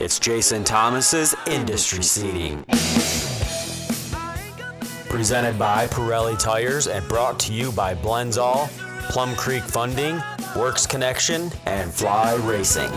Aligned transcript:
It's 0.00 0.18
Jason 0.18 0.64
Thomas's 0.64 1.36
Industry 1.46 2.02
Seating. 2.02 2.64
Presented 5.08 5.56
by 5.56 5.86
Pirelli 5.86 6.36
Tires 6.36 6.88
and 6.88 7.06
brought 7.08 7.38
to 7.40 7.52
you 7.52 7.70
by 7.70 7.94
Blendzall, 7.94 8.68
Plum 9.08 9.36
Creek 9.36 9.62
Funding, 9.62 10.20
Works 10.56 10.84
Connection, 10.84 11.48
and 11.66 11.94
Fly 11.94 12.34
Racing. 12.42 12.90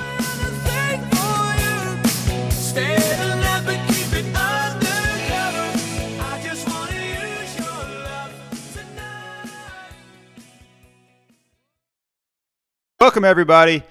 Welcome, 13.00 13.24
everybody. 13.24 13.84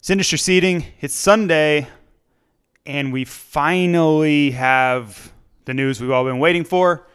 It's 0.00 0.10
Industry 0.10 0.38
Seating. 0.38 0.84
It's 1.00 1.14
Sunday, 1.14 1.86
and 2.90 3.12
we 3.12 3.24
finally 3.24 4.50
have 4.50 5.32
the 5.64 5.72
news 5.72 6.00
we've 6.00 6.10
all 6.10 6.24
been 6.24 6.40
waiting 6.40 6.64
for. 6.64 7.06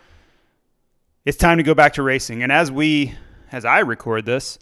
It's 1.25 1.37
time 1.37 1.57
to 1.57 1.63
go 1.63 1.73
back 1.73 1.93
to 1.93 2.01
racing. 2.01 2.43
And 2.43 2.51
as 2.51 2.71
we, 2.71 3.13
as 3.51 3.65
I 3.65 3.79
record 3.79 4.25
this, 4.25 4.57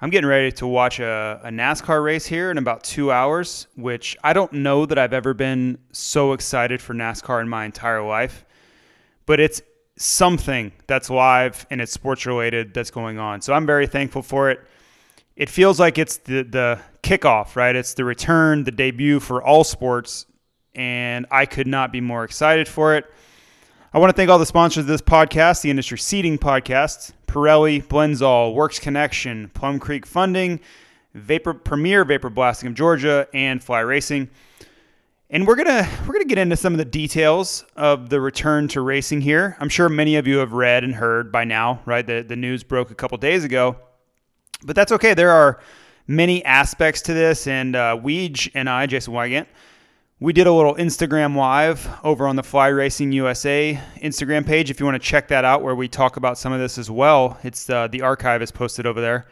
I'm 0.00 0.08
getting 0.08 0.28
ready 0.28 0.52
to 0.52 0.66
watch 0.68 1.00
a, 1.00 1.40
a 1.42 1.48
NASCAR 1.48 2.04
race 2.04 2.26
here 2.26 2.52
in 2.52 2.58
about 2.58 2.84
two 2.84 3.10
hours, 3.10 3.66
which 3.74 4.16
I 4.22 4.32
don't 4.32 4.52
know 4.52 4.86
that 4.86 4.98
I've 4.98 5.12
ever 5.12 5.34
been 5.34 5.78
so 5.90 6.32
excited 6.32 6.80
for 6.80 6.94
NASCAR 6.94 7.40
in 7.40 7.48
my 7.48 7.64
entire 7.64 8.02
life. 8.02 8.44
But 9.26 9.40
it's 9.40 9.62
something 9.96 10.70
that's 10.86 11.10
live 11.10 11.66
and 11.70 11.80
it's 11.80 11.90
sports 11.90 12.24
related 12.24 12.72
that's 12.72 12.92
going 12.92 13.18
on. 13.18 13.40
So 13.40 13.52
I'm 13.52 13.66
very 13.66 13.88
thankful 13.88 14.22
for 14.22 14.48
it 14.48 14.60
it 15.34 15.48
feels 15.48 15.80
like 15.80 15.96
it's 15.96 16.18
the 16.18 16.42
the 16.42 16.78
kickoff, 17.02 17.56
right? 17.56 17.74
It's 17.74 17.94
the 17.94 18.04
return, 18.04 18.64
the 18.64 18.70
debut 18.70 19.18
for 19.18 19.42
all 19.42 19.64
sports, 19.64 20.26
and 20.74 21.26
I 21.30 21.46
could 21.46 21.66
not 21.66 21.92
be 21.92 22.00
more 22.00 22.24
excited 22.24 22.68
for 22.68 22.94
it. 22.96 23.04
I 23.92 23.98
want 23.98 24.10
to 24.10 24.16
thank 24.16 24.30
all 24.30 24.38
the 24.38 24.46
sponsors 24.46 24.82
of 24.82 24.86
this 24.86 25.02
podcast, 25.02 25.62
the 25.62 25.70
Industry 25.70 25.98
Seating 25.98 26.38
Podcast, 26.38 27.12
Pirelli, 27.26 27.82
Blendzall, 27.82 28.54
Works 28.54 28.78
Connection, 28.78 29.50
Plum 29.50 29.78
Creek 29.78 30.06
Funding, 30.06 30.60
Vapor 31.14 31.54
Premier 31.54 32.04
Vapor 32.04 32.30
Blasting 32.30 32.68
of 32.68 32.74
Georgia, 32.74 33.28
and 33.34 33.62
Fly 33.62 33.80
Racing. 33.80 34.30
And 35.30 35.46
we're 35.46 35.56
gonna 35.56 35.88
we're 36.06 36.12
gonna 36.14 36.24
get 36.24 36.38
into 36.38 36.56
some 36.56 36.74
of 36.74 36.78
the 36.78 36.84
details 36.84 37.64
of 37.76 38.08
the 38.08 38.20
return 38.20 38.68
to 38.68 38.80
racing 38.80 39.20
here. 39.20 39.56
I'm 39.60 39.68
sure 39.68 39.88
many 39.88 40.16
of 40.16 40.26
you 40.26 40.38
have 40.38 40.52
read 40.52 40.84
and 40.84 40.94
heard 40.94 41.32
by 41.32 41.44
now, 41.44 41.80
right? 41.86 42.06
The 42.06 42.22
the 42.22 42.36
news 42.36 42.62
broke 42.62 42.90
a 42.90 42.94
couple 42.94 43.18
days 43.18 43.44
ago 43.44 43.76
but 44.64 44.76
that's 44.76 44.92
okay. 44.92 45.14
There 45.14 45.30
are 45.30 45.60
many 46.06 46.44
aspects 46.44 47.02
to 47.02 47.14
this, 47.14 47.46
and 47.46 47.76
uh, 47.76 47.98
Weege 48.02 48.50
and 48.54 48.68
I, 48.68 48.86
Jason 48.86 49.14
Weigandt, 49.14 49.46
we 50.22 50.32
did 50.32 50.46
a 50.46 50.52
little 50.52 50.76
Instagram 50.76 51.34
live 51.34 51.88
over 52.04 52.28
on 52.28 52.36
the 52.36 52.44
Fly 52.44 52.68
Racing 52.68 53.10
USA 53.10 53.76
Instagram 53.96 54.46
page. 54.46 54.70
If 54.70 54.78
you 54.78 54.86
want 54.86 54.94
to 54.94 55.04
check 55.04 55.26
that 55.28 55.44
out, 55.44 55.62
where 55.62 55.74
we 55.74 55.88
talk 55.88 56.16
about 56.16 56.38
some 56.38 56.52
of 56.52 56.60
this 56.60 56.78
as 56.78 56.88
well, 56.88 57.36
it's 57.42 57.68
uh, 57.68 57.88
the 57.88 58.02
archive 58.02 58.40
is 58.40 58.52
posted 58.52 58.86
over 58.86 59.00
there. 59.00 59.26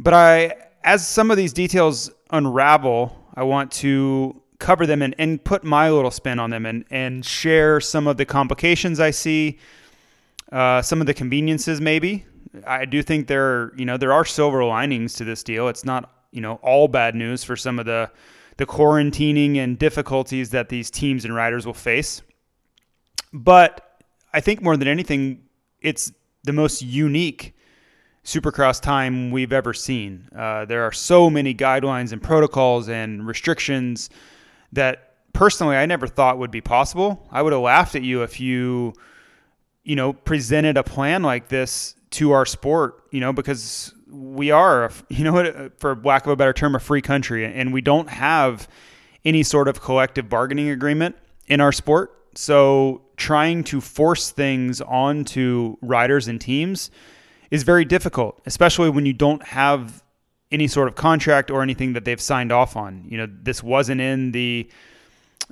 But 0.00 0.12
I, 0.12 0.54
as 0.82 1.06
some 1.06 1.30
of 1.30 1.36
these 1.36 1.52
details 1.52 2.10
unravel, 2.30 3.16
I 3.34 3.44
want 3.44 3.70
to 3.74 4.42
cover 4.58 4.88
them 4.88 5.02
and, 5.02 5.14
and 5.18 5.42
put 5.44 5.62
my 5.62 5.88
little 5.88 6.10
spin 6.10 6.40
on 6.40 6.50
them 6.50 6.66
and, 6.66 6.84
and 6.90 7.24
share 7.24 7.80
some 7.80 8.08
of 8.08 8.16
the 8.16 8.24
complications 8.24 8.98
I 8.98 9.12
see, 9.12 9.60
uh, 10.50 10.82
some 10.82 11.00
of 11.00 11.06
the 11.06 11.14
conveniences 11.14 11.80
maybe. 11.80 12.26
I 12.66 12.86
do 12.86 13.04
think 13.04 13.28
there, 13.28 13.72
you 13.76 13.84
know, 13.84 13.96
there 13.96 14.12
are 14.12 14.24
silver 14.24 14.64
linings 14.64 15.14
to 15.14 15.24
this 15.24 15.44
deal. 15.44 15.68
It's 15.68 15.84
not, 15.84 16.12
you 16.32 16.40
know, 16.40 16.54
all 16.54 16.88
bad 16.88 17.14
news 17.14 17.44
for 17.44 17.54
some 17.54 17.78
of 17.78 17.86
the 17.86 18.10
the 18.62 18.66
quarantining 18.66 19.56
and 19.56 19.76
difficulties 19.76 20.50
that 20.50 20.68
these 20.68 20.88
teams 20.88 21.24
and 21.24 21.34
riders 21.34 21.66
will 21.66 21.74
face. 21.74 22.22
But 23.32 23.98
I 24.32 24.40
think 24.40 24.62
more 24.62 24.76
than 24.76 24.86
anything, 24.86 25.42
it's 25.80 26.12
the 26.44 26.52
most 26.52 26.80
unique 26.80 27.56
supercross 28.24 28.80
time 28.80 29.32
we've 29.32 29.52
ever 29.52 29.74
seen. 29.74 30.28
Uh, 30.36 30.64
there 30.64 30.84
are 30.84 30.92
so 30.92 31.28
many 31.28 31.52
guidelines 31.52 32.12
and 32.12 32.22
protocols 32.22 32.88
and 32.88 33.26
restrictions 33.26 34.10
that 34.70 35.16
personally 35.32 35.74
I 35.74 35.84
never 35.86 36.06
thought 36.06 36.38
would 36.38 36.52
be 36.52 36.60
possible. 36.60 37.26
I 37.32 37.42
would 37.42 37.52
have 37.52 37.62
laughed 37.62 37.96
at 37.96 38.02
you 38.02 38.22
if 38.22 38.38
you, 38.38 38.92
you 39.82 39.96
know, 39.96 40.12
presented 40.12 40.76
a 40.76 40.84
plan 40.84 41.24
like 41.24 41.48
this 41.48 41.96
to 42.10 42.30
our 42.30 42.46
sport, 42.46 43.02
you 43.10 43.18
know, 43.18 43.32
because 43.32 43.92
we 44.12 44.50
are, 44.50 44.90
you 45.08 45.24
know, 45.24 45.32
what, 45.32 45.80
for 45.80 45.96
lack 45.96 46.26
of 46.26 46.32
a 46.32 46.36
better 46.36 46.52
term, 46.52 46.74
a 46.74 46.80
free 46.80 47.02
country, 47.02 47.44
and 47.44 47.72
we 47.72 47.80
don't 47.80 48.08
have 48.08 48.68
any 49.24 49.42
sort 49.42 49.68
of 49.68 49.80
collective 49.80 50.28
bargaining 50.28 50.68
agreement 50.68 51.16
in 51.46 51.60
our 51.60 51.72
sport. 51.72 52.18
So 52.34 53.02
trying 53.16 53.64
to 53.64 53.80
force 53.80 54.30
things 54.30 54.80
onto 54.80 55.76
riders 55.80 56.28
and 56.28 56.40
teams 56.40 56.90
is 57.50 57.62
very 57.62 57.84
difficult, 57.84 58.40
especially 58.46 58.90
when 58.90 59.04
you 59.06 59.12
don't 59.12 59.42
have 59.44 60.02
any 60.50 60.66
sort 60.66 60.88
of 60.88 60.94
contract 60.94 61.50
or 61.50 61.62
anything 61.62 61.92
that 61.94 62.04
they've 62.04 62.20
signed 62.20 62.52
off 62.52 62.76
on. 62.76 63.04
You 63.08 63.18
know, 63.18 63.28
this 63.42 63.62
wasn't 63.62 64.00
in 64.00 64.32
the 64.32 64.70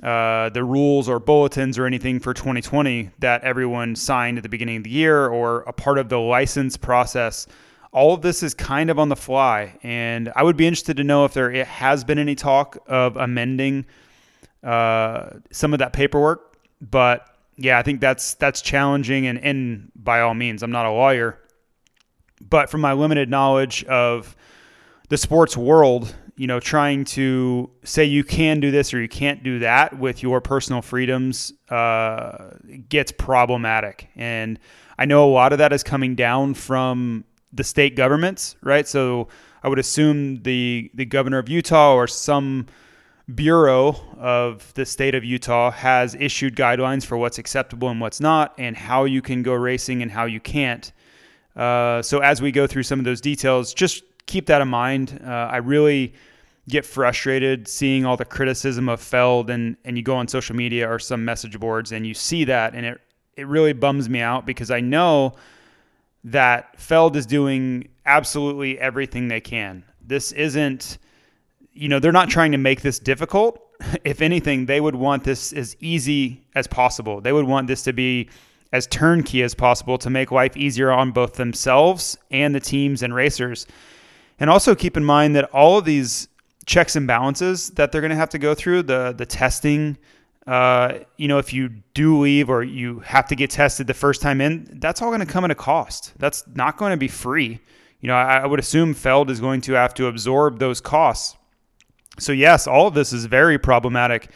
uh, 0.01 0.49
the 0.49 0.63
rules 0.63 1.07
or 1.07 1.19
bulletins 1.19 1.77
or 1.77 1.85
anything 1.85 2.19
for 2.19 2.33
2020 2.33 3.11
that 3.19 3.43
everyone 3.43 3.95
signed 3.95 4.37
at 4.37 4.43
the 4.43 4.49
beginning 4.49 4.77
of 4.77 4.83
the 4.83 4.89
year 4.89 5.27
or 5.27 5.61
a 5.61 5.73
part 5.73 5.99
of 5.99 6.09
the 6.09 6.19
license 6.19 6.75
process. 6.75 7.45
All 7.93 8.13
of 8.13 8.21
this 8.21 8.41
is 8.41 8.53
kind 8.53 8.89
of 8.89 8.97
on 8.97 9.09
the 9.09 9.15
fly, 9.15 9.77
and 9.83 10.31
I 10.35 10.43
would 10.43 10.55
be 10.55 10.65
interested 10.65 10.97
to 10.97 11.03
know 11.03 11.25
if 11.25 11.33
there 11.33 11.51
has 11.65 12.03
been 12.03 12.17
any 12.17 12.35
talk 12.35 12.77
of 12.87 13.17
amending 13.17 13.85
uh, 14.63 15.31
some 15.51 15.73
of 15.73 15.79
that 15.79 15.91
paperwork. 15.91 16.57
But 16.79 17.27
yeah, 17.57 17.77
I 17.77 17.83
think 17.83 17.99
that's 17.99 18.35
that's 18.35 18.61
challenging, 18.61 19.27
and, 19.27 19.37
and 19.39 19.91
by 19.95 20.21
all 20.21 20.33
means, 20.33 20.63
I'm 20.63 20.71
not 20.71 20.85
a 20.85 20.91
lawyer, 20.91 21.39
but 22.39 22.69
from 22.69 22.81
my 22.81 22.93
limited 22.93 23.29
knowledge 23.29 23.83
of 23.85 24.35
the 25.09 25.17
sports 25.17 25.57
world, 25.57 26.15
you 26.37 26.47
know, 26.47 26.59
trying 26.59 27.03
to 27.03 27.69
say 27.83 28.05
you 28.05 28.23
can 28.23 28.61
do 28.61 28.71
this 28.71 28.93
or 28.93 29.01
you 29.01 29.09
can't 29.09 29.43
do 29.43 29.59
that 29.59 29.99
with 29.99 30.23
your 30.23 30.39
personal 30.39 30.81
freedoms 30.81 31.51
uh, 31.69 32.51
gets 32.87 33.11
problematic. 33.11 34.07
And 34.15 34.57
I 34.97 35.05
know 35.05 35.25
a 35.25 35.31
lot 35.31 35.51
of 35.51 35.59
that 35.59 35.73
is 35.73 35.83
coming 35.83 36.15
down 36.15 36.53
from 36.53 37.25
the 37.53 37.63
state 37.63 37.95
governments, 37.95 38.55
right? 38.61 38.87
So 38.87 39.27
I 39.63 39.69
would 39.69 39.79
assume 39.79 40.41
the 40.43 40.91
the 40.93 41.05
governor 41.05 41.37
of 41.37 41.49
Utah 41.49 41.93
or 41.93 42.07
some 42.07 42.67
bureau 43.35 43.95
of 44.17 44.73
the 44.73 44.85
state 44.85 45.15
of 45.15 45.23
Utah 45.23 45.71
has 45.71 46.15
issued 46.15 46.55
guidelines 46.55 47.05
for 47.05 47.17
what's 47.17 47.37
acceptable 47.37 47.89
and 47.89 48.01
what's 48.01 48.19
not, 48.19 48.53
and 48.57 48.75
how 48.75 49.05
you 49.05 49.21
can 49.21 49.43
go 49.43 49.53
racing 49.53 50.01
and 50.01 50.11
how 50.11 50.25
you 50.25 50.39
can't. 50.39 50.91
Uh, 51.55 52.01
so 52.01 52.19
as 52.19 52.41
we 52.41 52.51
go 52.51 52.67
through 52.67 52.83
some 52.83 52.99
of 52.99 53.05
those 53.05 53.21
details, 53.21 53.73
just 53.73 54.03
keep 54.25 54.45
that 54.47 54.61
in 54.61 54.67
mind. 54.67 55.19
Uh, 55.23 55.29
I 55.29 55.57
really 55.57 56.13
get 56.69 56.85
frustrated 56.85 57.67
seeing 57.67 58.05
all 58.05 58.15
the 58.17 58.25
criticism 58.25 58.89
of 58.89 59.01
Feld, 59.01 59.49
and 59.49 59.77
and 59.85 59.97
you 59.97 60.03
go 60.03 60.15
on 60.15 60.27
social 60.27 60.55
media 60.55 60.89
or 60.89 60.99
some 60.99 61.23
message 61.25 61.59
boards 61.59 61.91
and 61.91 62.05
you 62.05 62.13
see 62.13 62.45
that, 62.45 62.73
and 62.73 62.85
it 62.85 63.01
it 63.37 63.47
really 63.47 63.73
bums 63.73 64.09
me 64.09 64.19
out 64.19 64.45
because 64.45 64.71
I 64.71 64.81
know 64.81 65.33
that 66.23 66.79
Feld 66.79 67.15
is 67.15 67.25
doing 67.25 67.87
absolutely 68.05 68.79
everything 68.79 69.27
they 69.27 69.41
can. 69.41 69.83
This 70.05 70.31
isn't, 70.31 70.97
you 71.73 71.89
know, 71.89 71.99
they're 71.99 72.11
not 72.11 72.29
trying 72.29 72.51
to 72.51 72.57
make 72.57 72.81
this 72.81 72.99
difficult. 72.99 73.61
If 74.03 74.21
anything, 74.21 74.67
they 74.67 74.79
would 74.79 74.93
want 74.93 75.23
this 75.23 75.53
as 75.53 75.75
easy 75.79 76.43
as 76.53 76.67
possible. 76.67 77.19
They 77.19 77.33
would 77.33 77.47
want 77.47 77.65
this 77.65 77.81
to 77.83 77.93
be 77.93 78.29
as 78.71 78.85
turnkey 78.85 79.41
as 79.41 79.55
possible 79.55 79.97
to 79.97 80.09
make 80.09 80.31
life 80.31 80.55
easier 80.55 80.91
on 80.91 81.11
both 81.11 81.33
themselves 81.33 82.15
and 82.29 82.53
the 82.53 82.59
teams 82.59 83.01
and 83.01 83.13
racers. 83.13 83.65
And 84.39 84.51
also 84.51 84.75
keep 84.75 84.97
in 84.97 85.03
mind 85.03 85.35
that 85.35 85.45
all 85.45 85.79
of 85.79 85.85
these 85.85 86.27
checks 86.65 86.95
and 86.95 87.07
balances 87.07 87.71
that 87.71 87.91
they're 87.91 88.01
going 88.01 88.11
to 88.11 88.15
have 88.17 88.29
to 88.29 88.39
go 88.39 88.53
through, 88.53 88.83
the 88.83 89.13
the 89.17 89.25
testing, 89.25 89.97
uh, 90.47 90.99
you 91.17 91.27
know, 91.27 91.37
if 91.37 91.53
you 91.53 91.69
do 91.93 92.19
leave 92.19 92.49
or 92.49 92.63
you 92.63 92.99
have 93.01 93.27
to 93.27 93.35
get 93.35 93.51
tested 93.51 93.87
the 93.87 93.93
first 93.93 94.21
time 94.21 94.41
in, 94.41 94.67
that's 94.81 95.01
all 95.01 95.09
going 95.09 95.19
to 95.19 95.25
come 95.25 95.45
at 95.45 95.51
a 95.51 95.55
cost. 95.55 96.13
That's 96.17 96.43
not 96.55 96.77
going 96.77 96.91
to 96.91 96.97
be 96.97 97.07
free. 97.07 97.59
You 97.99 98.07
know, 98.07 98.15
I, 98.15 98.37
I 98.37 98.45
would 98.47 98.59
assume 98.59 98.93
Feld 98.95 99.29
is 99.29 99.39
going 99.39 99.61
to 99.61 99.73
have 99.73 99.93
to 99.95 100.07
absorb 100.07 100.57
those 100.59 100.81
costs. 100.81 101.37
So 102.19 102.31
yes, 102.31 102.67
all 102.67 102.87
of 102.87 102.93
this 102.93 103.13
is 103.13 103.25
very 103.25 103.59
problematic. 103.59 104.29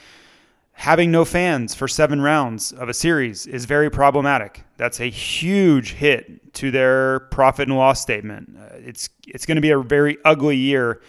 having 0.75 1.09
no 1.09 1.23
fans 1.23 1.73
for 1.73 1.87
seven 1.87 2.21
rounds 2.21 2.73
of 2.73 2.89
a 2.89 2.93
series 2.93 3.47
is 3.47 3.65
very 3.65 3.89
problematic. 3.89 4.63
That's 4.77 4.99
a 4.99 5.09
huge 5.09 5.93
hit 5.93 6.53
to 6.55 6.69
their 6.69 7.21
profit 7.31 7.69
and 7.69 7.77
loss 7.77 8.01
statement. 8.01 8.55
Uh, 8.59 8.75
it's 8.75 9.09
it's 9.25 9.45
going 9.45 9.55
to 9.55 9.61
be 9.61 9.71
a 9.71 9.79
very 9.79 10.17
ugly 10.25 10.57
year 10.57 11.01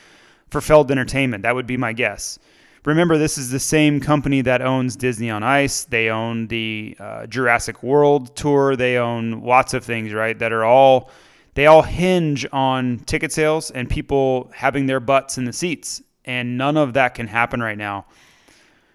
for 0.50 0.60
Feld 0.60 0.90
Entertainment. 0.90 1.42
That 1.42 1.54
would 1.54 1.66
be 1.66 1.76
my 1.76 1.92
guess. 1.92 2.38
Remember, 2.86 3.18
this 3.18 3.36
is 3.36 3.50
the 3.50 3.58
same 3.58 3.98
company 3.98 4.42
that 4.42 4.62
owns 4.62 4.94
Disney 4.94 5.28
on 5.28 5.42
Ice. 5.42 5.82
They 5.82 6.08
own 6.08 6.46
the 6.46 6.96
uh, 7.00 7.26
Jurassic 7.26 7.82
World 7.82 8.36
tour. 8.36 8.76
They 8.76 8.96
own 8.96 9.42
lots 9.42 9.74
of 9.74 9.84
things, 9.84 10.12
right? 10.12 10.38
That 10.38 10.52
are 10.52 10.64
all 10.64 11.10
they 11.54 11.66
all 11.66 11.82
hinge 11.82 12.46
on 12.52 13.00
ticket 13.00 13.32
sales 13.32 13.72
and 13.72 13.90
people 13.90 14.52
having 14.54 14.86
their 14.86 15.00
butts 15.00 15.36
in 15.36 15.44
the 15.46 15.52
seats. 15.52 16.00
And 16.26 16.56
none 16.56 16.76
of 16.76 16.92
that 16.92 17.16
can 17.16 17.26
happen 17.26 17.60
right 17.60 17.76
now. 17.76 18.06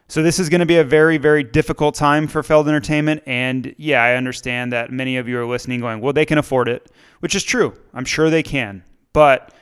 So 0.07 0.23
this 0.23 0.39
is 0.39 0.47
going 0.47 0.59
to 0.59 0.65
be 0.65 0.77
a 0.77 0.83
very, 0.85 1.17
very 1.17 1.43
difficult 1.43 1.95
time 1.95 2.27
for 2.27 2.43
Feld 2.43 2.69
Entertainment. 2.69 3.23
And 3.25 3.75
yeah, 3.77 4.01
I 4.03 4.15
understand 4.15 4.71
that 4.71 4.89
many 4.89 5.17
of 5.17 5.27
you 5.27 5.37
are 5.37 5.45
listening 5.45 5.81
going, 5.81 5.99
well, 5.99 6.13
they 6.13 6.25
can 6.25 6.37
afford 6.37 6.69
it, 6.69 6.89
which 7.19 7.35
is 7.35 7.43
true. 7.43 7.73
I'm 7.93 8.05
sure 8.05 8.29
they 8.29 8.43
can. 8.43 8.83
But 9.11 9.53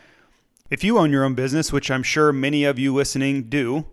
if 0.70 0.84
you 0.84 1.00
own 1.00 1.10
your 1.10 1.24
own 1.24 1.34
business, 1.34 1.72
which 1.72 1.90
I'm 1.90 2.04
sure 2.04 2.32
many 2.32 2.64
of 2.64 2.78
you 2.78 2.94
listening 2.94 3.44
do, 3.44 3.86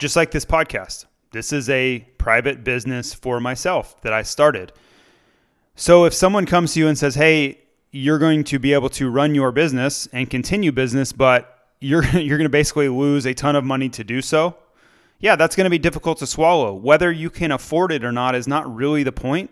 just 0.00 0.16
like 0.16 0.32
this 0.32 0.44
podcast, 0.44 1.06
this 1.30 1.52
is 1.52 1.70
a 1.70 2.00
private 2.18 2.64
business 2.64 3.14
for 3.14 3.38
myself 3.38 4.00
that 4.02 4.12
I 4.12 4.22
started. 4.22 4.72
So 5.76 6.04
if 6.04 6.12
someone 6.12 6.44
comes 6.44 6.74
to 6.74 6.80
you 6.80 6.88
and 6.88 6.98
says, 6.98 7.14
hey, 7.14 7.60
you're 7.92 8.18
going 8.18 8.42
to 8.44 8.58
be 8.58 8.72
able 8.72 8.88
to 8.90 9.08
run 9.08 9.36
your 9.36 9.52
business 9.52 10.08
and 10.12 10.28
continue 10.28 10.72
business, 10.72 11.12
but 11.12 11.68
you're, 11.80 12.04
you're 12.18 12.38
going 12.38 12.46
to 12.46 12.48
basically 12.48 12.88
lose 12.88 13.24
a 13.26 13.34
ton 13.34 13.54
of 13.54 13.62
money 13.62 13.88
to 13.90 14.02
do 14.02 14.20
so 14.20 14.56
yeah, 15.20 15.36
that's 15.36 15.54
going 15.54 15.66
to 15.66 15.70
be 15.70 15.78
difficult 15.78 16.18
to 16.18 16.26
swallow. 16.26 16.74
Whether 16.74 17.12
you 17.12 17.30
can 17.30 17.52
afford 17.52 17.92
it 17.92 18.04
or 18.04 18.10
not 18.10 18.34
is 18.34 18.48
not 18.48 18.74
really 18.74 19.02
the 19.02 19.12
point. 19.12 19.50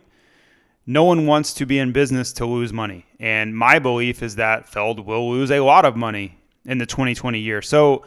No 0.86 1.04
one 1.04 1.26
wants 1.26 1.52
to 1.54 1.66
be 1.66 1.78
in 1.78 1.92
business 1.92 2.32
to 2.34 2.46
lose 2.46 2.72
money. 2.72 3.04
And 3.20 3.56
my 3.56 3.78
belief 3.78 4.22
is 4.22 4.36
that 4.36 4.66
Feld 4.66 5.00
will 5.00 5.30
lose 5.30 5.50
a 5.50 5.60
lot 5.60 5.84
of 5.84 5.94
money 5.94 6.38
in 6.64 6.78
the 6.78 6.86
2020 6.86 7.38
year. 7.38 7.60
So 7.60 8.04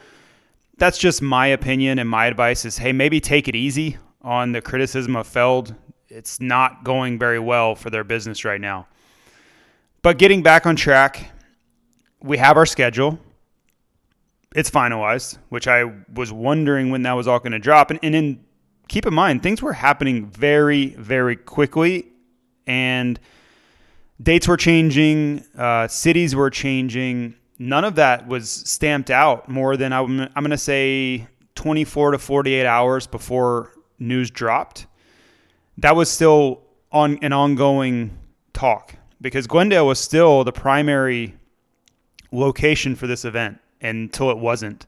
that's 0.81 0.97
just 0.97 1.21
my 1.21 1.45
opinion 1.45 1.99
and 1.99 2.09
my 2.09 2.25
advice 2.25 2.65
is 2.65 2.79
hey, 2.79 2.91
maybe 2.91 3.19
take 3.19 3.47
it 3.47 3.55
easy 3.55 3.97
on 4.23 4.51
the 4.51 4.61
criticism 4.61 5.15
of 5.15 5.27
Feld. 5.27 5.75
It's 6.09 6.41
not 6.41 6.83
going 6.83 7.19
very 7.19 7.37
well 7.37 7.75
for 7.75 7.91
their 7.91 8.03
business 8.03 8.43
right 8.43 8.59
now. 8.59 8.87
But 10.01 10.17
getting 10.17 10.41
back 10.41 10.65
on 10.65 10.75
track, 10.75 11.31
we 12.23 12.39
have 12.39 12.57
our 12.57 12.65
schedule 12.65 13.19
it's 14.55 14.71
finalized, 14.71 15.37
which 15.49 15.67
I 15.67 15.85
was 16.13 16.33
wondering 16.33 16.89
when 16.89 17.03
that 17.03 17.13
was 17.13 17.27
all 17.27 17.37
going 17.37 17.51
to 17.51 17.59
drop. 17.59 17.91
And, 17.91 17.99
and 18.01 18.13
then 18.13 18.43
keep 18.89 19.05
in 19.05 19.13
mind, 19.13 19.43
things 19.43 19.61
were 19.61 19.73
happening 19.73 20.25
very, 20.25 20.87
very 20.95 21.35
quickly, 21.35 22.07
and 22.67 23.19
dates 24.21 24.47
were 24.47 24.57
changing, 24.57 25.45
uh, 25.55 25.87
cities 25.87 26.35
were 26.35 26.49
changing. 26.49 27.35
None 27.61 27.83
of 27.83 27.93
that 27.93 28.27
was 28.27 28.49
stamped 28.49 29.11
out 29.11 29.47
more 29.47 29.77
than 29.77 29.93
I'm, 29.93 30.19
I'm 30.21 30.31
going 30.39 30.49
to 30.49 30.57
say 30.57 31.27
24 31.53 32.13
to 32.13 32.17
48 32.17 32.65
hours 32.65 33.05
before 33.05 33.73
news 33.99 34.31
dropped. 34.31 34.87
That 35.77 35.95
was 35.95 36.09
still 36.09 36.63
on 36.91 37.19
an 37.21 37.33
ongoing 37.33 38.17
talk 38.53 38.95
because 39.21 39.45
Glendale 39.45 39.85
was 39.85 39.99
still 39.99 40.43
the 40.43 40.51
primary 40.51 41.35
location 42.31 42.95
for 42.95 43.05
this 43.05 43.25
event 43.25 43.59
until 43.79 44.31
it 44.31 44.39
wasn't. 44.39 44.87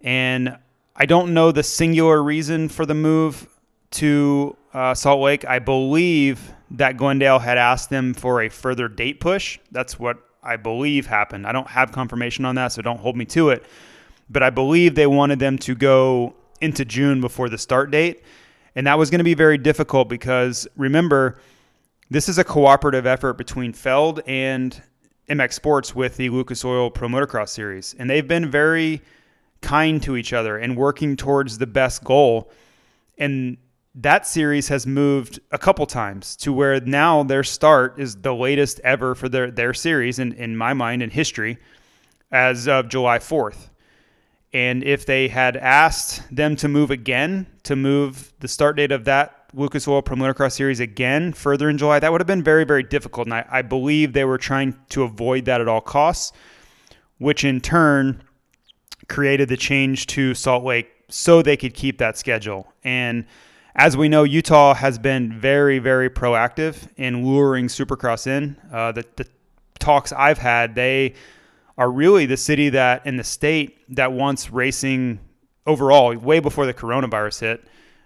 And 0.00 0.58
I 0.96 1.06
don't 1.06 1.32
know 1.32 1.52
the 1.52 1.62
singular 1.62 2.20
reason 2.20 2.68
for 2.68 2.86
the 2.86 2.94
move 2.94 3.46
to 3.92 4.56
uh, 4.74 4.94
Salt 4.94 5.20
Lake. 5.20 5.44
I 5.44 5.60
believe 5.60 6.52
that 6.72 6.96
Glendale 6.96 7.38
had 7.38 7.56
asked 7.56 7.88
them 7.88 8.14
for 8.14 8.42
a 8.42 8.48
further 8.48 8.88
date 8.88 9.20
push. 9.20 9.60
That's 9.70 9.96
what 9.96 10.18
I 10.42 10.56
believe 10.56 11.06
happened. 11.06 11.46
I 11.46 11.52
don't 11.52 11.68
have 11.68 11.92
confirmation 11.92 12.44
on 12.44 12.54
that, 12.54 12.68
so 12.72 12.82
don't 12.82 12.98
hold 12.98 13.16
me 13.16 13.24
to 13.26 13.50
it. 13.50 13.64
But 14.28 14.42
I 14.42 14.50
believe 14.50 14.94
they 14.94 15.06
wanted 15.06 15.38
them 15.38 15.58
to 15.58 15.74
go 15.74 16.34
into 16.60 16.84
June 16.84 17.20
before 17.20 17.48
the 17.48 17.58
start 17.58 17.90
date. 17.90 18.22
And 18.74 18.86
that 18.86 18.98
was 18.98 19.10
going 19.10 19.18
to 19.18 19.24
be 19.24 19.34
very 19.34 19.58
difficult 19.58 20.08
because 20.08 20.68
remember, 20.76 21.40
this 22.10 22.28
is 22.28 22.38
a 22.38 22.44
cooperative 22.44 23.06
effort 23.06 23.34
between 23.34 23.72
Feld 23.72 24.20
and 24.26 24.80
MX 25.28 25.52
Sports 25.52 25.94
with 25.94 26.16
the 26.16 26.28
Lucas 26.28 26.64
Oil 26.64 26.90
Pro 26.90 27.08
Motocross 27.08 27.50
Series, 27.50 27.94
and 27.98 28.10
they've 28.10 28.26
been 28.26 28.50
very 28.50 29.00
kind 29.60 30.02
to 30.02 30.16
each 30.16 30.32
other 30.32 30.58
and 30.58 30.76
working 30.76 31.16
towards 31.16 31.58
the 31.58 31.66
best 31.66 32.02
goal. 32.02 32.50
And 33.16 33.58
that 33.94 34.26
series 34.26 34.68
has 34.68 34.86
moved 34.86 35.40
a 35.50 35.58
couple 35.58 35.84
times 35.86 36.36
to 36.36 36.52
where 36.52 36.80
now 36.80 37.22
their 37.22 37.42
start 37.42 37.98
is 37.98 38.16
the 38.16 38.34
latest 38.34 38.80
ever 38.84 39.14
for 39.14 39.28
their, 39.28 39.50
their 39.50 39.74
series, 39.74 40.18
in, 40.18 40.32
in 40.34 40.56
my 40.56 40.72
mind, 40.72 41.02
in 41.02 41.10
history, 41.10 41.58
as 42.30 42.68
of 42.68 42.88
July 42.88 43.18
4th. 43.18 43.68
And 44.52 44.82
if 44.84 45.06
they 45.06 45.28
had 45.28 45.56
asked 45.56 46.22
them 46.34 46.56
to 46.56 46.68
move 46.68 46.90
again, 46.90 47.46
to 47.64 47.76
move 47.76 48.32
the 48.40 48.48
start 48.48 48.76
date 48.76 48.92
of 48.92 49.04
that 49.04 49.40
Lucas 49.52 49.86
Oil 49.88 50.02
Pro 50.02 50.16
Motocross 50.16 50.52
Series 50.52 50.80
again 50.80 51.32
further 51.32 51.68
in 51.68 51.78
July, 51.78 51.98
that 51.98 52.10
would 52.12 52.20
have 52.20 52.26
been 52.28 52.42
very, 52.42 52.64
very 52.64 52.82
difficult. 52.82 53.26
And 53.26 53.34
I, 53.34 53.44
I 53.50 53.62
believe 53.62 54.12
they 54.12 54.24
were 54.24 54.38
trying 54.38 54.76
to 54.90 55.02
avoid 55.02 55.44
that 55.46 55.60
at 55.60 55.68
all 55.68 55.80
costs, 55.80 56.32
which 57.18 57.44
in 57.44 57.60
turn 57.60 58.22
created 59.08 59.48
the 59.48 59.56
change 59.56 60.06
to 60.08 60.34
Salt 60.34 60.64
Lake 60.64 60.88
so 61.08 61.42
they 61.42 61.56
could 61.56 61.74
keep 61.74 61.98
that 61.98 62.16
schedule. 62.16 62.72
And 62.84 63.26
as 63.74 63.96
we 63.96 64.08
know, 64.08 64.24
Utah 64.24 64.74
has 64.74 64.98
been 64.98 65.38
very, 65.38 65.78
very 65.78 66.10
proactive 66.10 66.88
in 66.96 67.24
luring 67.24 67.68
Supercross 67.68 68.26
in. 68.26 68.56
Uh, 68.72 68.92
the, 68.92 69.04
the 69.16 69.26
talks 69.78 70.12
I've 70.12 70.38
had, 70.38 70.74
they 70.74 71.14
are 71.78 71.90
really 71.90 72.26
the 72.26 72.36
city 72.36 72.68
that 72.70 73.06
in 73.06 73.16
the 73.16 73.24
state 73.24 73.78
that 73.96 74.12
wants 74.12 74.50
racing 74.50 75.20
overall, 75.66 76.14
way 76.16 76.40
before 76.40 76.66
the 76.66 76.74
coronavirus 76.74 77.40
hit 77.40 77.64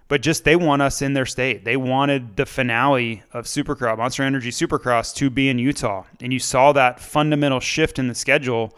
but 0.08 0.20
just 0.20 0.44
they 0.44 0.56
want 0.56 0.82
us 0.82 1.02
in 1.02 1.14
their 1.14 1.26
state. 1.26 1.64
They 1.64 1.76
wanted 1.76 2.37
the 2.37 2.46
finale 2.46 3.22
of 3.32 3.46
Supercross, 3.46 3.96
Monster 3.96 4.22
Energy 4.22 4.50
Supercross, 4.50 5.14
to 5.17 5.31
be 5.31 5.49
in 5.49 5.58
Utah. 5.58 6.05
And 6.20 6.32
you 6.32 6.38
saw 6.38 6.72
that 6.72 7.00
fundamental 7.00 7.60
shift 7.60 7.99
in 7.99 8.08
the 8.08 8.14
schedule 8.14 8.76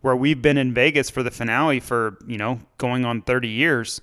where 0.00 0.14
we've 0.14 0.40
been 0.40 0.56
in 0.56 0.72
Vegas 0.72 1.10
for 1.10 1.22
the 1.22 1.30
finale 1.30 1.80
for, 1.80 2.18
you 2.26 2.38
know, 2.38 2.60
going 2.78 3.04
on 3.04 3.22
30 3.22 3.48
years. 3.48 4.00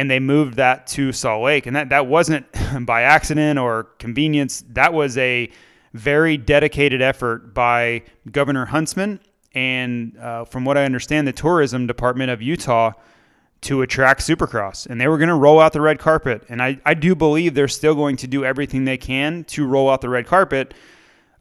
And 0.00 0.10
they 0.10 0.18
moved 0.18 0.54
that 0.54 0.86
to 0.88 1.12
Salt 1.12 1.42
Lake. 1.44 1.66
And 1.66 1.76
that, 1.76 1.90
that 1.90 2.06
wasn't 2.06 2.46
by 2.86 3.02
accident 3.02 3.58
or 3.58 3.84
convenience. 3.98 4.64
That 4.70 4.94
was 4.94 5.18
a 5.18 5.50
very 5.92 6.38
dedicated 6.38 7.02
effort 7.02 7.52
by 7.52 8.04
Governor 8.32 8.64
Huntsman 8.64 9.20
and, 9.52 10.16
uh, 10.16 10.46
from 10.46 10.64
what 10.64 10.78
I 10.78 10.86
understand, 10.86 11.28
the 11.28 11.34
tourism 11.34 11.86
department 11.86 12.30
of 12.30 12.40
Utah 12.40 12.92
to 13.60 13.82
attract 13.82 14.22
Supercross. 14.22 14.86
And 14.86 14.98
they 14.98 15.06
were 15.06 15.18
going 15.18 15.28
to 15.28 15.34
roll 15.34 15.60
out 15.60 15.74
the 15.74 15.82
red 15.82 15.98
carpet. 15.98 16.44
And 16.48 16.62
I, 16.62 16.80
I 16.86 16.94
do 16.94 17.14
believe 17.14 17.52
they're 17.52 17.68
still 17.68 17.94
going 17.94 18.16
to 18.16 18.26
do 18.26 18.42
everything 18.42 18.86
they 18.86 18.96
can 18.96 19.44
to 19.48 19.66
roll 19.66 19.90
out 19.90 20.00
the 20.00 20.08
red 20.08 20.26
carpet. 20.26 20.72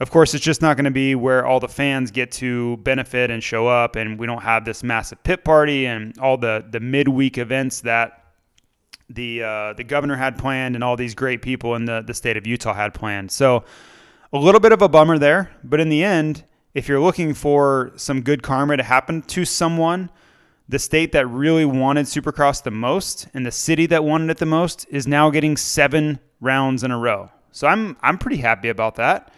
Of 0.01 0.11
course, 0.11 0.33
it's 0.33 0.43
just 0.43 0.61
not 0.61 0.75
going 0.75 0.83
to 0.83 0.91
be 0.91 1.15
where 1.15 1.45
all 1.45 1.61
the 1.61 1.69
fans 1.69 2.11
get 2.11 2.29
to 2.33 2.75
benefit 2.77 3.31
and 3.31 3.41
show 3.41 3.67
up, 3.67 3.95
and 3.95 4.19
we 4.19 4.27
don't 4.27 4.41
have 4.41 4.65
this 4.65 4.83
massive 4.83 5.23
pit 5.23 5.45
party 5.45 5.87
and 5.87 6.17
all 6.19 6.37
the, 6.37 6.65
the 6.71 6.81
midweek 6.81 7.37
events 7.37 7.81
that 7.81 8.18
the 9.09 9.43
uh, 9.43 9.73
the 9.73 9.83
governor 9.83 10.15
had 10.15 10.37
planned 10.37 10.75
and 10.75 10.83
all 10.83 10.95
these 10.95 11.15
great 11.15 11.41
people 11.41 11.75
in 11.75 11.85
the, 11.85 12.01
the 12.05 12.13
state 12.13 12.37
of 12.37 12.45
Utah 12.45 12.73
had 12.73 12.93
planned. 12.93 13.31
So 13.31 13.63
a 14.31 14.37
little 14.37 14.61
bit 14.61 14.71
of 14.71 14.81
a 14.81 14.89
bummer 14.89 15.17
there, 15.17 15.51
but 15.63 15.79
in 15.79 15.89
the 15.89 16.03
end, 16.03 16.43
if 16.73 16.87
you're 16.87 16.99
looking 16.99 17.33
for 17.33 17.91
some 17.95 18.21
good 18.21 18.43
karma 18.43 18.77
to 18.77 18.83
happen 18.83 19.21
to 19.23 19.45
someone– 19.45 20.09
the 20.69 20.79
state 20.79 21.11
that 21.13 21.25
really 21.25 21.65
wanted 21.65 22.05
Supercross 22.05 22.61
the 22.61 22.71
most 22.71 23.27
and 23.33 23.43
the 23.43 23.51
city 23.51 23.87
that 23.87 24.03
wanted 24.03 24.29
it 24.29 24.37
the 24.37 24.45
most 24.45 24.85
is 24.91 25.07
now 25.07 25.31
getting 25.31 25.57
seven 25.57 26.19
rounds 26.39 26.83
in 26.83 26.91
a 26.91 26.97
row. 26.97 27.31
So 27.51 27.67
I'm 27.67 27.97
I'm 28.01 28.19
pretty 28.19 28.37
happy 28.37 28.69
about 28.69 28.95
that. 28.95 29.33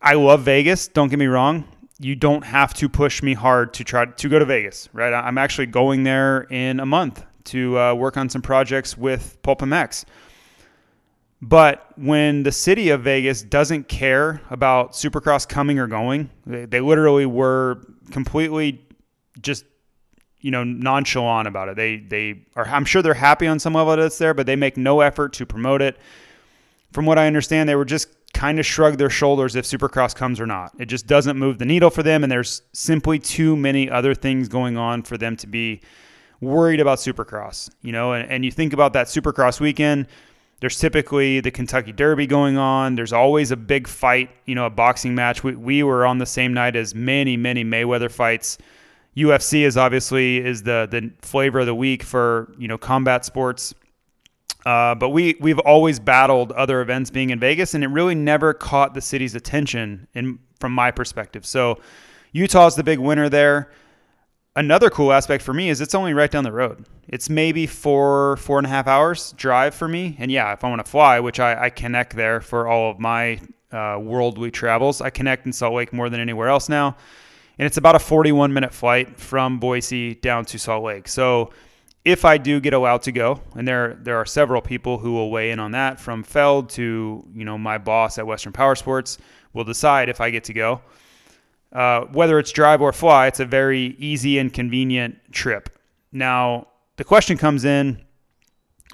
I 0.00 0.14
love 0.14 0.40
Vegas. 0.40 0.88
Don't 0.88 1.08
get 1.08 1.18
me 1.18 1.26
wrong. 1.26 1.68
You 2.00 2.16
don't 2.16 2.44
have 2.44 2.72
to 2.74 2.88
push 2.88 3.22
me 3.22 3.34
hard 3.34 3.74
to 3.74 3.84
try 3.84 4.06
to 4.06 4.28
go 4.28 4.38
to 4.38 4.44
Vegas, 4.46 4.88
right? 4.94 5.12
I'm 5.12 5.36
actually 5.36 5.66
going 5.66 6.02
there 6.02 6.42
in 6.50 6.80
a 6.80 6.86
month 6.86 7.22
to 7.46 7.78
uh, 7.78 7.94
work 7.94 8.16
on 8.16 8.28
some 8.28 8.42
projects 8.42 8.96
with 8.96 9.38
Pulp 9.42 9.60
MX. 9.60 10.04
But 11.42 11.86
when 11.96 12.42
the 12.42 12.52
city 12.52 12.88
of 12.90 13.02
Vegas 13.02 13.42
doesn't 13.42 13.88
care 13.88 14.40
about 14.50 14.92
Supercross 14.92 15.46
coming 15.48 15.78
or 15.78 15.86
going, 15.86 16.30
they, 16.46 16.64
they 16.64 16.80
literally 16.80 17.26
were 17.26 17.82
completely 18.10 18.82
just 19.40 19.64
you 20.40 20.50
know 20.50 20.64
nonchalant 20.64 21.46
about 21.46 21.68
it. 21.68 21.76
They 21.76 21.98
they 21.98 22.42
are 22.54 22.66
I'm 22.66 22.84
sure 22.84 23.02
they're 23.02 23.14
happy 23.14 23.46
on 23.46 23.58
some 23.58 23.74
level 23.74 23.94
that 23.96 24.04
it's 24.04 24.18
there, 24.18 24.32
but 24.32 24.46
they 24.46 24.56
make 24.56 24.76
no 24.76 25.00
effort 25.00 25.32
to 25.34 25.46
promote 25.46 25.82
it. 25.82 25.98
From 26.92 27.04
what 27.04 27.18
I 27.18 27.26
understand, 27.26 27.68
they 27.68 27.74
were 27.74 27.84
just 27.84 28.08
kind 28.32 28.58
of 28.58 28.66
shrug 28.66 28.96
their 28.96 29.10
shoulders 29.10 29.56
if 29.56 29.64
Supercross 29.64 30.14
comes 30.14 30.40
or 30.40 30.46
not. 30.46 30.72
It 30.78 30.86
just 30.86 31.06
doesn't 31.06 31.36
move 31.36 31.58
the 31.58 31.64
needle 31.64 31.90
for 31.90 32.02
them, 32.02 32.22
and 32.22 32.30
there's 32.30 32.62
simply 32.72 33.18
too 33.18 33.56
many 33.56 33.90
other 33.90 34.14
things 34.14 34.48
going 34.48 34.76
on 34.76 35.02
for 35.02 35.18
them 35.18 35.36
to 35.38 35.46
be 35.46 35.80
worried 36.40 36.80
about 36.80 36.98
Supercross, 36.98 37.70
you 37.82 37.92
know, 37.92 38.12
and, 38.12 38.30
and 38.30 38.44
you 38.44 38.50
think 38.50 38.72
about 38.72 38.92
that 38.94 39.06
Supercross 39.06 39.60
weekend. 39.60 40.06
There's 40.60 40.78
typically 40.78 41.40
the 41.40 41.50
Kentucky 41.50 41.92
Derby 41.92 42.26
going 42.26 42.56
on. 42.56 42.94
There's 42.94 43.12
always 43.12 43.50
a 43.50 43.56
big 43.56 43.86
fight, 43.86 44.30
you 44.46 44.54
know, 44.54 44.66
a 44.66 44.70
boxing 44.70 45.14
match. 45.14 45.44
We, 45.44 45.54
we 45.54 45.82
were 45.82 46.06
on 46.06 46.18
the 46.18 46.26
same 46.26 46.54
night 46.54 46.76
as 46.76 46.94
many, 46.94 47.36
many 47.36 47.62
Mayweather 47.62 48.10
fights. 48.10 48.56
UFC 49.16 49.62
is 49.62 49.76
obviously 49.76 50.44
is 50.44 50.62
the 50.62 50.86
the 50.90 51.10
flavor 51.22 51.60
of 51.60 51.66
the 51.66 51.74
week 51.74 52.02
for 52.02 52.52
you 52.58 52.68
know 52.68 52.76
combat 52.76 53.24
sports. 53.24 53.74
Uh, 54.66 54.94
but 54.94 55.10
we 55.10 55.36
we've 55.40 55.58
always 55.60 55.98
battled 55.98 56.52
other 56.52 56.80
events 56.80 57.10
being 57.10 57.30
in 57.30 57.40
Vegas, 57.40 57.74
and 57.74 57.82
it 57.82 57.88
really 57.88 58.14
never 58.14 58.52
caught 58.52 58.94
the 58.94 59.00
city's 59.00 59.34
attention 59.34 60.06
in 60.14 60.38
from 60.60 60.72
my 60.72 60.90
perspective. 60.90 61.46
So 61.46 61.80
Utah's 62.32 62.74
the 62.76 62.84
big 62.84 62.98
winner 62.98 63.28
there. 63.28 63.70
Another 64.56 64.90
cool 64.90 65.12
aspect 65.12 65.44
for 65.44 65.52
me 65.52 65.68
is 65.68 65.80
it's 65.80 65.94
only 65.94 66.14
right 66.14 66.30
down 66.30 66.42
the 66.42 66.52
road. 66.52 66.86
It's 67.08 67.30
maybe 67.30 67.66
four 67.66 68.36
four 68.38 68.58
and 68.58 68.66
a 68.66 68.70
half 68.70 68.86
hours 68.86 69.32
drive 69.32 69.74
for 69.74 69.86
me, 69.86 70.16
and 70.18 70.30
yeah, 70.30 70.52
if 70.52 70.64
I 70.64 70.68
want 70.68 70.84
to 70.84 70.90
fly, 70.90 71.20
which 71.20 71.38
I, 71.38 71.66
I 71.66 71.70
connect 71.70 72.16
there 72.16 72.40
for 72.40 72.66
all 72.66 72.90
of 72.90 72.98
my 72.98 73.40
uh, 73.70 73.98
worldly 74.00 74.50
travels, 74.50 75.00
I 75.00 75.10
connect 75.10 75.46
in 75.46 75.52
Salt 75.52 75.74
Lake 75.74 75.92
more 75.92 76.08
than 76.08 76.20
anywhere 76.20 76.48
else 76.48 76.68
now 76.68 76.96
and 77.58 77.66
it's 77.66 77.76
about 77.76 77.94
a 77.94 77.98
41 77.98 78.52
minute 78.52 78.72
flight 78.72 79.18
from 79.18 79.58
Boise 79.58 80.14
down 80.16 80.44
to 80.46 80.58
Salt 80.58 80.84
Lake. 80.84 81.08
So 81.08 81.50
if 82.04 82.24
I 82.24 82.38
do 82.38 82.60
get 82.60 82.74
allowed 82.74 83.02
to 83.02 83.12
go, 83.12 83.40
and 83.54 83.66
there 83.66 83.98
there 84.02 84.16
are 84.16 84.26
several 84.26 84.60
people 84.60 84.98
who 84.98 85.12
will 85.12 85.30
weigh 85.30 85.50
in 85.50 85.58
on 85.58 85.72
that, 85.72 85.98
from 85.98 86.22
Feld 86.22 86.70
to 86.70 87.26
you 87.34 87.44
know 87.44 87.58
my 87.58 87.78
boss 87.78 88.18
at 88.18 88.26
Western 88.26 88.52
Power 88.52 88.74
Sports, 88.74 89.18
will 89.52 89.64
decide 89.64 90.08
if 90.08 90.20
I 90.20 90.30
get 90.30 90.44
to 90.44 90.52
go. 90.52 90.80
Uh, 91.72 92.02
whether 92.12 92.38
it's 92.38 92.52
drive 92.52 92.80
or 92.80 92.92
fly, 92.92 93.26
it's 93.26 93.40
a 93.40 93.44
very 93.44 93.96
easy 93.98 94.38
and 94.38 94.52
convenient 94.52 95.18
trip. 95.32 95.78
Now 96.12 96.68
the 96.96 97.04
question 97.04 97.36
comes 97.36 97.64
in: 97.64 98.02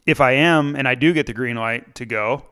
if 0.06 0.20
I 0.20 0.32
am 0.32 0.74
and 0.74 0.88
I 0.88 0.94
do 0.94 1.12
get 1.12 1.26
the 1.26 1.34
green 1.34 1.56
light 1.56 1.94
to 1.96 2.04
go, 2.04 2.46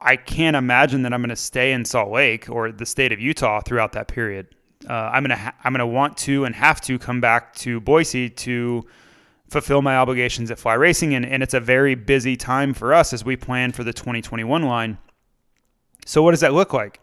I 0.00 0.16
can't 0.16 0.56
imagine 0.56 1.02
that 1.02 1.12
I'm 1.12 1.20
going 1.20 1.30
to 1.30 1.36
stay 1.36 1.72
in 1.72 1.84
Salt 1.84 2.10
Lake 2.10 2.50
or 2.50 2.72
the 2.72 2.86
state 2.86 3.12
of 3.12 3.20
Utah 3.20 3.60
throughout 3.60 3.92
that 3.92 4.08
period 4.08 4.48
uh, 4.86 4.92
I'm 4.92 5.22
gonna 5.22 5.36
ha- 5.36 5.54
I'm 5.64 5.72
gonna 5.72 5.86
want 5.86 6.16
to 6.18 6.44
and 6.44 6.54
have 6.54 6.80
to 6.82 6.98
come 6.98 7.20
back 7.20 7.54
to 7.56 7.80
Boise 7.80 8.30
to 8.30 8.86
fulfill 9.48 9.82
my 9.82 9.96
obligations 9.96 10.50
at 10.50 10.58
Fly 10.58 10.74
Racing, 10.74 11.14
and, 11.14 11.24
and 11.24 11.42
it's 11.42 11.54
a 11.54 11.60
very 11.60 11.94
busy 11.94 12.36
time 12.36 12.74
for 12.74 12.92
us 12.92 13.12
as 13.12 13.24
we 13.24 13.34
plan 13.34 13.72
for 13.72 13.82
the 13.82 13.92
2021 13.92 14.62
line. 14.62 14.98
So 16.04 16.22
what 16.22 16.32
does 16.32 16.40
that 16.40 16.52
look 16.52 16.72
like? 16.72 17.00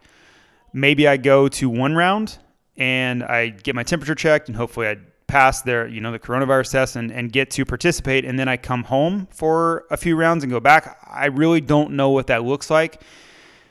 Maybe 0.76 1.08
I 1.08 1.16
go 1.16 1.48
to 1.48 1.70
one 1.70 1.96
round 1.96 2.38
and 2.76 3.24
I 3.24 3.48
get 3.48 3.76
my 3.76 3.84
temperature 3.84 4.14
checked, 4.14 4.50
and 4.50 4.58
hopefully 4.58 4.90
I 4.90 4.98
pass 5.28 5.62
their 5.62 5.88
you 5.88 6.02
know 6.02 6.12
the 6.12 6.20
coronavirus 6.20 6.72
test 6.74 6.98
and, 6.98 7.12
and 7.12 7.32
get 7.32 7.50
to 7.52 7.64
participate, 7.64 8.26
and 8.26 8.38
then 8.38 8.50
I 8.50 8.58
come 8.58 8.84
home 8.84 9.30
for 9.32 9.86
a 9.90 9.96
few 9.96 10.18
rounds 10.18 10.44
and 10.44 10.52
go 10.52 10.60
back. 10.60 11.00
I 11.10 11.28
really 11.28 11.62
don't 11.62 11.92
know 11.92 12.10
what 12.10 12.28
that 12.28 12.44
looks 12.44 12.70
like 12.70 13.02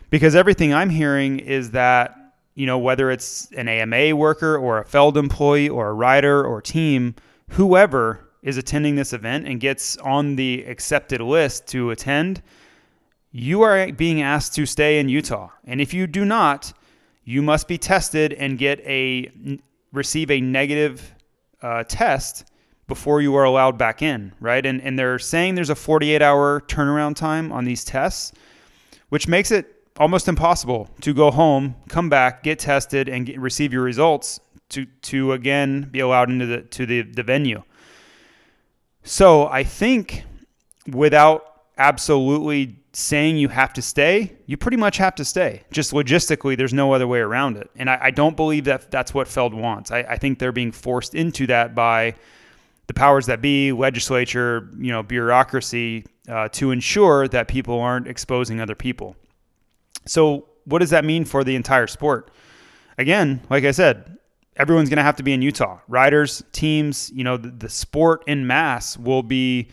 because 0.09 0.35
everything 0.35 0.73
I'm 0.73 0.89
hearing 0.89 1.41
is 1.41 1.73
that 1.73 2.17
you 2.55 2.65
know, 2.65 2.79
whether 2.79 3.11
it's 3.11 3.51
an 3.53 3.69
AMA 3.69 4.17
worker 4.17 4.57
or 4.57 4.79
a 4.79 4.85
Feld 4.87 5.19
employee 5.19 5.69
or 5.69 5.89
a 5.89 5.93
rider 5.93 6.43
or 6.43 6.63
team, 6.63 7.17
whoever 7.51 8.31
is 8.43 8.57
attending 8.57 8.97
this 8.97 9.13
event 9.13 9.47
and 9.47 9.61
gets 9.61 9.99
on 9.99 10.37
the 10.37 10.65
accepted 10.65 11.21
list 11.21 11.67
to 11.67 11.91
attend, 11.91 12.41
you 13.31 13.61
are 13.61 13.93
being 13.93 14.23
asked 14.23 14.55
to 14.55 14.65
stay 14.65 15.01
in 15.01 15.11
Utah. 15.11 15.51
And 15.65 15.83
if 15.83 15.93
you 15.93 16.07
do 16.07 16.25
not, 16.25 16.73
you 17.25 17.43
must 17.43 17.69
be 17.69 17.79
tested 17.79 18.33
and 18.35 18.59
get 18.59 18.81
a 18.81 19.31
receive 19.93 20.31
a 20.31 20.41
negative 20.41 21.15
uh, 21.63 21.85
test 21.85 22.45
before 22.87 23.23
you 23.23 23.35
are 23.35 23.45
allowed 23.45 23.79
back 23.79 24.03
in, 24.03 24.33
right? 24.41 24.65
And 24.65 24.81
and 24.83 24.99
they're 24.99 25.19
saying 25.19 25.55
there's 25.55 25.71
a 25.71 25.75
48 25.75 26.21
hour 26.23 26.61
turnaround 26.63 27.17
time 27.17 27.53
on 27.53 27.65
these 27.65 27.85
tests, 27.85 28.33
which 29.09 29.27
makes 29.27 29.51
it 29.51 29.75
almost 29.97 30.29
impossible 30.29 30.91
to 31.01 31.15
go 31.15 31.31
home, 31.31 31.77
come 31.89 32.09
back, 32.09 32.43
get 32.43 32.59
tested, 32.59 33.09
and 33.09 33.27
get, 33.27 33.39
receive 33.39 33.73
your 33.73 33.83
results 33.83 34.41
to 34.71 34.85
to 35.03 35.33
again 35.33 35.89
be 35.91 36.01
allowed 36.01 36.31
into 36.31 36.47
the 36.47 36.63
to 36.63 36.87
the, 36.87 37.03
the 37.03 37.23
venue. 37.23 37.63
So 39.03 39.47
I 39.49 39.65
think 39.65 40.25
without 40.87 41.63
absolutely 41.79 42.79
saying 42.97 43.37
you 43.37 43.49
have 43.49 43.73
to 43.75 43.83
stay, 43.83 44.37
you 44.47 44.57
pretty 44.57 44.77
much 44.77 44.97
have 44.99 45.15
to 45.17 45.25
stay. 45.25 45.63
Just 45.71 45.93
logistically, 45.93 46.57
there's 46.57 46.73
no 46.73 46.93
other 46.93 47.07
way 47.07 47.19
around 47.19 47.57
it. 47.57 47.71
And 47.77 47.91
I, 47.91 47.99
I 48.03 48.11
don't 48.11 48.37
believe 48.37 48.65
that 48.65 48.91
that's 48.91 49.13
what 49.13 49.29
Feld 49.29 49.55
wants. 49.55 49.91
I, 49.91 50.01
I 50.01 50.17
think 50.17 50.39
they're 50.39 50.53
being 50.53 50.73
forced 50.73 51.15
into 51.15 51.47
that 51.49 51.75
by 51.75 52.15
the 52.87 52.95
powers 52.95 53.27
that 53.27 53.41
be, 53.41 53.73
legislature, 53.73 54.69
you 54.79 54.93
know, 54.93 55.03
bureaucracy, 55.03 56.05
uh, 56.29 56.49
to 56.51 56.71
ensure 56.71 57.29
that 57.29 57.49
people 57.49 57.81
aren't 57.81 58.07
exposing 58.07 58.61
other 58.61 58.75
people. 58.75 59.17
So, 60.07 60.49
what 60.67 60.79
does 60.79 60.91
that 60.91 61.05
mean 61.05 61.25
for 61.25 61.45
the 61.45 61.57
entire 61.57 61.87
sport? 61.87 62.31
Again, 62.97 63.43
like 63.51 63.65
I 63.65 63.71
said, 63.71 64.19
everyone's 64.57 64.89
going 64.89 64.99
to 64.99 65.03
have 65.03 65.17
to 65.17 65.23
be 65.23 65.33
in 65.33 65.43
Utah. 65.43 65.81
Riders, 65.89 66.43
teams, 66.53 67.11
you 67.15 67.25
know, 67.25 67.37
the, 67.37 67.51
the, 67.51 67.69
sport 67.69 68.25
in 68.27 68.47
mass 68.47 68.97
will 68.97 69.23
be 69.23 69.69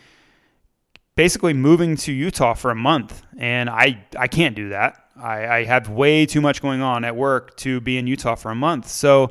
basically 1.22 1.54
moving 1.54 1.96
to 1.96 2.12
Utah 2.12 2.56
for 2.56 2.72
a 2.72 2.76
month. 2.76 3.22
And 3.38 3.70
I, 3.70 4.04
I 4.18 4.28
can't 4.28 4.56
do 4.56 4.70
that. 4.70 5.06
I, 5.16 5.48
I 5.58 5.64
have 5.66 5.88
way 5.88 6.26
too 6.26 6.42
much 6.42 6.64
going 6.64 6.82
on 6.82 7.06
at 7.06 7.16
work 7.16 7.56
to 7.58 7.80
be 7.80 8.00
in 8.00 8.08
Utah 8.08 8.34
for 8.34 8.50
a 8.50 8.56
month. 8.56 8.88
So, 8.88 9.30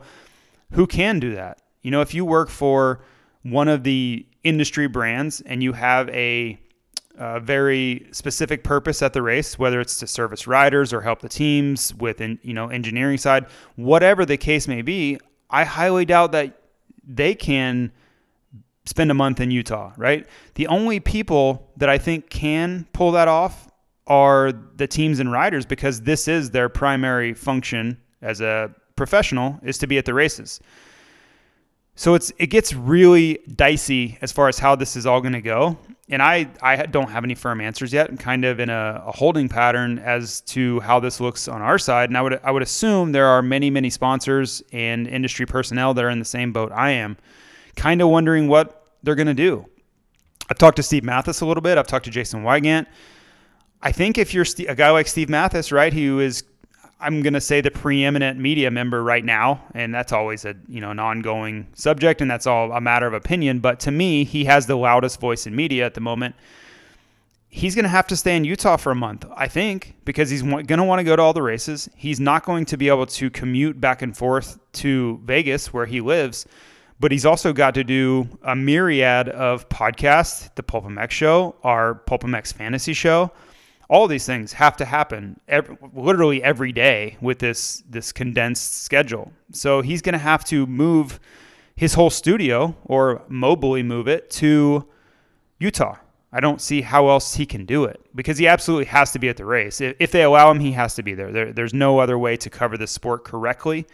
who 0.71 0.87
can 0.87 1.19
do 1.19 1.35
that? 1.35 1.61
You 1.83 1.91
know, 1.91 2.01
if 2.01 2.15
you 2.15 2.25
work 2.25 2.49
for 2.49 3.01
one 3.43 3.67
of 3.67 3.83
the 3.83 4.25
industry 4.45 4.87
brands 4.87 5.41
and 5.41 5.65
you 5.65 5.73
have 5.73 6.09
a 6.11 6.61
a 7.19 7.41
very 7.41 8.07
specific 8.13 8.63
purpose 8.63 9.03
at 9.03 9.13
the 9.13 9.21
race, 9.21 9.59
whether 9.59 9.81
it's 9.81 9.99
to 9.99 10.07
service 10.07 10.47
riders 10.47 10.93
or 10.93 11.01
help 11.01 11.21
the 11.21 11.29
teams 11.29 11.93
with, 11.97 12.21
you 12.21 12.55
know, 12.55 12.69
engineering 12.69 13.19
side, 13.19 13.47
whatever 13.75 14.25
the 14.25 14.37
case 14.37 14.69
may 14.69 14.81
be. 14.81 15.19
I 15.51 15.65
highly 15.65 16.05
doubt 16.05 16.31
that 16.33 16.57
they 17.05 17.35
can 17.35 17.91
spend 18.91 19.11
a 19.11 19.15
month 19.15 19.41
in 19.41 19.51
Utah, 19.53 19.93
right? 19.97 20.27
The 20.57 20.67
only 20.67 20.99
people 20.99 21.71
that 21.77 21.89
I 21.89 21.97
think 21.97 22.29
can 22.29 22.87
pull 22.93 23.13
that 23.13 23.29
off 23.29 23.69
are 24.09 24.53
the 24.53 24.89
teams 24.89 25.21
and 25.21 25.31
riders 25.31 25.65
because 25.65 26.03
this 26.03 26.27
is 26.27 26.51
their 26.51 26.69
primary 26.69 27.33
function 27.33 27.97
as 28.21 28.41
a 28.41 28.75
professional 28.97 29.59
is 29.63 29.79
to 29.79 29.87
be 29.87 29.97
at 29.97 30.05
the 30.05 30.13
races. 30.13 30.61
So 31.95 32.15
it's 32.15 32.33
it 32.39 32.49
gets 32.49 32.75
really 32.75 33.39
dicey 33.55 34.19
as 34.23 34.33
far 34.33 34.49
as 34.49 34.59
how 34.59 34.75
this 34.75 34.97
is 34.97 35.07
all 35.07 35.21
going 35.21 35.35
to 35.35 35.41
go, 35.41 35.79
and 36.09 36.23
I 36.23 36.49
I 36.61 36.87
don't 36.87 37.11
have 37.11 37.25
any 37.25 37.35
firm 37.35 37.61
answers 37.61 37.93
yet. 37.93 38.09
I'm 38.09 38.17
kind 38.17 38.45
of 38.45 38.59
in 38.59 38.71
a, 38.71 39.03
a, 39.07 39.13
holding 39.13 39.49
pattern 39.49 39.99
as 39.99 40.41
to 40.43 40.81
how 40.81 40.99
this 40.99 41.21
looks 41.21 41.47
on 41.47 41.63
our 41.63 41.79
side, 41.79 42.09
and 42.11 42.17
I 42.17 42.23
would 42.23 42.41
I 42.43 42.51
would 42.51 42.63
assume 42.63 43.13
there 43.13 43.27
are 43.27 43.43
many 43.43 43.71
many 43.71 43.91
sponsors 43.91 44.63
and 44.73 45.07
industry 45.07 45.47
personnel 45.47 45.93
that 45.95 46.05
are 46.05 46.11
in 46.11 46.19
the 46.19 46.25
same 46.25 46.53
boat 46.53 46.73
I 46.73 46.91
am, 46.93 47.19
kind 47.77 48.01
of 48.01 48.09
wondering 48.09 48.49
what 48.49 48.80
they're 49.03 49.15
going 49.15 49.27
to 49.27 49.35
do. 49.35 49.67
I've 50.49 50.59
talked 50.59 50.77
to 50.77 50.83
Steve 50.83 51.05
Matthes 51.05 51.41
a 51.41 51.47
little 51.47 51.63
bit. 51.63 51.79
I've 51.79 51.87
talked 51.87 52.07
to 52.07 52.11
Jason 52.11 52.43
Weigandt. 52.43 52.87
I 53.83 53.93
think 53.93 54.19
if 54.19 54.35
you're 54.35 54.47
a 54.69 54.75
guy 54.75 54.91
like 54.91 55.07
Steve 55.07 55.29
Matthes, 55.29 55.73
right, 55.73 55.93
who 55.93 56.21
is 56.21 56.45
I'm 57.01 57.23
going 57.23 57.33
to 57.33 57.41
say 57.41 57.63
the 57.63 57.71
preeminent 57.71 58.39
media 58.39 58.71
member 58.71 59.03
right 59.03 59.25
now, 59.25 59.65
and 59.75 59.95
that's 59.95 60.13
always 60.13 60.45
a 60.45 60.55
you 60.69 60.81
know 60.81 60.91
an 60.91 60.99
ongoing 60.99 61.67
subject, 61.75 62.21
and 62.21 62.31
that's 62.31 62.47
all 62.47 62.73
a 62.73 62.81
matter 62.81 63.07
of 63.07 63.15
opinion. 63.15 63.61
But 63.61 63.81
to 63.81 63.91
me, 63.91 64.25
he 64.25 64.45
has 64.45 64.67
the 64.67 64.77
loudest 64.77 65.19
voice 65.19 65.47
in 65.47 65.57
media 65.57 65.87
at 65.87 65.95
the 65.95 66.01
moment. 66.01 66.35
He's 67.49 67.75
going 67.75 67.85
to 67.85 67.89
have 67.89 68.07
to 68.09 68.17
stay 68.17 68.37
in 68.37 68.45
Utah 68.45 68.77
for 68.77 68.93
a 68.93 68.95
month, 68.95 69.25
I 69.35 69.49
think, 69.49 69.97
because 70.05 70.31
he's 70.31 70.43
going 70.43 70.67
to 70.67 70.85
want 70.85 71.01
to 71.01 71.05
go 71.05 71.17
to 71.17 71.23
all 71.23 71.33
the 71.33 71.43
races. 71.43 71.89
He's 71.97 72.21
not 72.21 72.45
going 72.45 72.65
to 72.67 72.77
be 72.77 72.89
able 72.89 73.07
to 73.07 73.29
commute 73.31 73.81
back 73.81 74.03
and 74.03 74.17
forth 74.17 74.61
to 74.75 75.21
Vegas, 75.25 75.73
where 75.73 75.87
he 75.87 76.01
lives, 76.01 76.47
but 77.01 77.11
he's 77.11 77.27
also 77.27 77.53
got 77.53 77.75
to 77.75 77.83
do 77.83 78.29
a 78.43 78.55
myriad 78.55 79.29
of 79.31 79.69
podcasts, 79.69 80.55
the 80.55 80.63
PulpMX 80.63 81.11
show, 81.11 81.57
our 81.65 82.03
PulpMX 82.07 82.53
fantasy 82.53 82.93
show 82.93 83.33
all 83.91 84.07
these 84.07 84.25
things 84.25 84.53
have 84.53 84.77
to 84.77 84.85
happen 84.85 85.39
every, 85.49 85.77
literally 85.93 86.43
every 86.45 86.71
day 86.71 87.17
with 87.21 87.41
this 87.41 87.83
this 87.91 88.13
condensed 88.13 88.85
schedule. 88.85 89.33
So 89.53 89.83
he's 89.83 90.01
going 90.01 90.13
to 90.13 90.19
have 90.19 90.45
to 90.45 90.65
move 90.67 91.19
his 91.75 91.95
whole 91.95 92.09
studio 92.09 92.77
or 92.85 93.23
mobily 93.29 93.85
move 93.85 94.07
it 94.07 94.31
to 94.31 94.87
Utah. 95.59 95.97
I 96.33 96.39
don't 96.39 96.61
see 96.61 96.83
how 96.83 97.09
else 97.09 97.35
he 97.35 97.45
can 97.45 97.67
do 97.67 97.85
it 97.85 98.01
because 98.15 98.39
he 98.39 98.47
absolutely 98.47 98.85
has 98.85 99.11
to 99.13 99.19
be 99.19 99.29
at 99.29 99.37
the 99.37 99.45
race. 99.45 99.81
If 99.81 100.13
they 100.13 100.23
allow 100.23 100.49
him, 100.53 100.61
he 100.61 100.71
has 100.73 100.95
to 100.95 101.03
be 101.03 101.15
there. 101.15 101.33
there 101.33 101.53
there's 101.53 101.75
no 101.75 101.99
other 101.99 102.17
way 102.17 102.37
to 102.37 102.49
cover 102.49 102.79
the 102.79 102.87
sport 102.87 103.25
correctly 103.25 103.87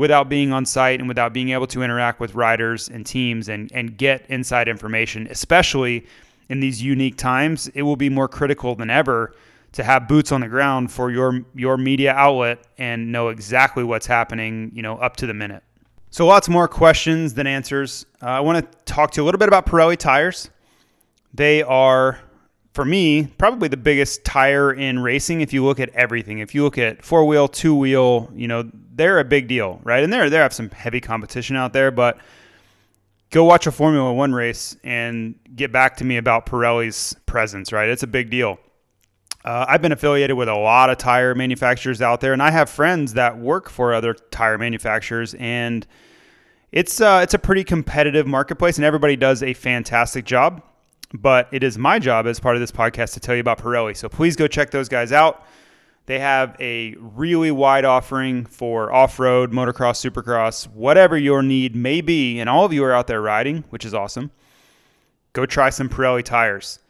without 0.00 0.28
being 0.28 0.52
on 0.52 0.64
site 0.64 0.98
and 0.98 1.08
without 1.08 1.32
being 1.32 1.50
able 1.50 1.66
to 1.68 1.82
interact 1.82 2.20
with 2.20 2.34
riders 2.34 2.88
and 2.88 3.06
teams 3.06 3.48
and, 3.48 3.70
and 3.72 3.96
get 3.96 4.24
inside 4.28 4.66
information, 4.68 5.26
especially– 5.30 6.06
in 6.50 6.58
these 6.58 6.82
unique 6.82 7.16
times, 7.16 7.68
it 7.68 7.82
will 7.82 7.96
be 7.96 8.10
more 8.10 8.28
critical 8.28 8.74
than 8.74 8.90
ever 8.90 9.34
to 9.72 9.84
have 9.84 10.08
boots 10.08 10.32
on 10.32 10.40
the 10.40 10.48
ground 10.48 10.90
for 10.90 11.10
your 11.10 11.44
your 11.54 11.76
media 11.76 12.12
outlet 12.12 12.66
and 12.76 13.10
know 13.12 13.28
exactly 13.28 13.84
what's 13.84 14.06
happening, 14.06 14.72
you 14.74 14.82
know, 14.82 14.96
up 14.98 15.16
to 15.16 15.26
the 15.26 15.32
minute. 15.32 15.62
So 16.10 16.26
lots 16.26 16.48
more 16.48 16.66
questions 16.66 17.34
than 17.34 17.46
answers. 17.46 18.04
Uh, 18.20 18.26
I 18.26 18.40
want 18.40 18.58
to 18.58 18.78
talk 18.84 19.12
to 19.12 19.20
you 19.20 19.24
a 19.24 19.26
little 19.26 19.38
bit 19.38 19.46
about 19.46 19.64
Pirelli 19.64 19.96
tires. 19.96 20.50
They 21.32 21.62
are, 21.62 22.18
for 22.72 22.84
me, 22.84 23.26
probably 23.38 23.68
the 23.68 23.76
biggest 23.76 24.24
tire 24.24 24.72
in 24.72 25.00
racing. 25.00 25.40
If 25.40 25.52
you 25.52 25.64
look 25.64 25.80
at 25.80 25.88
everything, 25.90 26.38
if 26.38 26.54
you 26.54 26.62
look 26.62 26.78
at 26.78 27.04
four 27.04 27.24
wheel, 27.24 27.48
two 27.48 27.74
wheel, 27.74 28.30
you 28.34 28.46
know 28.48 28.70
they're 28.94 29.18
a 29.18 29.24
big 29.24 29.48
deal, 29.48 29.80
right? 29.82 30.04
And 30.04 30.12
they 30.12 30.28
they 30.28 30.36
have 30.36 30.52
some 30.52 30.70
heavy 30.70 31.00
competition 31.00 31.56
out 31.56 31.72
there, 31.72 31.90
but 31.90 32.18
go 33.30 33.44
watch 33.44 33.66
a 33.66 33.72
Formula 33.72 34.12
One 34.12 34.32
race 34.32 34.76
and 34.84 35.34
get 35.56 35.72
back 35.72 35.96
to 35.96 36.04
me 36.04 36.16
about 36.16 36.46
Pirelli's 36.46 37.16
presence, 37.26 37.72
right? 37.72 37.88
It's 37.88 38.02
a 38.02 38.08
big 38.08 38.30
deal. 38.30 38.58
Uh, 39.44 39.64
I've 39.66 39.80
been 39.80 39.92
affiliated 39.92 40.36
with 40.36 40.48
a 40.48 40.54
lot 40.54 40.90
of 40.90 40.98
tire 40.98 41.34
manufacturers 41.34 42.02
out 42.02 42.20
there, 42.20 42.34
and 42.34 42.42
I 42.42 42.50
have 42.50 42.68
friends 42.68 43.14
that 43.14 43.38
work 43.38 43.70
for 43.70 43.94
other 43.94 44.14
tire 44.14 44.58
manufacturers, 44.58 45.34
and 45.34 45.86
it's 46.72 47.00
uh, 47.00 47.20
it's 47.22 47.34
a 47.34 47.38
pretty 47.38 47.64
competitive 47.64 48.26
marketplace, 48.26 48.76
and 48.76 48.84
everybody 48.84 49.16
does 49.16 49.42
a 49.42 49.54
fantastic 49.54 50.24
job. 50.24 50.62
But 51.12 51.48
it 51.50 51.62
is 51.62 51.76
my 51.76 51.98
job 51.98 52.26
as 52.26 52.38
part 52.38 52.56
of 52.56 52.60
this 52.60 52.70
podcast 52.70 53.14
to 53.14 53.20
tell 53.20 53.34
you 53.34 53.40
about 53.40 53.58
Pirelli. 53.58 53.96
So 53.96 54.08
please 54.08 54.36
go 54.36 54.46
check 54.46 54.70
those 54.70 54.88
guys 54.88 55.12
out. 55.12 55.44
They 56.06 56.18
have 56.18 56.56
a 56.60 56.94
really 56.98 57.50
wide 57.50 57.84
offering 57.84 58.44
for 58.44 58.92
off 58.92 59.18
road, 59.18 59.52
motocross, 59.52 60.04
supercross, 60.04 60.66
whatever 60.68 61.16
your 61.16 61.42
need 61.42 61.76
may 61.76 62.00
be. 62.00 62.40
And 62.40 62.48
all 62.48 62.64
of 62.64 62.72
you 62.72 62.82
are 62.84 62.92
out 62.92 63.06
there 63.06 63.20
riding, 63.20 63.64
which 63.70 63.84
is 63.84 63.94
awesome. 63.94 64.30
Go 65.32 65.46
try 65.46 65.70
some 65.70 65.88
Pirelli 65.88 66.24
tires. 66.24 66.80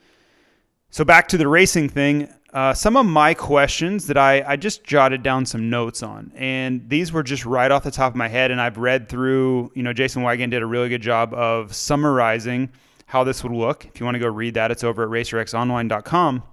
So, 0.90 1.04
back 1.04 1.28
to 1.28 1.38
the 1.38 1.46
racing 1.46 1.88
thing, 1.88 2.32
uh, 2.52 2.74
some 2.74 2.96
of 2.96 3.06
my 3.06 3.34
questions 3.34 4.06
that 4.06 4.16
I, 4.16 4.42
I 4.42 4.56
just 4.56 4.82
jotted 4.82 5.22
down 5.22 5.46
some 5.46 5.70
notes 5.70 6.02
on, 6.02 6.32
and 6.34 6.88
these 6.88 7.12
were 7.12 7.22
just 7.22 7.46
right 7.46 7.70
off 7.70 7.84
the 7.84 7.92
top 7.92 8.12
of 8.12 8.16
my 8.16 8.26
head. 8.26 8.50
And 8.50 8.60
I've 8.60 8.78
read 8.78 9.08
through, 9.08 9.70
you 9.74 9.82
know, 9.82 9.92
Jason 9.92 10.22
Weigandt 10.22 10.50
did 10.50 10.62
a 10.62 10.66
really 10.66 10.88
good 10.88 11.02
job 11.02 11.32
of 11.34 11.74
summarizing 11.74 12.70
how 13.10 13.24
this 13.24 13.42
would 13.42 13.50
look. 13.50 13.84
If 13.86 13.98
you 13.98 14.06
want 14.06 14.14
to 14.14 14.20
go 14.20 14.28
read 14.28 14.54
that, 14.54 14.70
it's 14.70 14.84
over 14.84 15.02
at 15.02 15.08
racerxonline.com. 15.08 16.44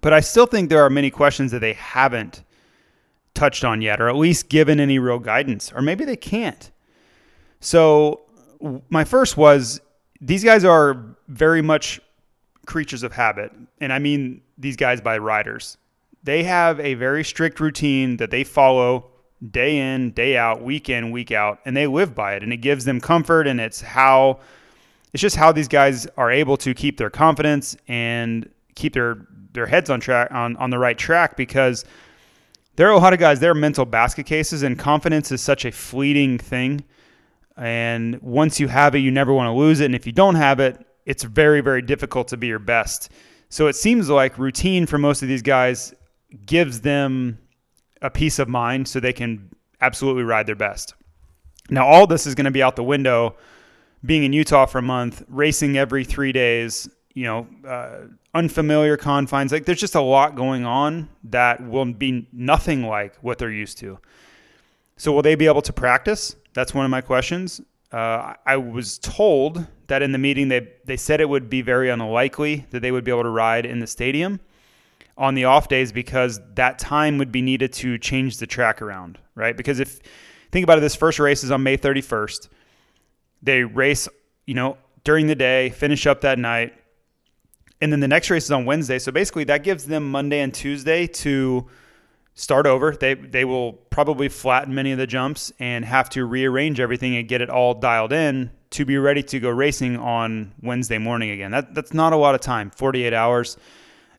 But 0.00 0.12
I 0.14 0.20
still 0.20 0.46
think 0.46 0.70
there 0.70 0.82
are 0.82 0.88
many 0.88 1.10
questions 1.10 1.52
that 1.52 1.58
they 1.58 1.74
haven't 1.74 2.42
touched 3.34 3.64
on 3.64 3.82
yet, 3.82 4.00
or 4.00 4.08
at 4.08 4.16
least 4.16 4.48
given 4.48 4.80
any 4.80 4.98
real 4.98 5.18
guidance, 5.18 5.70
or 5.70 5.82
maybe 5.82 6.06
they 6.06 6.16
can't. 6.16 6.70
So, 7.60 8.22
my 8.88 9.04
first 9.04 9.36
was 9.36 9.82
these 10.22 10.42
guys 10.42 10.64
are 10.64 11.04
very 11.28 11.60
much 11.60 12.00
creatures 12.64 13.02
of 13.02 13.12
habit. 13.12 13.52
And 13.78 13.92
I 13.92 13.98
mean 13.98 14.40
these 14.56 14.76
guys 14.76 15.02
by 15.02 15.18
riders. 15.18 15.76
They 16.22 16.44
have 16.44 16.80
a 16.80 16.94
very 16.94 17.24
strict 17.24 17.60
routine 17.60 18.16
that 18.16 18.30
they 18.30 18.42
follow 18.42 19.10
day 19.50 19.76
in, 19.76 20.12
day 20.12 20.38
out, 20.38 20.62
week 20.62 20.88
in, 20.88 21.10
week 21.10 21.30
out, 21.30 21.60
and 21.66 21.76
they 21.76 21.86
live 21.86 22.14
by 22.14 22.34
it. 22.34 22.42
And 22.42 22.54
it 22.54 22.56
gives 22.58 22.86
them 22.86 23.00
comfort 23.00 23.46
and 23.46 23.60
it's 23.60 23.82
how 23.82 24.40
it's 25.12 25.20
just 25.20 25.36
how 25.36 25.52
these 25.52 25.68
guys 25.68 26.06
are 26.16 26.30
able 26.30 26.56
to 26.58 26.74
keep 26.74 26.98
their 26.98 27.10
confidence 27.10 27.76
and 27.88 28.48
keep 28.74 28.92
their 28.92 29.26
their 29.52 29.66
heads 29.66 29.90
on 29.90 30.00
track 30.00 30.30
on, 30.30 30.56
on 30.56 30.70
the 30.70 30.78
right 30.78 30.96
track 30.96 31.36
because 31.36 31.84
there 32.76 32.86
are 32.86 32.92
a 32.92 32.98
lot 32.98 33.12
of 33.12 33.18
guys, 33.18 33.40
they're 33.40 33.54
mental 33.54 33.84
basket 33.84 34.24
cases, 34.24 34.62
and 34.62 34.78
confidence 34.78 35.32
is 35.32 35.40
such 35.40 35.64
a 35.64 35.72
fleeting 35.72 36.38
thing. 36.38 36.84
And 37.56 38.22
once 38.22 38.60
you 38.60 38.68
have 38.68 38.94
it, 38.94 39.00
you 39.00 39.10
never 39.10 39.34
want 39.34 39.48
to 39.48 39.52
lose 39.52 39.80
it. 39.80 39.86
And 39.86 39.96
if 39.96 40.06
you 40.06 40.12
don't 40.12 40.36
have 40.36 40.60
it, 40.60 40.86
it's 41.04 41.24
very, 41.24 41.60
very 41.60 41.82
difficult 41.82 42.28
to 42.28 42.36
be 42.36 42.46
your 42.46 42.60
best. 42.60 43.10
So 43.48 43.66
it 43.66 43.74
seems 43.74 44.08
like 44.08 44.38
routine 44.38 44.86
for 44.86 44.96
most 44.96 45.22
of 45.22 45.28
these 45.28 45.42
guys 45.42 45.92
gives 46.46 46.82
them 46.82 47.38
a 48.00 48.10
peace 48.10 48.38
of 48.38 48.48
mind 48.48 48.86
so 48.86 49.00
they 49.00 49.12
can 49.12 49.50
absolutely 49.80 50.22
ride 50.22 50.46
their 50.46 50.54
best. 50.54 50.94
Now, 51.70 51.84
all 51.84 52.06
this 52.06 52.28
is 52.28 52.36
going 52.36 52.44
to 52.44 52.52
be 52.52 52.62
out 52.62 52.76
the 52.76 52.84
window 52.84 53.34
being 54.04 54.24
in 54.24 54.32
Utah 54.32 54.66
for 54.66 54.78
a 54.78 54.82
month, 54.82 55.24
racing 55.28 55.76
every 55.76 56.04
three 56.04 56.32
days, 56.32 56.88
you 57.14 57.24
know, 57.24 57.46
uh, 57.66 58.00
unfamiliar 58.34 58.96
confines. 58.96 59.52
Like 59.52 59.64
there's 59.64 59.80
just 59.80 59.94
a 59.94 60.00
lot 60.00 60.36
going 60.36 60.64
on 60.64 61.08
that 61.24 61.66
will 61.66 61.84
be 61.84 62.28
nothing 62.32 62.84
like 62.84 63.16
what 63.16 63.38
they're 63.38 63.50
used 63.50 63.78
to. 63.78 63.98
So, 64.96 65.12
will 65.12 65.22
they 65.22 65.34
be 65.34 65.46
able 65.46 65.62
to 65.62 65.72
practice? 65.72 66.36
That's 66.54 66.74
one 66.74 66.84
of 66.84 66.90
my 66.90 67.00
questions. 67.00 67.60
Uh, 67.92 68.34
I 68.44 68.56
was 68.56 68.98
told 68.98 69.66
that 69.86 70.02
in 70.02 70.12
the 70.12 70.18
meeting 70.18 70.48
they 70.48 70.68
they 70.84 70.96
said 70.96 71.20
it 71.20 71.28
would 71.28 71.48
be 71.48 71.62
very 71.62 71.88
unlikely 71.88 72.66
that 72.70 72.80
they 72.80 72.92
would 72.92 73.04
be 73.04 73.10
able 73.10 73.22
to 73.22 73.30
ride 73.30 73.64
in 73.64 73.78
the 73.78 73.86
stadium 73.86 74.40
on 75.16 75.34
the 75.34 75.44
off 75.44 75.68
days 75.68 75.90
because 75.90 76.40
that 76.54 76.78
time 76.78 77.18
would 77.18 77.32
be 77.32 77.42
needed 77.42 77.72
to 77.72 77.98
change 77.98 78.38
the 78.38 78.46
track 78.46 78.80
around, 78.80 79.18
right? 79.34 79.56
Because 79.56 79.80
if 79.80 80.00
think 80.52 80.64
about 80.64 80.78
it, 80.78 80.80
this 80.82 80.94
first 80.94 81.18
race 81.18 81.42
is 81.42 81.50
on 81.50 81.62
May 81.62 81.76
31st. 81.76 82.48
They 83.42 83.64
race, 83.64 84.08
you 84.46 84.54
know, 84.54 84.78
during 85.04 85.26
the 85.26 85.34
day, 85.34 85.70
finish 85.70 86.06
up 86.06 86.20
that 86.22 86.38
night, 86.38 86.74
and 87.80 87.92
then 87.92 88.00
the 88.00 88.08
next 88.08 88.30
race 88.30 88.44
is 88.44 88.50
on 88.50 88.64
Wednesday. 88.64 88.98
So 88.98 89.12
basically, 89.12 89.44
that 89.44 89.62
gives 89.62 89.86
them 89.86 90.10
Monday 90.10 90.40
and 90.40 90.52
Tuesday 90.52 91.06
to 91.06 91.66
start 92.34 92.66
over. 92.66 92.94
They 92.94 93.14
they 93.14 93.44
will 93.44 93.72
probably 93.72 94.28
flatten 94.28 94.74
many 94.74 94.92
of 94.92 94.98
the 94.98 95.06
jumps 95.06 95.52
and 95.58 95.84
have 95.84 96.08
to 96.10 96.24
rearrange 96.24 96.80
everything 96.80 97.16
and 97.16 97.28
get 97.28 97.40
it 97.40 97.50
all 97.50 97.74
dialed 97.74 98.12
in 98.12 98.50
to 98.70 98.84
be 98.84 98.98
ready 98.98 99.22
to 99.22 99.40
go 99.40 99.50
racing 99.50 99.96
on 99.96 100.52
Wednesday 100.62 100.98
morning 100.98 101.30
again. 101.30 101.50
That 101.50 101.74
that's 101.74 101.92
not 101.92 102.12
a 102.12 102.16
lot 102.16 102.34
of 102.34 102.40
time, 102.40 102.70
48 102.70 103.12
hours. 103.12 103.56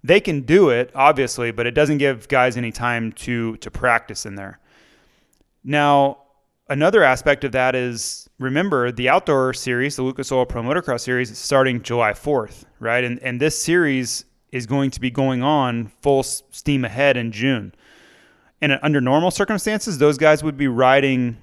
They 0.04 0.20
can 0.20 0.42
do 0.42 0.70
it 0.70 0.92
obviously, 0.96 1.52
but 1.52 1.66
it 1.66 1.72
doesn't 1.72 1.98
give 1.98 2.28
guys 2.28 2.58
any 2.58 2.72
time 2.72 3.12
to 3.14 3.58
to 3.58 3.72
practice 3.72 4.26
in 4.26 4.36
there. 4.36 4.60
Now, 5.64 6.20
another 6.70 7.04
aspect 7.04 7.44
of 7.44 7.52
that 7.52 7.76
is 7.76 8.30
remember 8.40 8.92
the 8.92 9.10
outdoor 9.10 9.54
series, 9.54 9.96
the 9.96 10.04
Lucas 10.04 10.32
Oil 10.32 10.46
Pro 10.46 10.62
Motocross 10.62 11.02
series 11.02 11.32
is 11.32 11.38
starting 11.38 11.82
July 11.82 12.12
4th, 12.12 12.66
right? 12.80 13.04
And 13.04 13.20
and 13.24 13.40
this 13.40 13.62
series 13.62 14.26
is 14.52 14.66
going 14.66 14.92
to 14.92 15.00
be 15.00 15.12
going 15.12 15.44
on 15.44 15.92
full 16.02 16.24
steam 16.24 16.86
ahead 16.86 17.18
in 17.18 17.32
June. 17.32 17.74
And 18.62 18.74
uh, 18.74 18.80
under 18.82 19.00
normal 19.00 19.32
circumstances, 19.32 19.98
those 19.98 20.18
guys 20.18 20.44
would 20.44 20.58
be 20.58 20.68
riding 20.68 21.38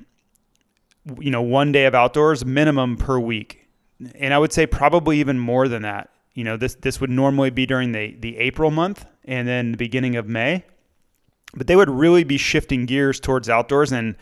you 1.21 1.31
know, 1.31 1.43
one 1.43 1.73
day 1.73 1.85
of 1.85 1.95
outdoors 1.95 2.45
minimum 2.45 2.97
per 2.97 3.19
week. 3.19 3.69
And 4.17 4.35
I 4.35 4.39
would 4.39 4.53
say 4.53 4.67
probably 4.67 5.21
even 5.21 5.39
more 5.39 5.69
than 5.69 5.83
that. 5.83 6.11
You 6.35 6.45
know, 6.45 6.57
this 6.57 6.75
this 6.75 7.01
would 7.01 7.11
normally 7.11 7.51
be 7.51 7.65
during 7.65 7.93
the 7.93 8.15
the 8.19 8.37
April 8.39 8.71
month 8.71 9.07
and 9.25 9.49
then 9.49 9.73
the 9.73 9.79
beginning 9.79 10.17
of 10.17 10.29
May. 10.29 10.65
But 11.55 11.67
they 11.67 11.77
would 11.77 11.89
really 11.89 12.25
be 12.25 12.37
shifting 12.37 12.85
gears 12.85 13.19
towards 13.19 13.49
outdoors 13.49 13.93
and 13.93 14.17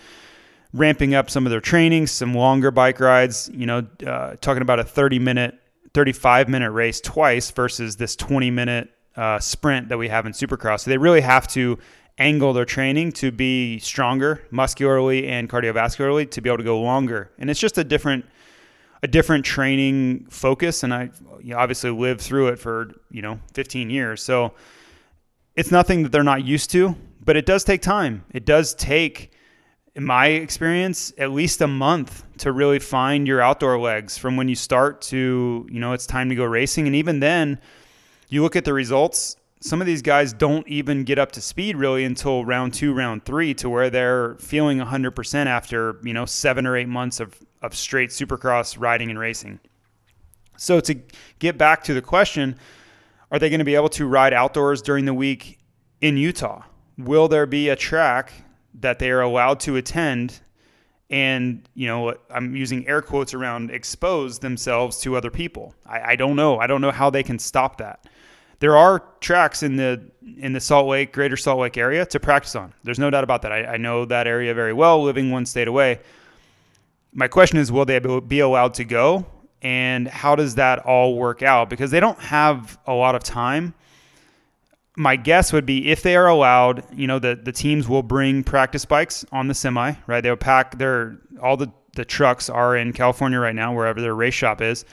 ramping 0.75 1.15
up 1.15 1.31
some 1.31 1.47
of 1.47 1.51
their 1.51 1.61
training, 1.61 2.09
some 2.09 2.35
longer 2.35 2.73
bike 2.73 2.99
rides, 2.99 3.49
you 3.55 3.65
know, 3.65 3.87
uh, 4.05 4.35
talking 4.41 4.61
about 4.61 4.81
a 4.81 4.85
30 4.85 5.21
minute, 5.21 5.55
35 5.95 6.49
minute 6.49 6.73
race 6.73 7.01
twice 7.01 7.51
versus 7.53 7.97
this 7.97 8.17
20 8.17 8.51
minute 8.51 8.91
uh, 9.17 9.39
sprint 9.39 9.89
that 9.89 9.97
we 9.97 10.09
have 10.09 10.27
in 10.27 10.33
Supercross. 10.33 10.81
So 10.81 10.91
they 10.91 10.99
really 10.99 11.21
have 11.21 11.47
to 11.49 11.79
angle 12.19 12.53
their 12.53 12.65
training 12.65 13.13
to 13.13 13.31
be 13.31 13.79
stronger 13.79 14.43
muscularly 14.51 15.29
and 15.29 15.49
cardiovascularly 15.49 16.29
to 16.33 16.41
be 16.41 16.51
able 16.51 16.59
to 16.59 16.65
go 16.65 16.81
longer. 16.81 17.31
And 17.39 17.49
it's 17.49 17.61
just 17.61 17.79
a 17.79 17.85
different 17.85 18.27
a 19.03 19.07
different 19.07 19.45
training 19.45 20.27
focus 20.31 20.83
and 20.83 20.93
I 20.93 21.11
you 21.41 21.55
obviously 21.55 21.91
lived 21.91 22.21
through 22.21 22.49
it 22.49 22.59
for, 22.59 22.91
you 23.11 23.23
know, 23.23 23.39
15 23.53 23.91
years. 23.91 24.23
So 24.23 24.55
it's 25.55 25.71
nothing 25.71 26.03
that 26.03 26.11
they're 26.11 26.25
not 26.25 26.45
used 26.45 26.71
to, 26.71 26.97
but 27.25 27.37
it 27.37 27.47
does 27.47 27.63
take 27.63 27.83
time. 27.83 28.25
It 28.33 28.45
does 28.45 28.75
take 28.75 29.34
in 29.95 30.05
my 30.05 30.27
experience 30.27 31.13
at 31.19 31.31
least 31.31 31.61
a 31.61 31.69
month 31.69 32.25
to 32.39 32.53
really 32.53 32.79
find 32.79 33.27
your 33.27 33.41
outdoor 33.41 33.79
legs 33.79 34.19
from 34.19 34.37
when 34.37 34.49
you 34.49 34.55
start 34.55 35.01
to, 35.03 35.67
you 35.71 35.81
know, 35.81 35.93
it's 35.93 36.07
time 36.07 36.29
to 36.29 36.35
go 36.35 36.45
racing 36.45 36.87
and 36.87 36.97
even 36.97 37.21
then 37.21 37.59
you 38.29 38.43
look 38.43 38.57
at 38.57 38.65
the 38.65 38.73
results 38.73 39.37
some 39.65 39.81
of 39.81 39.87
these 39.87 40.03
guys 40.03 40.35
don't 40.35 40.69
even 40.69 41.05
get 41.05 41.19
up 41.19 41.33
to 41.33 41.41
speed 41.41 41.75
really 41.75 42.05
until 42.05 42.45
round 42.45 42.75
two, 42.75 42.93
round 42.93 43.25
three, 43.25 43.55
to 43.55 43.71
where 43.71 43.89
they're 43.89 44.35
feeling 44.35 44.79
100% 44.79 45.47
after, 45.47 45.99
you 46.03 46.13
know, 46.13 46.27
seven 46.27 46.67
or 46.67 46.77
eight 46.77 46.89
months 46.89 47.19
of, 47.19 47.35
of 47.63 47.75
straight 47.75 48.11
supercross 48.11 48.79
riding 48.79 49.09
and 49.09 49.19
racing. 49.19 49.59
So, 50.59 50.81
to 50.81 51.01
get 51.39 51.57
back 51.57 51.83
to 51.85 51.95
the 51.95 52.03
question, 52.03 52.59
are 53.31 53.39
they 53.39 53.49
going 53.49 53.61
to 53.61 53.65
be 53.65 53.75
able 53.75 53.89
to 53.91 54.07
ride 54.07 54.35
outdoors 54.35 54.83
during 54.83 55.07
the 55.07 55.15
week 55.15 55.59
in 56.03 56.19
Utah? 56.19 56.65
Will 56.99 57.27
there 57.27 57.47
be 57.47 57.71
a 57.71 57.77
track 57.77 58.44
that 58.81 58.99
they 58.99 59.11
are 59.11 59.21
allowed 59.21 59.61
to 59.61 59.77
attend 59.77 60.41
and 61.11 61.69
you 61.75 61.87
know 61.87 62.15
i'm 62.31 62.57
using 62.57 62.87
air 62.89 63.03
quotes 63.03 63.35
around 63.35 63.71
expose 63.71 64.39
themselves 64.39 64.99
to 65.01 65.17
other 65.17 65.31
people 65.31 65.75
I, 65.87 66.13
I, 66.13 66.17
don't 66.17 66.35
know 66.35 66.59
i 66.59 66.67
don't 66.67 66.81
know 66.81 66.91
how 66.91 67.11
they 67.11 67.23
can 67.23 67.39
stop 67.39 67.77
that 67.79 68.07
there 68.65 68.79
are 68.79 69.05
tracks 69.21 69.63
in 69.63 69.77
the 69.77 70.01
in 70.39 70.55
the 70.55 70.61
Salt 70.61 70.89
Lake, 70.89 71.13
Greater 71.13 71.37
Salt 71.37 71.61
Lake 71.61 71.77
area 71.77 72.07
to 72.07 72.19
practice 72.19 72.57
on. 72.57 72.73
There's 72.83 72.99
no 72.99 73.11
doubt 73.11 73.23
about 73.23 73.43
that. 73.43 73.53
I, 73.53 73.75
I 73.75 73.77
know 73.77 74.07
that 74.07 74.27
area 74.27 74.55
very 74.55 74.73
well, 74.73 75.03
living 75.03 75.31
one 75.31 75.45
state 75.45 75.69
away. 75.69 76.01
My 77.13 77.29
question 77.29 77.59
is, 77.59 77.71
will 77.71 77.85
they 77.85 77.99
be 77.99 78.41
allowed 78.41 78.73
to 78.75 78.85
go, 78.85 79.27
and 79.61 80.09
how 80.09 80.35
does 80.35 80.55
that 80.55 80.79
all 80.81 81.17
work 81.17 81.43
out? 81.43 81.69
Because 81.69 81.91
they 81.91 82.01
don't 82.01 82.19
have 82.19 82.79
a 82.87 82.95
lot 82.95 83.15
of 83.15 83.23
time. 83.23 83.75
My 84.97 85.17
guess 85.17 85.53
would 85.53 85.67
be 85.67 85.91
if 85.91 86.03
they 86.03 86.15
are 86.15 86.29
allowed, 86.29 86.85
you 86.97 87.07
know, 87.07 87.19
the, 87.19 87.35
the 87.35 87.53
teams 87.53 87.89
will 87.89 88.03
bring 88.03 88.45
practice 88.45 88.85
bikes 88.85 89.25
on 89.33 89.49
the 89.49 89.55
semi, 89.55 89.95
right? 90.07 90.21
They'll 90.21 90.37
pack 90.37 90.79
their 90.79 91.19
all 91.43 91.57
the 91.57 91.73
the 91.95 92.05
trucks 92.05 92.51
are 92.51 92.77
in 92.77 92.93
California 92.93 93.39
right 93.39 93.55
now, 93.55 93.73
wherever 93.73 94.01
their 94.01 94.15
race 94.15 94.35
shop 94.35 94.61
is. 94.61 94.85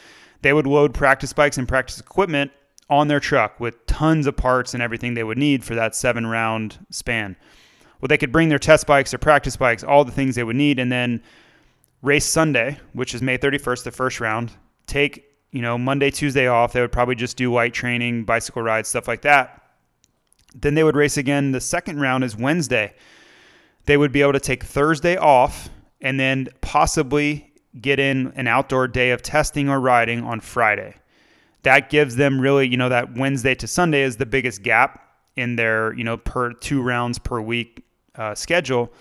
They 0.42 0.54
would 0.54 0.68
load 0.68 0.94
practice 0.94 1.34
bikes 1.34 1.58
and 1.58 1.68
practice 1.68 2.00
equipment 2.00 2.52
on 2.90 3.08
their 3.08 3.20
truck 3.20 3.60
with 3.60 3.86
tons 3.86 4.28
of 4.28 4.36
parts 4.36 4.74
and 4.74 4.84
everything 4.84 5.14
they 5.14 5.24
would 5.24 5.38
need 5.38 5.64
for 5.64 5.76
that 5.76 5.96
seven 5.96 6.28
round 6.28 6.86
span. 6.90 7.36
Well, 8.00 8.08
they 8.08 8.18
could 8.18 8.32
bring 8.32 8.50
their 8.50 8.60
test 8.60 8.88
bikes, 8.88 9.12
their 9.12 9.20
practice 9.20 9.56
bikes, 9.56 9.84
all 9.84 10.04
the 10.04 10.12
things 10.12 10.36
they 10.36 10.44
would 10.44 10.56
need, 10.56 10.80
and 10.80 10.92
then 10.92 11.22
race 12.02 12.26
Sunday, 12.26 12.80
which 12.94 13.14
is 13.14 13.22
May 13.22 13.38
31st, 13.38 13.84
the 13.84 13.92
first 13.92 14.20
round. 14.20 14.52
Take 14.88 15.26
you 15.52 15.62
know 15.62 15.78
Monday, 15.78 16.12
Tuesday 16.12 16.48
off. 16.48 16.74
They 16.74 16.82
would 16.82 16.92
probably 16.92 17.16
just 17.16 17.38
do 17.38 17.54
light 17.54 17.74
training, 17.74 18.26
bicycle 18.26 18.62
rides, 18.62 18.90
stuff 18.90 19.08
like 19.08 19.22
that. 19.22 19.61
Then 20.56 20.76
they 20.76 20.84
would 20.84 20.96
race 20.96 21.18
again. 21.18 21.52
The 21.52 21.62
second 21.62 22.00
round 22.00 22.24
is 22.24 22.36
Wednesday. 22.36 22.94
They 23.86 23.98
would 23.98 24.12
be 24.12 24.22
able 24.22 24.34
to 24.34 24.40
take 24.40 24.64
Thursday 24.64 25.18
off 25.18 25.70
and 26.02 26.20
then 26.20 26.50
possibly 26.62 27.54
get 27.80 28.00
in 28.00 28.34
an 28.36 28.48
outdoor 28.48 28.88
day 28.88 29.12
of 29.12 29.22
testing 29.22 29.70
or 29.70 29.80
riding 29.80 30.24
on 30.24 30.40
Friday. 30.42 30.96
That 31.64 31.90
gives 31.90 32.16
them 32.16 32.42
really, 32.42 32.68
you 32.68 32.78
know, 32.78 32.90
that 32.90 33.16
Wednesday 33.16 33.56
to 33.56 33.68
Sunday 33.68 34.02
is 34.02 34.18
the 34.18 34.26
biggest 34.26 34.64
gap 34.64 35.08
in 35.36 35.56
their, 35.56 35.94
you 35.94 36.04
know, 36.04 36.18
per 36.18 36.54
two 36.54 36.82
rounds 36.82 37.18
per 37.20 37.40
week 37.40 37.86
uh, 38.16 38.36
schedule 38.36 38.92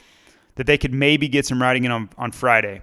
that 0.55 0.67
they 0.67 0.79
could 0.79 0.93
maybe 0.93 1.27
get 1.27 1.47
some 1.47 1.61
riding 1.61 1.85
in 1.85 1.91
on, 1.91 2.11
on 2.19 2.33
Friday. 2.33 2.83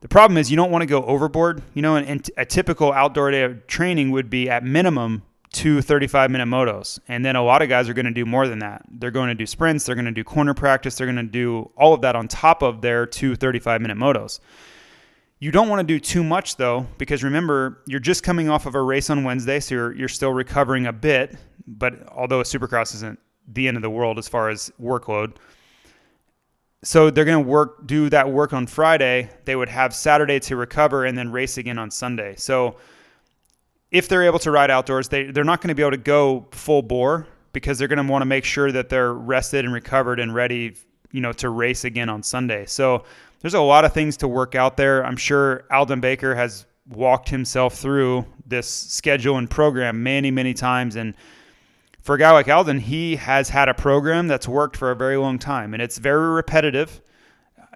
The 0.00 0.08
problem 0.08 0.36
is 0.36 0.50
you 0.50 0.56
don't 0.56 0.70
want 0.70 0.82
to 0.82 0.86
go 0.86 1.02
overboard. 1.04 1.62
You 1.72 1.82
know, 1.82 1.96
and, 1.96 2.06
and 2.06 2.30
a 2.36 2.44
typical 2.44 2.92
outdoor 2.92 3.30
day 3.30 3.42
of 3.42 3.66
training 3.66 4.10
would 4.10 4.28
be 4.28 4.50
at 4.50 4.62
minimum 4.62 5.22
two 5.54 5.80
35 5.80 6.30
minute 6.30 6.46
motos. 6.46 6.98
And 7.08 7.24
then 7.24 7.36
a 7.36 7.42
lot 7.42 7.62
of 7.62 7.68
guys 7.68 7.88
are 7.88 7.94
going 7.94 8.04
to 8.04 8.10
do 8.10 8.26
more 8.26 8.46
than 8.46 8.58
that. 8.58 8.84
They're 8.90 9.10
going 9.10 9.28
to 9.28 9.34
do 9.34 9.46
sprints, 9.46 9.86
they're 9.86 9.94
going 9.94 10.04
to 10.04 10.10
do 10.10 10.24
corner 10.24 10.52
practice, 10.52 10.96
they're 10.96 11.06
going 11.06 11.16
to 11.16 11.22
do 11.22 11.70
all 11.76 11.94
of 11.94 12.02
that 12.02 12.16
on 12.16 12.28
top 12.28 12.62
of 12.62 12.82
their 12.82 13.06
two 13.06 13.36
35 13.36 13.80
minute 13.80 13.96
motos. 13.96 14.40
You 15.38 15.50
don't 15.50 15.68
want 15.68 15.80
to 15.80 15.86
do 15.86 16.00
too 16.00 16.24
much 16.24 16.56
though, 16.56 16.86
because 16.98 17.22
remember, 17.22 17.82
you're 17.86 18.00
just 18.00 18.22
coming 18.22 18.48
off 18.48 18.66
of 18.66 18.74
a 18.74 18.82
race 18.82 19.08
on 19.08 19.24
Wednesday, 19.24 19.60
so 19.60 19.74
you're, 19.74 19.92
you're 19.92 20.08
still 20.08 20.32
recovering 20.32 20.86
a 20.86 20.92
bit. 20.92 21.36
But 21.66 22.08
although 22.08 22.40
a 22.40 22.44
supercross 22.44 22.94
isn't 22.94 23.18
the 23.48 23.68
end 23.68 23.76
of 23.76 23.82
the 23.82 23.90
world 23.90 24.18
as 24.18 24.28
far 24.28 24.50
as 24.50 24.70
workload, 24.80 25.36
so 26.82 27.10
they're 27.10 27.24
going 27.24 27.42
to 27.42 27.48
work, 27.50 27.86
do 27.86 28.10
that 28.10 28.30
work 28.30 28.52
on 28.52 28.66
Friday. 28.66 29.30
They 29.46 29.56
would 29.56 29.70
have 29.70 29.94
Saturday 29.94 30.38
to 30.40 30.56
recover 30.56 31.06
and 31.06 31.16
then 31.16 31.32
race 31.32 31.56
again 31.56 31.78
on 31.78 31.90
Sunday. 31.90 32.34
So 32.36 32.76
if 33.94 34.08
they're 34.08 34.24
able 34.24 34.40
to 34.40 34.50
ride 34.50 34.72
outdoors, 34.72 35.08
they, 35.08 35.30
they're 35.30 35.44
not 35.44 35.60
going 35.60 35.68
to 35.68 35.74
be 35.74 35.82
able 35.82 35.92
to 35.92 35.96
go 35.96 36.48
full 36.50 36.82
bore 36.82 37.28
because 37.52 37.78
they're 37.78 37.86
going 37.86 38.04
to 38.04 38.12
want 38.12 38.22
to 38.22 38.26
make 38.26 38.44
sure 38.44 38.72
that 38.72 38.88
they're 38.88 39.14
rested 39.14 39.64
and 39.64 39.72
recovered 39.72 40.18
and 40.18 40.34
ready, 40.34 40.74
you 41.12 41.20
know, 41.20 41.30
to 41.30 41.48
race 41.48 41.84
again 41.84 42.08
on 42.08 42.20
Sunday. 42.20 42.66
So 42.66 43.04
there's 43.38 43.54
a 43.54 43.60
lot 43.60 43.84
of 43.84 43.92
things 43.92 44.16
to 44.16 44.26
work 44.26 44.56
out 44.56 44.76
there. 44.76 45.06
I'm 45.06 45.16
sure 45.16 45.64
Aldon 45.70 46.00
Baker 46.00 46.34
has 46.34 46.66
walked 46.88 47.28
himself 47.28 47.76
through 47.76 48.26
this 48.44 48.68
schedule 48.68 49.38
and 49.38 49.48
program 49.48 50.02
many, 50.02 50.32
many 50.32 50.54
times. 50.54 50.96
And 50.96 51.14
for 52.00 52.16
a 52.16 52.18
guy 52.18 52.32
like 52.32 52.48
Aldon, 52.48 52.80
he 52.80 53.14
has 53.14 53.48
had 53.48 53.68
a 53.68 53.74
program 53.74 54.26
that's 54.26 54.48
worked 54.48 54.76
for 54.76 54.90
a 54.90 54.96
very 54.96 55.16
long 55.16 55.38
time 55.38 55.72
and 55.72 55.80
it's 55.80 55.98
very 55.98 56.30
repetitive. 56.30 57.00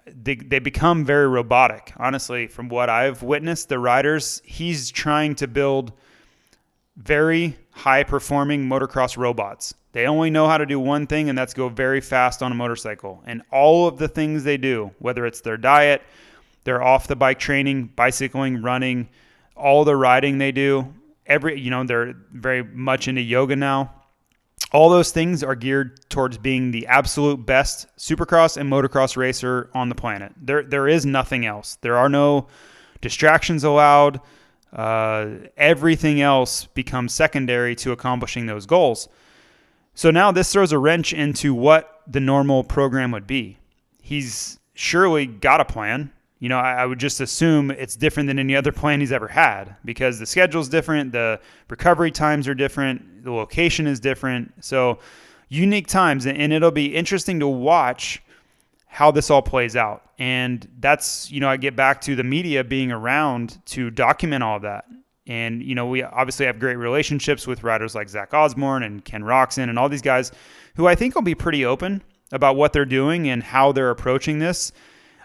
They, 0.05 0.35
they 0.35 0.59
become 0.59 1.05
very 1.05 1.29
robotic. 1.29 1.93
Honestly, 1.95 2.47
from 2.47 2.67
what 2.67 2.89
I've 2.89 3.23
witnessed, 3.23 3.69
the 3.69 3.79
riders, 3.79 4.41
he's 4.43 4.91
trying 4.91 5.35
to 5.35 5.47
build– 5.47 5.93
very 6.99 7.57
high 7.71 8.03
performing 8.03 8.67
motocross 8.67 9.17
robots. 9.17 9.73
They 9.93 10.05
only 10.05 10.29
know 10.29 10.47
how 10.47 10.57
to 10.57 10.65
do 10.65 10.79
one 10.79 11.07
thing, 11.07 11.29
and 11.29 11.37
that's 11.37 11.53
go 11.53 11.69
very 11.69 12.01
fast 12.01 12.43
on 12.43 12.51
a 12.51 12.55
motorcycle. 12.55 13.23
And 13.25 13.41
all 13.51 13.87
of 13.87 13.97
the 13.97 14.07
things 14.07 14.43
they 14.43 14.57
do, 14.57 14.91
whether 14.99 15.25
it's 15.25 15.41
their 15.41 15.57
diet, 15.57 16.01
their 16.65 16.83
off 16.83 17.07
the 17.07 17.15
bike 17.15 17.39
training, 17.39 17.91
bicycling, 17.95 18.61
running, 18.61 19.09
all 19.55 19.85
the 19.85 19.95
riding 19.95 20.37
they 20.37 20.51
do, 20.51 20.93
every, 21.25 21.59
you 21.59 21.71
know, 21.71 21.83
they're 21.83 22.13
very 22.31 22.63
much 22.63 23.07
into 23.07 23.21
yoga 23.21 23.55
now. 23.55 23.93
All 24.71 24.89
those 24.89 25.11
things 25.11 25.41
are 25.41 25.55
geared 25.55 26.07
towards 26.09 26.37
being 26.37 26.69
the 26.69 26.85
absolute 26.85 27.43
best 27.45 27.87
supercross 27.97 28.57
and 28.57 28.69
motocross 28.69 29.17
racer 29.17 29.69
on 29.73 29.89
the 29.89 29.95
planet. 29.95 30.33
There, 30.37 30.63
there 30.63 30.87
is 30.87 31.05
nothing 31.05 31.45
else. 31.45 31.77
There 31.81 31.97
are 31.97 32.09
no 32.09 32.47
distractions 33.01 33.63
allowed. 33.63 34.19
Uh, 34.73 35.29
everything 35.57 36.21
else 36.21 36.65
becomes 36.65 37.13
secondary 37.13 37.75
to 37.75 37.91
accomplishing 37.91 38.45
those 38.45 38.65
goals. 38.65 39.09
So 39.95 40.11
now 40.11 40.31
this 40.31 40.53
throws 40.53 40.71
a 40.71 40.77
wrench 40.77 41.11
into 41.11 41.53
what 41.53 42.01
the 42.07 42.19
normal 42.19 42.63
program 42.63 43.11
would 43.11 43.27
be. 43.27 43.57
He's 44.01 44.59
surely 44.73 45.25
got 45.25 45.59
a 45.59 45.65
plan. 45.65 46.11
You 46.39 46.47
know, 46.47 46.57
I, 46.57 46.83
I 46.83 46.85
would 46.85 46.99
just 46.99 47.19
assume 47.19 47.69
it's 47.71 47.95
different 47.95 48.27
than 48.27 48.39
any 48.39 48.55
other 48.55 48.71
plan 48.71 49.01
he's 49.01 49.11
ever 49.11 49.27
had 49.27 49.75
because 49.83 50.19
the 50.19 50.25
schedule's 50.25 50.69
different, 50.69 51.11
the 51.11 51.39
recovery 51.69 52.11
times 52.11 52.47
are 52.47 52.53
different, 52.53 53.23
the 53.23 53.31
location 53.31 53.87
is 53.87 53.99
different. 53.99 54.53
So 54.63 54.99
unique 55.49 55.87
times, 55.87 56.25
and 56.25 56.53
it'll 56.53 56.71
be 56.71 56.95
interesting 56.95 57.39
to 57.41 57.47
watch 57.47 58.21
how 58.91 59.11
this 59.11 59.29
all 59.29 59.41
plays 59.41 59.75
out. 59.75 60.03
And 60.17 60.67
that's, 60.79 61.31
you 61.31 61.39
know, 61.39 61.47
I 61.47 61.57
get 61.57 61.75
back 61.75 62.01
to 62.01 62.15
the 62.15 62.23
media 62.23 62.63
being 62.63 62.91
around 62.91 63.63
to 63.67 63.91
document 63.91 64.43
all 64.43 64.57
of 64.57 64.63
that. 64.63 64.85
And, 65.27 65.61
you 65.61 65.75
know, 65.75 65.85
we 65.85 66.01
obviously 66.01 66.47
have 66.47 66.59
great 66.59 66.75
relationships 66.75 67.45
with 67.45 67.63
writers 67.63 67.93
like 67.93 68.09
Zach 68.09 68.33
Osborne 68.33 68.81
and 68.81 69.05
Ken 69.05 69.21
Roczen 69.21 69.69
and 69.69 69.77
all 69.77 69.89
these 69.89 70.01
guys 70.01 70.31
who 70.75 70.87
I 70.87 70.95
think 70.95 71.13
will 71.13 71.21
be 71.21 71.35
pretty 71.35 71.63
open 71.63 72.01
about 72.31 72.55
what 72.55 72.73
they're 72.73 72.83
doing 72.83 73.29
and 73.29 73.43
how 73.43 73.71
they're 73.71 73.91
approaching 73.91 74.39
this. 74.39 74.71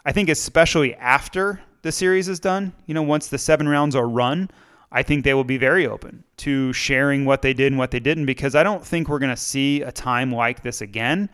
I 0.04 0.12
think, 0.12 0.28
especially 0.28 0.94
after 0.96 1.58
the 1.80 1.90
series 1.90 2.28
is 2.28 2.38
done, 2.38 2.74
you 2.84 2.92
know, 2.92 3.02
once 3.02 3.28
the 3.28 3.38
seven 3.38 3.66
rounds 3.66 3.96
are 3.96 4.06
run, 4.06 4.50
I 4.92 5.02
think 5.02 5.24
they 5.24 5.32
will 5.32 5.42
be 5.42 5.56
very 5.56 5.86
open 5.86 6.22
to 6.38 6.74
sharing 6.74 7.24
what 7.24 7.40
they 7.40 7.54
did 7.54 7.68
and 7.68 7.78
what 7.78 7.90
they 7.90 7.98
didn't 7.98 8.26
because 8.26 8.54
I 8.54 8.62
don't 8.62 8.84
think 8.84 9.08
we're 9.08 9.18
going 9.18 9.34
to 9.34 9.40
see 9.40 9.80
a 9.80 9.90
time 9.90 10.30
like 10.30 10.62
this 10.62 10.82
again 10.82 11.30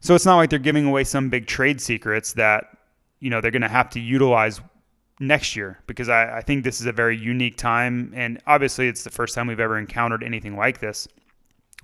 so 0.00 0.14
it's 0.14 0.26
not 0.26 0.36
like 0.36 0.50
they're 0.50 0.58
giving 0.58 0.86
away 0.86 1.04
some 1.04 1.28
big 1.28 1.46
trade 1.46 1.80
secrets 1.80 2.32
that 2.34 2.66
you 3.20 3.30
know 3.30 3.40
they're 3.40 3.50
going 3.50 3.62
to 3.62 3.68
have 3.68 3.90
to 3.90 4.00
utilize 4.00 4.60
next 5.20 5.56
year 5.56 5.78
because 5.86 6.08
I, 6.08 6.38
I, 6.38 6.40
think 6.42 6.62
this 6.62 6.80
is 6.80 6.86
a 6.86 6.92
very 6.92 7.16
unique 7.16 7.56
time 7.56 8.12
and 8.14 8.40
obviously 8.46 8.86
it's 8.86 9.02
the 9.02 9.10
first 9.10 9.34
time 9.34 9.48
we've 9.48 9.58
ever 9.58 9.76
encountered 9.76 10.22
anything 10.22 10.56
like 10.56 10.78
this. 10.78 11.08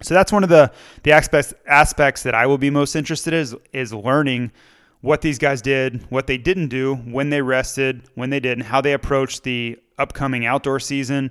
So 0.02 0.14
that's 0.14 0.32
one 0.32 0.42
of 0.42 0.48
the 0.48 0.72
the 1.02 1.12
aspects 1.12 1.54
aspects 1.66 2.22
that 2.24 2.34
I 2.34 2.46
will 2.46 2.58
be 2.58 2.70
most 2.70 2.96
interested 2.96 3.32
in 3.32 3.40
is 3.40 3.56
is 3.72 3.92
learning 3.92 4.52
what 5.00 5.20
these 5.20 5.38
guys 5.38 5.60
did, 5.60 6.02
what 6.10 6.26
they 6.26 6.38
didn't 6.38 6.68
do, 6.68 6.94
when 6.94 7.28
they 7.28 7.42
rested, 7.42 8.08
when 8.14 8.30
they 8.30 8.40
didn't, 8.40 8.64
how 8.64 8.80
they 8.80 8.94
approached 8.94 9.42
the 9.42 9.78
upcoming 9.98 10.46
outdoor 10.46 10.80
season. 10.80 11.30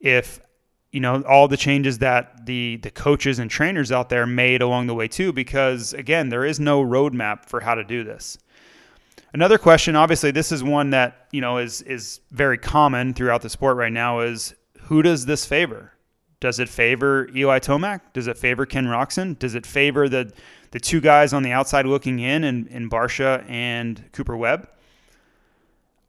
If 0.00 0.40
you 0.96 1.00
know 1.00 1.20
all 1.28 1.46
the 1.46 1.58
changes 1.58 1.98
that 1.98 2.46
the 2.46 2.76
the 2.76 2.90
coaches 2.90 3.38
and 3.38 3.50
trainers 3.50 3.92
out 3.92 4.08
there 4.08 4.26
made 4.26 4.62
along 4.62 4.86
the 4.86 4.94
way 4.94 5.06
too 5.06 5.30
because 5.30 5.92
again 5.92 6.30
there 6.30 6.42
is 6.42 6.58
no 6.58 6.82
roadmap 6.82 7.44
for 7.44 7.60
how 7.60 7.74
to 7.74 7.84
do 7.84 8.02
this 8.02 8.38
another 9.34 9.58
question 9.58 9.94
obviously 9.94 10.30
this 10.30 10.50
is 10.50 10.64
one 10.64 10.88
that 10.88 11.26
you 11.32 11.42
know 11.42 11.58
is 11.58 11.82
is 11.82 12.20
very 12.30 12.56
common 12.56 13.12
throughout 13.12 13.42
the 13.42 13.50
sport 13.50 13.76
right 13.76 13.92
now 13.92 14.20
is 14.20 14.54
who 14.84 15.02
does 15.02 15.26
this 15.26 15.44
favor 15.44 15.92
does 16.38 16.58
it 16.58 16.68
favor 16.68 17.28
Eli 17.34 17.58
Tomac? 17.60 18.00
Does 18.12 18.26
it 18.26 18.36
favor 18.36 18.66
Ken 18.66 18.84
Roczen? 18.84 19.38
Does 19.38 19.54
it 19.54 19.64
favor 19.64 20.06
the 20.06 20.30
the 20.70 20.78
two 20.78 21.00
guys 21.00 21.32
on 21.32 21.42
the 21.42 21.52
outside 21.52 21.86
looking 21.86 22.18
in 22.18 22.44
in, 22.44 22.66
in 22.68 22.90
Barcia 22.90 23.42
and 23.48 24.04
Cooper 24.12 24.36
Webb? 24.36 24.68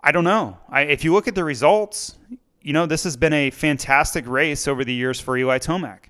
I 0.04 0.12
don't 0.12 0.26
know. 0.26 0.58
I, 0.70 0.82
if 0.82 1.06
you 1.06 1.14
look 1.14 1.30
at 1.30 1.36
the 1.36 1.46
results, 1.46 2.18
you 2.62 2.74
know, 2.74 2.86
this 2.86 3.04
has 3.04 3.18
been 3.18 3.34
a 3.34 3.50
fantastic 3.52 4.28
race 4.28 4.68
over 4.68 4.84
the 4.84 4.94
years 4.94 5.20
for 5.20 5.38
Eli 5.38 5.60
Tomac. 5.60 6.10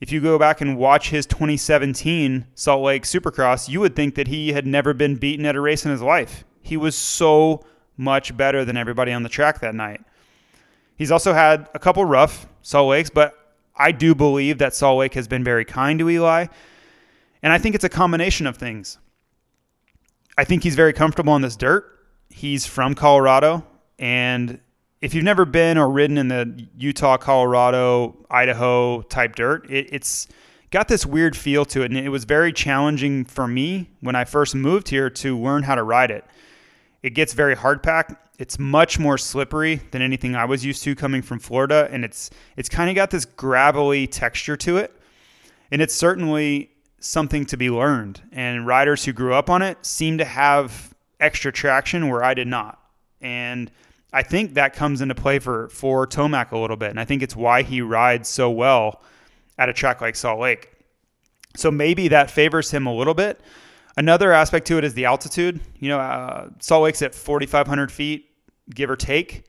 If 0.00 0.12
you 0.12 0.20
go 0.20 0.38
back 0.38 0.60
and 0.60 0.76
watch 0.76 1.10
his 1.10 1.24
2017 1.26 2.46
Salt 2.54 2.82
Lake 2.82 3.04
Supercross, 3.04 3.68
you 3.68 3.80
would 3.80 3.96
think 3.96 4.16
that 4.16 4.28
he 4.28 4.52
had 4.52 4.66
never 4.66 4.92
been 4.92 5.16
beaten 5.16 5.46
at 5.46 5.56
a 5.56 5.60
race 5.60 5.84
in 5.84 5.90
his 5.90 6.02
life. 6.02 6.44
He 6.60 6.76
was 6.76 6.96
so 6.96 7.64
much 7.96 8.36
better 8.36 8.64
than 8.64 8.76
everybody 8.76 9.12
on 9.12 9.22
the 9.22 9.28
track 9.28 9.60
that 9.60 9.74
night. 9.74 10.02
He's 10.96 11.10
also 11.10 11.32
had 11.32 11.68
a 11.74 11.78
couple 11.78 12.04
rough 12.04 12.46
Salt 12.62 12.90
Lakes, 12.90 13.10
but 13.10 13.56
I 13.76 13.92
do 13.92 14.14
believe 14.14 14.58
that 14.58 14.74
Salt 14.74 14.98
Lake 14.98 15.14
has 15.14 15.26
been 15.26 15.42
very 15.44 15.64
kind 15.64 15.98
to 15.98 16.10
Eli. 16.10 16.46
And 17.42 17.52
I 17.52 17.58
think 17.58 17.74
it's 17.74 17.84
a 17.84 17.88
combination 17.88 18.46
of 18.46 18.56
things. 18.56 18.98
I 20.36 20.44
think 20.44 20.62
he's 20.62 20.74
very 20.74 20.92
comfortable 20.92 21.32
on 21.32 21.42
this 21.42 21.56
dirt. 21.56 21.90
He's 22.30 22.66
from 22.66 22.94
Colorado, 22.94 23.64
and 23.98 24.58
if 25.04 25.12
you've 25.12 25.22
never 25.22 25.44
been 25.44 25.76
or 25.76 25.90
ridden 25.90 26.16
in 26.16 26.28
the 26.28 26.66
Utah, 26.78 27.18
Colorado, 27.18 28.16
Idaho 28.30 29.02
type 29.02 29.36
dirt, 29.36 29.70
it, 29.70 29.90
it's 29.92 30.28
got 30.70 30.88
this 30.88 31.04
weird 31.04 31.36
feel 31.36 31.66
to 31.66 31.82
it. 31.82 31.90
And 31.90 31.98
it 31.98 32.08
was 32.08 32.24
very 32.24 32.54
challenging 32.54 33.26
for 33.26 33.46
me 33.46 33.90
when 34.00 34.16
I 34.16 34.24
first 34.24 34.54
moved 34.54 34.88
here 34.88 35.10
to 35.10 35.38
learn 35.38 35.62
how 35.62 35.74
to 35.74 35.82
ride 35.82 36.10
it. 36.10 36.24
It 37.02 37.10
gets 37.10 37.34
very 37.34 37.54
hard 37.54 37.82
packed. 37.82 38.14
It's 38.38 38.58
much 38.58 38.98
more 38.98 39.18
slippery 39.18 39.82
than 39.90 40.00
anything 40.00 40.36
I 40.36 40.46
was 40.46 40.64
used 40.64 40.82
to 40.84 40.94
coming 40.94 41.20
from 41.20 41.38
Florida. 41.38 41.86
And 41.90 42.02
it's, 42.02 42.30
it's 42.56 42.70
kind 42.70 42.88
of 42.88 42.96
got 42.96 43.10
this 43.10 43.26
gravelly 43.26 44.06
texture 44.06 44.56
to 44.56 44.78
it. 44.78 44.90
And 45.70 45.82
it's 45.82 45.94
certainly 45.94 46.70
something 47.00 47.44
to 47.44 47.58
be 47.58 47.68
learned. 47.68 48.22
And 48.32 48.66
riders 48.66 49.04
who 49.04 49.12
grew 49.12 49.34
up 49.34 49.50
on 49.50 49.60
it 49.60 49.84
seem 49.84 50.16
to 50.16 50.24
have 50.24 50.94
extra 51.20 51.52
traction 51.52 52.08
where 52.08 52.24
I 52.24 52.32
did 52.32 52.48
not. 52.48 52.80
And 53.20 53.70
I 54.14 54.22
think 54.22 54.54
that 54.54 54.74
comes 54.74 55.00
into 55.00 55.16
play 55.16 55.40
for 55.40 55.68
for 55.70 56.06
Tomac 56.06 56.52
a 56.52 56.56
little 56.56 56.76
bit, 56.76 56.90
and 56.90 57.00
I 57.00 57.04
think 57.04 57.20
it's 57.20 57.34
why 57.34 57.62
he 57.62 57.80
rides 57.80 58.28
so 58.28 58.48
well 58.48 59.02
at 59.58 59.68
a 59.68 59.72
track 59.72 60.00
like 60.00 60.14
Salt 60.14 60.38
Lake. 60.38 60.70
So 61.56 61.70
maybe 61.70 62.08
that 62.08 62.30
favors 62.30 62.70
him 62.70 62.86
a 62.86 62.94
little 62.94 63.14
bit. 63.14 63.40
Another 63.96 64.32
aspect 64.32 64.68
to 64.68 64.78
it 64.78 64.84
is 64.84 64.94
the 64.94 65.04
altitude. 65.04 65.60
You 65.80 65.88
know, 65.88 65.98
uh, 65.98 66.48
Salt 66.60 66.84
Lake's 66.84 67.02
at 67.02 67.14
4,500 67.14 67.90
feet, 67.90 68.30
give 68.72 68.88
or 68.88 68.96
take, 68.96 69.46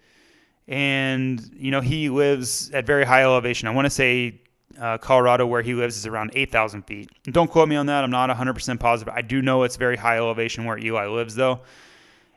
and 0.67 1.39
you 1.55 1.69
know 1.69 1.81
he 1.81 2.09
lives 2.09 2.71
at 2.71 2.87
very 2.87 3.05
high 3.05 3.21
elevation. 3.21 3.67
I 3.67 3.71
want 3.71 3.85
to 3.85 3.91
say 3.91 4.41
uh, 4.79 4.97
Colorado, 4.97 5.45
where 5.45 5.61
he 5.61 5.75
lives, 5.75 5.95
is 5.95 6.07
around 6.07 6.31
8,000 6.33 6.81
feet. 6.87 7.11
Don't 7.25 7.51
quote 7.51 7.69
me 7.69 7.75
on 7.75 7.85
that. 7.85 8.03
I'm 8.03 8.09
not 8.09 8.31
100% 8.31 8.79
positive. 8.79 9.13
I 9.15 9.21
do 9.21 9.43
know 9.43 9.61
it's 9.61 9.75
very 9.77 9.95
high 9.95 10.17
elevation 10.17 10.65
where 10.65 10.79
Eli 10.79 11.05
lives, 11.05 11.35
though 11.35 11.61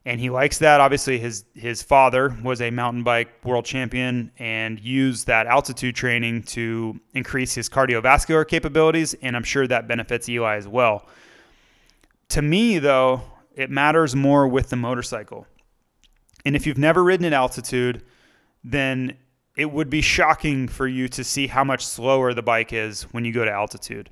and 0.08 0.18
he 0.18 0.30
likes 0.30 0.56
that. 0.56 0.80
Obviously, 0.80 1.18
his 1.18 1.44
his 1.54 1.82
father 1.82 2.34
was 2.42 2.62
a 2.62 2.70
mountain 2.70 3.02
bike 3.02 3.28
world 3.44 3.66
champion 3.66 4.32
and 4.38 4.80
used 4.80 5.26
that 5.26 5.46
altitude 5.46 5.94
training 5.94 6.44
to 6.44 6.98
increase 7.12 7.54
his 7.54 7.68
cardiovascular 7.68 8.48
capabilities, 8.48 9.12
and 9.20 9.36
I'm 9.36 9.44
sure 9.44 9.66
that 9.66 9.86
benefits 9.86 10.26
Eli 10.26 10.56
as 10.56 10.66
well. 10.66 11.06
To 12.30 12.40
me, 12.40 12.78
though, 12.78 13.20
it 13.54 13.68
matters 13.68 14.16
more 14.16 14.48
with 14.48 14.70
the 14.70 14.76
motorcycle. 14.76 15.46
And 16.46 16.56
if 16.56 16.66
you've 16.66 16.78
never 16.78 17.04
ridden 17.04 17.26
at 17.26 17.34
altitude, 17.34 18.02
then 18.64 19.14
it 19.56 19.70
would 19.70 19.90
be 19.90 20.00
shocking 20.00 20.68
for 20.68 20.88
you 20.88 21.08
to 21.08 21.22
see 21.22 21.48
how 21.48 21.64
much 21.64 21.84
slower 21.84 22.32
the 22.32 22.42
bike 22.42 22.72
is 22.72 23.02
when 23.12 23.26
you 23.26 23.32
go 23.32 23.44
to 23.44 23.50
altitude. 23.50 24.08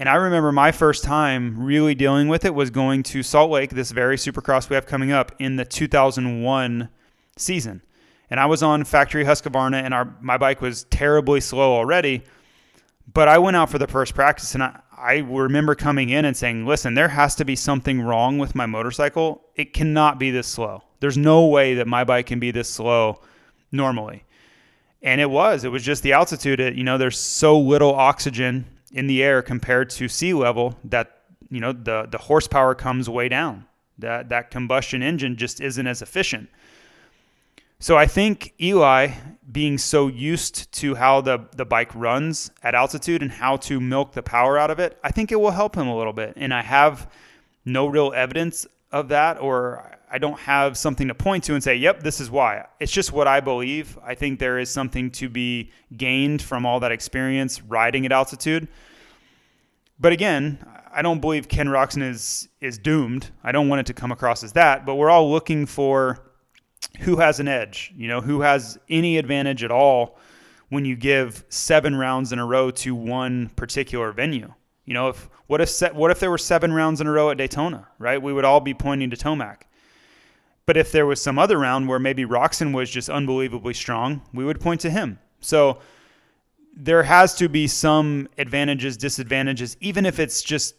And 0.00 0.08
I 0.08 0.14
remember 0.14 0.50
my 0.50 0.72
first 0.72 1.04
time 1.04 1.62
really 1.62 1.94
dealing 1.94 2.28
with 2.28 2.46
it 2.46 2.54
was 2.54 2.70
going 2.70 3.02
to 3.02 3.22
Salt 3.22 3.50
Lake, 3.50 3.68
this 3.68 3.90
very 3.90 4.16
supercross 4.16 4.70
we 4.70 4.74
have 4.74 4.86
coming 4.86 5.12
up 5.12 5.30
in 5.38 5.56
the 5.56 5.64
2001 5.66 6.88
season. 7.36 7.82
And 8.30 8.40
I 8.40 8.46
was 8.46 8.62
on 8.62 8.84
factory 8.84 9.26
Husqvarna, 9.26 9.82
and 9.82 9.92
our 9.92 10.16
my 10.22 10.38
bike 10.38 10.62
was 10.62 10.84
terribly 10.84 11.38
slow 11.42 11.74
already. 11.74 12.22
But 13.12 13.28
I 13.28 13.36
went 13.36 13.58
out 13.58 13.68
for 13.68 13.76
the 13.76 13.86
first 13.86 14.14
practice, 14.14 14.54
and 14.54 14.62
I, 14.62 14.80
I 14.96 15.16
remember 15.18 15.74
coming 15.74 16.08
in 16.08 16.24
and 16.24 16.34
saying, 16.34 16.64
"Listen, 16.64 16.94
there 16.94 17.08
has 17.08 17.34
to 17.34 17.44
be 17.44 17.54
something 17.54 18.00
wrong 18.00 18.38
with 18.38 18.54
my 18.54 18.64
motorcycle. 18.64 19.42
It 19.54 19.74
cannot 19.74 20.18
be 20.18 20.30
this 20.30 20.46
slow. 20.46 20.82
There's 21.00 21.18
no 21.18 21.44
way 21.44 21.74
that 21.74 21.86
my 21.86 22.04
bike 22.04 22.24
can 22.24 22.40
be 22.40 22.52
this 22.52 22.70
slow 22.70 23.20
normally." 23.70 24.24
And 25.02 25.20
it 25.20 25.28
was. 25.28 25.64
It 25.64 25.72
was 25.72 25.82
just 25.82 26.02
the 26.02 26.14
altitude. 26.14 26.58
It, 26.58 26.74
you 26.74 26.84
know, 26.84 26.96
there's 26.96 27.18
so 27.18 27.58
little 27.58 27.94
oxygen 27.94 28.64
in 28.92 29.06
the 29.06 29.22
air 29.22 29.42
compared 29.42 29.90
to 29.90 30.08
sea 30.08 30.34
level 30.34 30.76
that 30.84 31.22
you 31.50 31.60
know 31.60 31.72
the 31.72 32.06
the 32.10 32.18
horsepower 32.18 32.74
comes 32.74 33.08
way 33.08 33.28
down. 33.28 33.66
That 33.98 34.28
that 34.30 34.50
combustion 34.50 35.02
engine 35.02 35.36
just 35.36 35.60
isn't 35.60 35.86
as 35.86 36.02
efficient. 36.02 36.48
So 37.78 37.96
I 37.96 38.06
think 38.06 38.52
Eli 38.60 39.12
being 39.50 39.78
so 39.78 40.08
used 40.08 40.70
to 40.72 40.94
how 40.94 41.20
the 41.20 41.46
the 41.56 41.64
bike 41.64 41.94
runs 41.94 42.50
at 42.62 42.74
altitude 42.74 43.22
and 43.22 43.32
how 43.32 43.56
to 43.56 43.80
milk 43.80 44.12
the 44.12 44.22
power 44.22 44.58
out 44.58 44.70
of 44.70 44.78
it, 44.78 44.98
I 45.02 45.10
think 45.10 45.32
it 45.32 45.40
will 45.40 45.50
help 45.50 45.76
him 45.76 45.88
a 45.88 45.96
little 45.96 46.12
bit. 46.12 46.34
And 46.36 46.52
I 46.52 46.62
have 46.62 47.10
no 47.64 47.86
real 47.86 48.12
evidence 48.14 48.66
of 48.92 49.08
that 49.08 49.40
or 49.40 49.98
I 50.12 50.18
don't 50.18 50.38
have 50.40 50.76
something 50.76 51.08
to 51.08 51.14
point 51.14 51.44
to 51.44 51.54
and 51.54 51.62
say, 51.62 51.76
"Yep, 51.76 52.02
this 52.02 52.20
is 52.20 52.30
why." 52.30 52.64
It's 52.80 52.90
just 52.90 53.12
what 53.12 53.28
I 53.28 53.40
believe. 53.40 53.98
I 54.04 54.14
think 54.14 54.38
there 54.38 54.58
is 54.58 54.70
something 54.70 55.10
to 55.12 55.28
be 55.28 55.70
gained 55.96 56.42
from 56.42 56.66
all 56.66 56.80
that 56.80 56.90
experience 56.90 57.62
riding 57.62 58.04
at 58.06 58.12
altitude. 58.12 58.66
But 59.98 60.12
again, 60.12 60.58
I 60.92 61.02
don't 61.02 61.20
believe 61.20 61.48
Ken 61.48 61.68
Roczen 61.68 62.02
is 62.02 62.48
is 62.60 62.76
doomed. 62.78 63.30
I 63.44 63.52
don't 63.52 63.68
want 63.68 63.80
it 63.80 63.86
to 63.86 63.94
come 63.94 64.10
across 64.10 64.42
as 64.42 64.52
that, 64.54 64.84
but 64.84 64.96
we're 64.96 65.10
all 65.10 65.30
looking 65.30 65.64
for 65.66 66.18
who 67.00 67.16
has 67.16 67.38
an 67.38 67.46
edge, 67.46 67.92
you 67.94 68.08
know, 68.08 68.20
who 68.20 68.40
has 68.40 68.78
any 68.88 69.16
advantage 69.18 69.62
at 69.62 69.70
all 69.70 70.18
when 70.70 70.84
you 70.84 70.96
give 70.96 71.44
7 71.48 71.94
rounds 71.94 72.32
in 72.32 72.38
a 72.38 72.46
row 72.46 72.70
to 72.70 72.94
one 72.94 73.50
particular 73.56 74.12
venue. 74.12 74.52
You 74.86 74.94
know, 74.94 75.08
if 75.08 75.28
what 75.46 75.60
if 75.60 75.80
what 75.92 76.10
if 76.10 76.18
there 76.18 76.30
were 76.30 76.38
7 76.38 76.72
rounds 76.72 77.00
in 77.00 77.06
a 77.06 77.12
row 77.12 77.30
at 77.30 77.36
Daytona, 77.36 77.86
right? 77.98 78.20
We 78.20 78.32
would 78.32 78.44
all 78.44 78.60
be 78.60 78.74
pointing 78.74 79.10
to 79.10 79.16
Tomac. 79.16 79.62
But 80.70 80.76
if 80.76 80.92
there 80.92 81.04
was 81.04 81.20
some 81.20 81.36
other 81.36 81.58
round 81.58 81.88
where 81.88 81.98
maybe 81.98 82.24
Roczen 82.24 82.72
was 82.72 82.88
just 82.88 83.10
unbelievably 83.10 83.74
strong, 83.74 84.22
we 84.32 84.44
would 84.44 84.60
point 84.60 84.80
to 84.82 84.88
him. 84.88 85.18
So 85.40 85.80
there 86.76 87.02
has 87.02 87.34
to 87.38 87.48
be 87.48 87.66
some 87.66 88.28
advantages, 88.38 88.96
disadvantages, 88.96 89.76
even 89.80 90.06
if 90.06 90.20
it's 90.20 90.42
just 90.42 90.76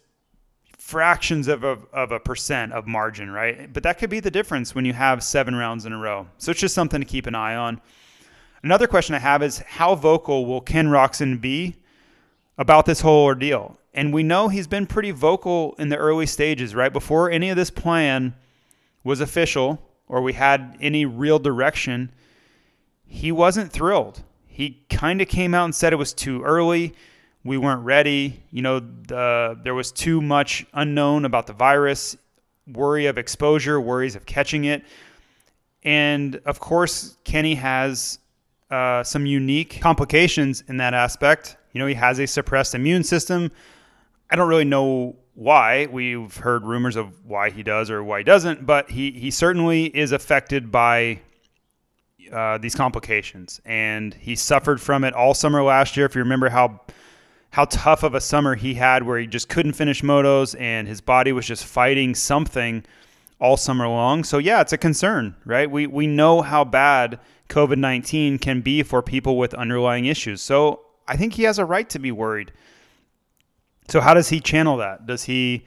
fractions 0.77 1.49
of 1.49 1.65
a, 1.65 1.77
of 1.91 2.13
a 2.13 2.21
percent 2.21 2.71
of 2.71 2.87
margin, 2.87 3.31
right? 3.31 3.73
But 3.73 3.83
that 3.83 3.97
could 3.97 4.09
be 4.09 4.21
the 4.21 4.31
difference 4.31 4.73
when 4.73 4.85
you 4.85 4.93
have 4.93 5.21
seven 5.25 5.55
rounds 5.55 5.85
in 5.85 5.91
a 5.91 5.97
row. 5.97 6.25
So 6.37 6.51
it's 6.51 6.61
just 6.61 6.73
something 6.73 7.01
to 7.01 7.05
keep 7.05 7.27
an 7.27 7.35
eye 7.35 7.55
on. 7.57 7.81
Another 8.63 8.87
question 8.87 9.13
I 9.13 9.19
have 9.19 9.43
is 9.43 9.57
how 9.57 9.95
vocal 9.95 10.45
will 10.45 10.61
Ken 10.61 10.87
Roczen 10.87 11.41
be 11.41 11.75
about 12.57 12.85
this 12.85 13.01
whole 13.01 13.25
ordeal? 13.25 13.77
And 13.93 14.13
we 14.13 14.23
know 14.23 14.47
he's 14.47 14.67
been 14.67 14.87
pretty 14.87 15.11
vocal 15.11 15.75
in 15.77 15.89
the 15.89 15.97
early 15.97 16.27
stages, 16.27 16.73
right? 16.73 16.93
Before 16.93 17.29
any 17.29 17.49
of 17.49 17.57
this 17.57 17.69
plan 17.69 18.35
was 19.03 19.21
official 19.21 19.81
or 20.07 20.21
we 20.21 20.33
had 20.33 20.77
any 20.81 21.05
real 21.05 21.39
direction, 21.39 22.11
he 23.05 23.31
wasn't 23.31 23.71
thrilled. 23.71 24.21
He 24.45 24.83
kind 24.89 25.21
of 25.21 25.27
came 25.29 25.53
out 25.53 25.65
and 25.65 25.73
said 25.73 25.93
it 25.93 25.95
was 25.95 26.13
too 26.13 26.43
early. 26.43 26.93
We 27.43 27.57
weren't 27.57 27.83
ready. 27.83 28.43
You 28.51 28.61
know, 28.61 28.79
the, 28.79 29.57
there 29.63 29.73
was 29.73 29.91
too 29.91 30.21
much 30.21 30.65
unknown 30.73 31.23
about 31.23 31.47
the 31.47 31.53
virus, 31.53 32.17
worry 32.67 33.05
of 33.05 33.17
exposure, 33.17 33.79
worries 33.79 34.15
of 34.15 34.25
catching 34.25 34.65
it. 34.65 34.83
And 35.83 36.41
of 36.45 36.59
course, 36.59 37.17
Kenny 37.23 37.55
has 37.55 38.19
uh, 38.69 39.03
some 39.03 39.25
unique 39.25 39.79
complications 39.81 40.63
in 40.67 40.77
that 40.77 40.93
aspect. 40.93 41.57
You 41.71 41.79
know, 41.79 41.87
he 41.87 41.95
has 41.95 42.19
a 42.19 42.27
suppressed 42.27 42.75
immune 42.75 43.03
system. 43.03 43.51
I 44.31 44.37
don't 44.37 44.47
really 44.47 44.65
know 44.65 45.17
why. 45.33 45.87
We've 45.87 46.35
heard 46.37 46.63
rumors 46.63 46.95
of 46.95 47.25
why 47.25 47.49
he 47.49 47.63
does 47.63 47.89
or 47.89 48.01
why 48.01 48.19
he 48.19 48.23
doesn't, 48.23 48.65
but 48.65 48.89
he, 48.89 49.11
he 49.11 49.29
certainly 49.29 49.85
is 49.85 50.13
affected 50.13 50.71
by 50.71 51.19
uh, 52.31 52.57
these 52.57 52.73
complications, 52.73 53.59
and 53.65 54.13
he 54.13 54.35
suffered 54.37 54.79
from 54.79 55.03
it 55.03 55.13
all 55.13 55.33
summer 55.33 55.61
last 55.61 55.97
year. 55.97 56.05
If 56.05 56.15
you 56.15 56.21
remember 56.21 56.49
how 56.49 56.79
how 57.49 57.65
tough 57.65 58.03
of 58.03 58.15
a 58.15 58.21
summer 58.21 58.55
he 58.55 58.73
had, 58.73 59.03
where 59.03 59.19
he 59.19 59.27
just 59.27 59.49
couldn't 59.49 59.73
finish 59.73 60.01
motos, 60.01 60.55
and 60.57 60.87
his 60.87 61.01
body 61.01 61.33
was 61.33 61.45
just 61.45 61.65
fighting 61.65 62.15
something 62.15 62.85
all 63.41 63.57
summer 63.57 63.85
long. 63.85 64.23
So 64.23 64.37
yeah, 64.37 64.61
it's 64.61 64.71
a 64.71 64.77
concern, 64.77 65.35
right? 65.43 65.69
We 65.69 65.87
we 65.87 66.07
know 66.07 66.41
how 66.41 66.63
bad 66.63 67.19
COVID 67.49 67.77
nineteen 67.77 68.37
can 68.37 68.61
be 68.61 68.81
for 68.83 69.01
people 69.01 69.37
with 69.37 69.53
underlying 69.53 70.05
issues. 70.05 70.41
So 70.41 70.85
I 71.07 71.17
think 71.17 71.33
he 71.33 71.43
has 71.43 71.59
a 71.59 71.65
right 71.65 71.89
to 71.89 71.99
be 71.99 72.13
worried. 72.13 72.53
So 73.91 73.99
how 73.99 74.13
does 74.13 74.29
he 74.29 74.39
channel 74.39 74.77
that? 74.77 75.05
Does 75.05 75.25
he 75.25 75.65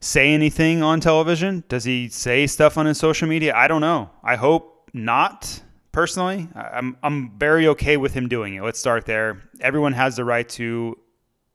say 0.00 0.32
anything 0.32 0.80
on 0.80 1.00
television? 1.00 1.64
Does 1.68 1.82
he 1.82 2.08
say 2.08 2.46
stuff 2.46 2.78
on 2.78 2.86
his 2.86 2.98
social 2.98 3.26
media? 3.26 3.52
I 3.56 3.66
don't 3.66 3.80
know. 3.80 4.10
I 4.22 4.36
hope 4.36 4.88
not 4.94 5.60
personally. 5.90 6.48
I'm 6.54 6.96
I'm 7.02 7.36
very 7.36 7.66
okay 7.68 7.96
with 7.96 8.14
him 8.14 8.28
doing 8.28 8.54
it. 8.54 8.62
Let's 8.62 8.78
start 8.78 9.06
there. 9.06 9.42
Everyone 9.60 9.92
has 9.92 10.14
the 10.14 10.24
right 10.24 10.48
to 10.50 10.96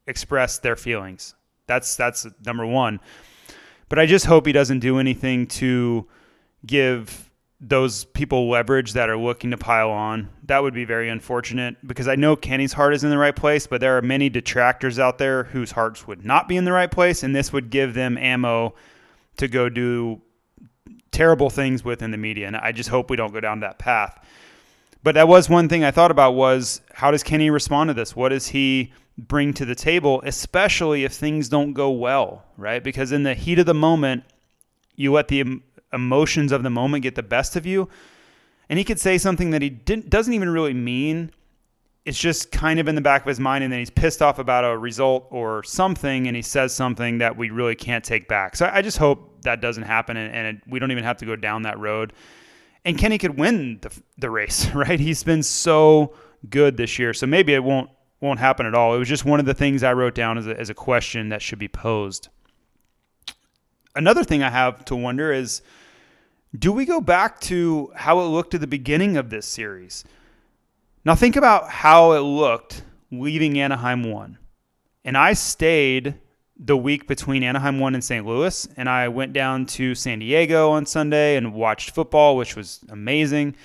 express 0.05 0.59
their 0.59 0.75
feelings. 0.75 1.35
That's 1.67 1.95
that's 1.95 2.27
number 2.45 2.65
1. 2.65 2.99
But 3.87 3.97
I 3.97 4.05
just 4.05 4.25
hope 4.25 4.45
he 4.45 4.51
doesn't 4.51 4.79
do 4.79 4.99
anything 4.99 5.47
to 5.47 6.05
give 6.65 7.31
those 7.65 8.03
people 8.03 8.49
leverage 8.49 8.91
that 8.93 9.09
are 9.09 9.17
looking 9.17 9.51
to 9.51 9.57
pile 9.57 9.89
on. 9.89 10.29
That 10.47 10.61
would 10.61 10.73
be 10.73 10.83
very 10.83 11.09
unfortunate 11.09 11.75
because 11.87 12.09
I 12.09 12.15
know 12.15 12.35
Kenny's 12.35 12.73
heart 12.73 12.93
is 12.93 13.05
in 13.05 13.09
the 13.09 13.17
right 13.17 13.35
place, 13.35 13.67
but 13.67 13.79
there 13.79 13.97
are 13.97 14.01
many 14.01 14.29
detractors 14.29 14.99
out 14.99 15.17
there 15.17 15.45
whose 15.45 15.71
hearts 15.71 16.05
would 16.05 16.25
not 16.25 16.49
be 16.49 16.57
in 16.57 16.65
the 16.65 16.73
right 16.73 16.91
place, 16.91 17.23
and 17.23 17.33
this 17.33 17.53
would 17.53 17.69
give 17.69 17.93
them 17.93 18.17
ammo 18.17 18.75
to 19.37 19.47
go 19.47 19.69
do 19.69 20.21
terrible 21.11 21.49
things 21.49 21.85
within 21.85 22.11
the 22.11 22.17
media. 22.17 22.47
And 22.47 22.57
I 22.57 22.73
just 22.73 22.89
hope 22.89 23.09
we 23.09 23.15
don't 23.15 23.33
go 23.33 23.39
down 23.39 23.61
that 23.61 23.79
path. 23.79 24.19
But 25.01 25.15
that 25.15 25.27
was 25.27 25.49
one 25.49 25.69
thing 25.69 25.83
I 25.83 25.91
thought 25.91 26.11
about 26.11 26.31
was 26.31 26.81
how 26.93 27.11
does 27.11 27.23
Kenny 27.23 27.49
respond 27.49 27.89
to 27.89 27.93
this? 27.93 28.15
What 28.15 28.29
does 28.29 28.47
he 28.47 28.91
bring 29.17 29.53
to 29.53 29.65
the 29.65 29.75
table, 29.75 30.21
especially 30.25 31.05
if 31.05 31.13
things 31.13 31.47
don't 31.47 31.73
go 31.73 31.91
well, 31.91 32.43
right? 32.57 32.83
Because 32.83 33.11
in 33.11 33.23
the 33.23 33.35
heat 33.35 33.59
of 33.59 33.65
the 33.65 33.73
moment, 33.73 34.23
you 34.95 35.13
let 35.13 35.27
the 35.27 35.61
emotions 35.93 36.51
of 36.51 36.63
the 36.63 36.69
moment 36.69 37.03
get 37.03 37.15
the 37.15 37.23
best 37.23 37.55
of 37.55 37.65
you. 37.65 37.89
And 38.69 38.79
he 38.79 38.85
could 38.85 38.99
say 38.99 39.17
something 39.17 39.51
that 39.51 39.61
he 39.61 39.69
didn't, 39.69 40.09
doesn't 40.09 40.33
even 40.33 40.49
really 40.49 40.73
mean. 40.73 41.31
It's 42.05 42.19
just 42.19 42.51
kind 42.51 42.79
of 42.79 42.87
in 42.87 42.95
the 42.95 43.01
back 43.01 43.21
of 43.21 43.27
his 43.27 43.39
mind, 43.39 43.63
and 43.63 43.71
then 43.71 43.79
he's 43.79 43.89
pissed 43.89 44.21
off 44.21 44.39
about 44.39 44.65
a 44.65 44.77
result 44.77 45.27
or 45.31 45.63
something, 45.63 46.27
and 46.27 46.35
he 46.35 46.41
says 46.41 46.73
something 46.73 47.19
that 47.19 47.37
we 47.37 47.49
really 47.49 47.75
can't 47.75 48.03
take 48.03 48.27
back. 48.27 48.55
So 48.55 48.69
I 48.71 48.81
just 48.81 48.97
hope 48.97 49.41
that 49.43 49.61
doesn't 49.61 49.83
happen, 49.83 50.17
and, 50.17 50.33
and 50.33 50.57
it, 50.57 50.63
we 50.67 50.79
don't 50.79 50.91
even 50.91 51.03
have 51.03 51.17
to 51.17 51.25
go 51.25 51.35
down 51.35 51.61
that 51.61 51.79
road. 51.79 52.13
And 52.85 52.97
Kenny 52.97 53.17
could 53.17 53.37
win 53.37 53.79
the, 53.81 54.01
the 54.17 54.29
race, 54.29 54.69
right? 54.75 54.99
He's 54.99 55.23
been 55.23 55.43
so 55.43 56.13
good 56.49 56.75
this 56.75 56.99
year, 56.99 57.13
so 57.13 57.25
maybe 57.25 57.53
it 57.53 57.63
won't 57.63 57.89
won't 58.19 58.39
happen 58.39 58.65
at 58.65 58.73
all. 58.73 58.95
It 58.95 58.99
was 58.99 59.09
just 59.09 59.25
one 59.25 59.41
of 59.41 59.45
the 59.45 59.53
things 59.53 59.83
I 59.83 59.91
wrote 59.91 60.15
down 60.15 60.37
as 60.37 60.47
a, 60.47 60.57
as 60.57 60.69
a 60.69 60.73
question 60.73 61.27
that 61.29 61.41
should 61.41 61.59
be 61.59 61.67
posed. 61.67 62.29
another 63.95 64.23
thing 64.23 64.41
I 64.41 64.49
have 64.49 64.85
to 64.85 64.95
wonder 64.95 65.33
is 65.33 65.61
do 66.57 66.71
we 66.71 66.85
go 66.85 67.01
back 67.01 67.39
to 67.41 67.91
how 67.95 68.19
it 68.19 68.25
looked 68.25 68.53
at 68.53 68.61
the 68.61 68.67
beginning 68.67 69.17
of 69.17 69.29
this 69.29 69.45
series? 69.47 70.03
Now, 71.03 71.15
think 71.15 71.35
about 71.35 71.69
how 71.69 72.13
it 72.13 72.19
looked 72.19 72.83
leaving 73.11 73.59
Anaheim 73.59 74.03
1. 74.03 74.37
And 75.05 75.17
I 75.17 75.33
stayed 75.33 76.15
the 76.57 76.77
week 76.77 77.07
between 77.07 77.43
Anaheim 77.43 77.79
1 77.79 77.95
and 77.95 78.03
St. 78.03 78.25
Louis, 78.25 78.67
and 78.77 78.87
I 78.87 79.07
went 79.07 79.33
down 79.33 79.65
to 79.65 79.95
San 79.95 80.19
Diego 80.19 80.69
on 80.69 80.85
Sunday 80.85 81.35
and 81.35 81.53
watched 81.53 81.91
football, 81.91 82.37
which 82.37 82.55
was 82.55 82.79
amazing. 82.89 83.55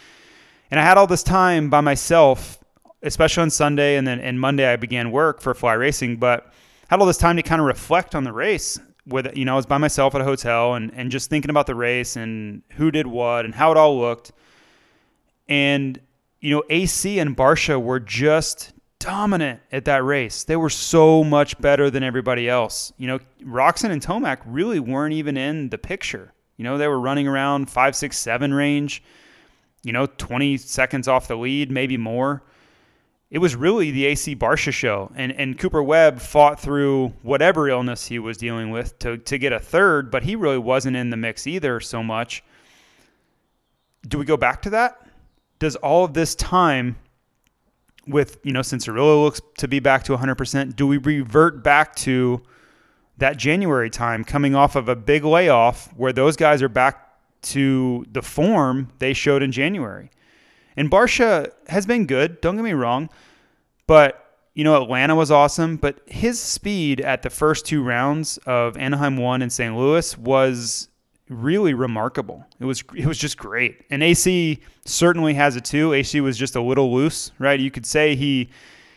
And 0.70 0.80
I 0.80 0.82
had 0.82 0.98
all 0.98 1.06
this 1.06 1.22
time 1.22 1.70
by 1.70 1.80
myself, 1.80 2.58
especially 3.02 3.42
on 3.42 3.50
Sunday, 3.50 3.96
and 3.96 4.06
then 4.06 4.18
and 4.20 4.40
Monday 4.40 4.70
I 4.70 4.76
began 4.76 5.12
work 5.12 5.40
for 5.40 5.54
Fly 5.54 5.74
Racing, 5.74 6.16
but 6.16 6.52
had 6.88 7.00
all 7.00 7.06
this 7.06 7.18
time 7.18 7.36
to 7.36 7.42
kind 7.42 7.60
of 7.60 7.66
reflect 7.66 8.14
on 8.14 8.24
the 8.24 8.32
race 8.32 8.80
with 9.08 9.36
you 9.36 9.44
know, 9.44 9.54
I 9.54 9.56
was 9.56 9.66
by 9.66 9.78
myself 9.78 10.14
at 10.14 10.20
a 10.20 10.24
hotel 10.24 10.74
and, 10.74 10.92
and 10.94 11.10
just 11.10 11.30
thinking 11.30 11.50
about 11.50 11.66
the 11.66 11.74
race 11.74 12.16
and 12.16 12.62
who 12.72 12.90
did 12.90 13.06
what 13.06 13.44
and 13.44 13.54
how 13.54 13.70
it 13.70 13.76
all 13.76 13.98
looked. 13.98 14.32
And, 15.48 15.98
you 16.40 16.54
know, 16.54 16.62
AC 16.68 17.18
and 17.18 17.36
Barcia 17.36 17.82
were 17.82 18.00
just 18.00 18.72
dominant 18.98 19.60
at 19.72 19.84
that 19.86 20.04
race. 20.04 20.44
They 20.44 20.56
were 20.56 20.70
so 20.70 21.24
much 21.24 21.58
better 21.60 21.90
than 21.90 22.02
everybody 22.02 22.48
else. 22.48 22.92
You 22.98 23.06
know, 23.06 23.18
Roczen 23.42 23.90
and 23.90 24.02
Tomac 24.02 24.38
really 24.44 24.80
weren't 24.80 25.14
even 25.14 25.36
in 25.36 25.70
the 25.70 25.78
picture. 25.78 26.32
You 26.56 26.64
know, 26.64 26.76
they 26.76 26.88
were 26.88 27.00
running 27.00 27.28
around 27.28 27.70
five, 27.70 27.94
six, 27.94 28.18
seven 28.18 28.52
range, 28.52 29.02
you 29.84 29.92
know, 29.92 30.06
20 30.06 30.56
seconds 30.56 31.06
off 31.08 31.28
the 31.28 31.36
lead, 31.36 31.70
maybe 31.70 31.96
more. 31.96 32.42
It 33.30 33.38
was 33.38 33.54
really 33.54 33.90
the 33.90 34.06
AC 34.06 34.36
Barcia 34.36 34.72
show. 34.72 35.12
And, 35.14 35.32
and 35.32 35.58
Cooper 35.58 35.82
Webb 35.82 36.20
fought 36.20 36.58
through 36.58 37.08
whatever 37.22 37.68
illness 37.68 38.06
he 38.06 38.18
was 38.18 38.38
dealing 38.38 38.70
with 38.70 38.98
to, 39.00 39.18
to 39.18 39.38
get 39.38 39.52
a 39.52 39.58
third, 39.58 40.10
but 40.10 40.22
he 40.22 40.34
really 40.34 40.58
wasn't 40.58 40.96
in 40.96 41.10
the 41.10 41.16
mix 41.16 41.46
either 41.46 41.80
so 41.80 42.02
much. 42.02 42.42
Do 44.06 44.18
we 44.18 44.24
go 44.24 44.36
back 44.36 44.62
to 44.62 44.70
that? 44.70 45.06
Does 45.58 45.76
all 45.76 46.04
of 46.04 46.14
this 46.14 46.34
time 46.34 46.96
with 48.08 48.38
you 48.42 48.52
know 48.52 48.60
Cianciarulo 48.60 49.22
looks 49.22 49.40
to 49.58 49.68
be 49.68 49.80
back 49.80 50.02
to 50.04 50.16
100%. 50.16 50.74
Do 50.74 50.86
we 50.86 50.96
revert 50.96 51.62
back 51.62 51.94
to 51.96 52.42
that 53.18 53.36
January 53.36 53.90
time, 53.90 54.24
coming 54.24 54.54
off 54.54 54.76
of 54.76 54.88
a 54.88 54.96
big 54.96 55.24
layoff 55.24 55.92
where 55.96 56.12
those 56.12 56.36
guys 56.36 56.62
are 56.62 56.68
back 56.68 57.04
to 57.40 58.04
the 58.10 58.22
form 58.22 58.88
they 58.98 59.12
showed 59.12 59.42
in 59.42 59.52
January? 59.52 60.10
And 60.78 60.88
Barcia 60.88 61.50
has 61.66 61.86
been 61.86 62.06
good. 62.06 62.40
Don't 62.40 62.54
get 62.54 62.62
me 62.62 62.72
wrong, 62.72 63.10
but 63.88 64.36
you 64.54 64.62
know 64.62 64.80
Atlanta 64.80 65.16
was 65.16 65.28
awesome, 65.28 65.76
but 65.76 66.00
his 66.06 66.40
speed 66.40 67.00
at 67.00 67.22
the 67.22 67.30
first 67.30 67.66
two 67.66 67.82
rounds 67.82 68.38
of 68.46 68.76
Anaheim 68.76 69.16
one 69.16 69.42
and 69.42 69.52
St. 69.52 69.76
Louis 69.76 70.16
was 70.16 70.88
really 71.28 71.74
remarkable. 71.74 72.46
It 72.60 72.64
was 72.64 72.84
it 72.94 73.06
was 73.06 73.18
just 73.18 73.36
great. 73.36 73.86
And 73.90 74.04
AC 74.04 74.60
certainly 74.84 75.34
has 75.34 75.56
it 75.56 75.64
too. 75.64 75.94
AC 75.94 76.20
was 76.20 76.38
just 76.38 76.54
a 76.54 76.62
little 76.62 76.94
loose, 76.94 77.32
right? 77.40 77.58
You 77.58 77.72
could 77.72 77.84
say 77.84 78.14
he 78.14 78.48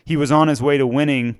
he 0.04 0.16
was 0.16 0.30
on 0.30 0.46
his 0.46 0.62
way 0.62 0.78
to 0.78 0.86
winning 0.86 1.36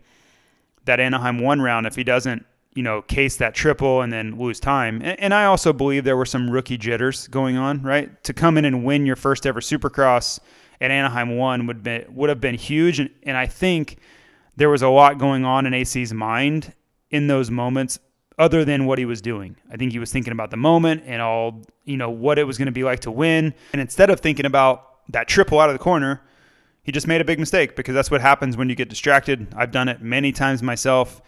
that 0.86 0.98
Anaheim 0.98 1.38
one 1.38 1.62
round 1.62 1.86
if 1.86 1.94
he 1.94 2.02
doesn't, 2.02 2.44
you 2.74 2.82
know, 2.82 3.02
case 3.02 3.36
that 3.36 3.54
triple 3.54 4.00
and 4.00 4.12
then 4.12 4.38
lose 4.38 4.58
time. 4.58 5.02
And, 5.02 5.18
and 5.20 5.34
I 5.34 5.44
also 5.44 5.72
believe 5.72 6.04
there 6.04 6.16
were 6.16 6.26
some 6.26 6.50
rookie 6.50 6.78
jitters 6.78 7.28
going 7.28 7.56
on, 7.56 7.82
right? 7.82 8.22
To 8.24 8.32
come 8.32 8.56
in 8.56 8.64
and 8.64 8.84
win 8.84 9.06
your 9.06 9.16
first 9.16 9.46
ever 9.46 9.60
Supercross 9.60 10.40
at 10.80 10.90
Anaheim 10.90 11.36
one 11.36 11.66
would 11.66 11.82
be 11.82 12.04
would 12.08 12.28
have 12.28 12.40
been 12.40 12.54
huge. 12.54 12.98
And, 12.98 13.10
and 13.22 13.36
I 13.36 13.46
think 13.46 13.98
there 14.56 14.70
was 14.70 14.82
a 14.82 14.88
lot 14.88 15.18
going 15.18 15.44
on 15.44 15.66
in 15.66 15.74
AC's 15.74 16.12
mind 16.12 16.72
in 17.10 17.26
those 17.26 17.50
moments 17.50 17.98
other 18.38 18.64
than 18.64 18.86
what 18.86 18.98
he 18.98 19.04
was 19.04 19.20
doing. 19.20 19.56
I 19.70 19.76
think 19.76 19.92
he 19.92 19.98
was 19.98 20.10
thinking 20.10 20.32
about 20.32 20.50
the 20.50 20.56
moment 20.56 21.02
and 21.06 21.20
all, 21.20 21.62
you 21.84 21.96
know, 21.96 22.10
what 22.10 22.38
it 22.38 22.44
was 22.44 22.58
going 22.58 22.66
to 22.66 22.72
be 22.72 22.84
like 22.84 23.00
to 23.00 23.10
win. 23.10 23.54
And 23.72 23.80
instead 23.80 24.10
of 24.10 24.20
thinking 24.20 24.46
about 24.46 24.88
that 25.10 25.28
triple 25.28 25.60
out 25.60 25.68
of 25.68 25.74
the 25.74 25.78
corner, 25.78 26.22
he 26.82 26.90
just 26.90 27.06
made 27.06 27.20
a 27.20 27.24
big 27.24 27.38
mistake 27.38 27.76
because 27.76 27.94
that's 27.94 28.10
what 28.10 28.20
happens 28.20 28.56
when 28.56 28.68
you 28.68 28.74
get 28.74 28.88
distracted. 28.88 29.46
I've 29.54 29.70
done 29.70 29.88
it 29.88 30.00
many 30.00 30.32
times 30.32 30.62
myself. 30.62 31.22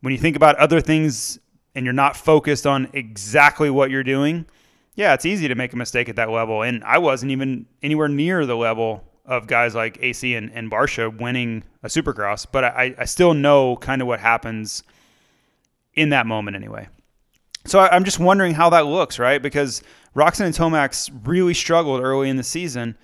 When 0.00 0.12
you 0.12 0.18
think 0.18 0.36
about 0.36 0.56
other 0.56 0.80
things 0.80 1.38
and 1.74 1.84
you're 1.84 1.92
not 1.92 2.16
focused 2.16 2.66
on 2.66 2.88
exactly 2.92 3.70
what 3.70 3.90
you're 3.90 4.04
doing, 4.04 4.46
yeah, 4.94 5.14
it's 5.14 5.26
easy 5.26 5.48
to 5.48 5.54
make 5.54 5.72
a 5.72 5.76
mistake 5.76 6.08
at 6.08 6.16
that 6.16 6.30
level. 6.30 6.62
And 6.62 6.82
I 6.84 6.98
wasn't 6.98 7.32
even 7.32 7.66
anywhere 7.82 8.08
near 8.08 8.46
the 8.46 8.56
level 8.56 9.04
of 9.24 9.46
guys 9.46 9.74
like 9.74 9.98
AC 10.00 10.34
and, 10.34 10.50
and 10.52 10.70
Barcia 10.70 11.20
winning 11.20 11.62
a 11.82 11.88
supercross, 11.88 12.46
but 12.50 12.64
I, 12.64 12.94
I 12.98 13.04
still 13.04 13.34
know 13.34 13.76
kind 13.76 14.02
of 14.02 14.08
what 14.08 14.20
happens– 14.20 14.82
in 15.98 16.10
that 16.10 16.26
moment 16.26 16.56
anyway. 16.56 16.88
So 17.66 17.80
I'm 17.80 18.04
just 18.04 18.20
wondering 18.20 18.54
how 18.54 18.70
that 18.70 18.86
looks, 18.86 19.18
right? 19.18 19.42
Because 19.42 19.82
Roczen 20.14 20.46
and 20.46 20.54
Tomac 20.54 21.10
really 21.24 21.54
struggled 21.54 22.02
early 22.02 22.28
in 22.28 22.36
the 22.36 22.44
season 22.44 22.96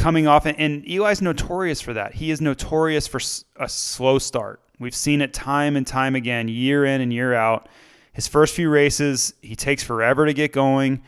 coming 0.00 0.26
off, 0.26 0.46
and 0.46 0.84
Eli's 0.88 1.22
notorious 1.22 1.80
for 1.80 1.92
that. 1.94 2.14
He 2.14 2.30
is 2.30 2.40
notorious 2.40 3.06
for 3.06 3.20
a 3.56 3.68
slow 3.68 4.18
start. 4.18 4.60
We've 4.78 4.94
seen 4.94 5.20
it 5.20 5.32
time 5.32 5.76
and 5.76 5.86
time 5.86 6.14
again, 6.14 6.48
year 6.48 6.84
in 6.84 7.00
and 7.00 7.12
year 7.12 7.34
out. 7.34 7.68
His 8.12 8.26
first 8.26 8.54
few 8.54 8.70
races, 8.70 9.34
he 9.42 9.54
takes 9.54 9.82
forever 9.82 10.26
to 10.26 10.32
get 10.32 10.52
going. 10.52 11.02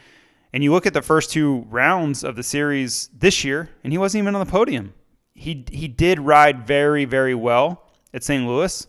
And 0.52 0.62
you 0.62 0.72
look 0.72 0.86
at 0.86 0.92
the 0.92 1.02
first 1.02 1.30
two 1.30 1.66
rounds 1.70 2.22
of 2.22 2.36
the 2.36 2.42
series 2.42 3.08
this 3.18 3.44
year, 3.44 3.70
and 3.82 3.92
he 3.92 3.98
wasn't 3.98 4.22
even 4.22 4.34
on 4.34 4.44
the 4.44 4.50
podium. 4.50 4.92
He 5.34 5.64
he 5.70 5.88
did 5.88 6.20
ride 6.20 6.66
very 6.66 7.06
very 7.06 7.34
well 7.34 7.90
at 8.12 8.22
St. 8.22 8.46
Louis, 8.46 8.86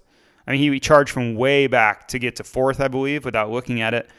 I 0.47 0.51
mean, 0.51 0.73
he 0.73 0.79
charged 0.79 1.11
from 1.11 1.35
way 1.35 1.67
back 1.67 2.07
to 2.09 2.19
get 2.19 2.35
to 2.37 2.43
fourth, 2.43 2.81
I 2.81 2.87
believe, 2.87 3.25
without 3.25 3.49
looking 3.49 3.81
at 3.81 3.93
it. 3.93 4.09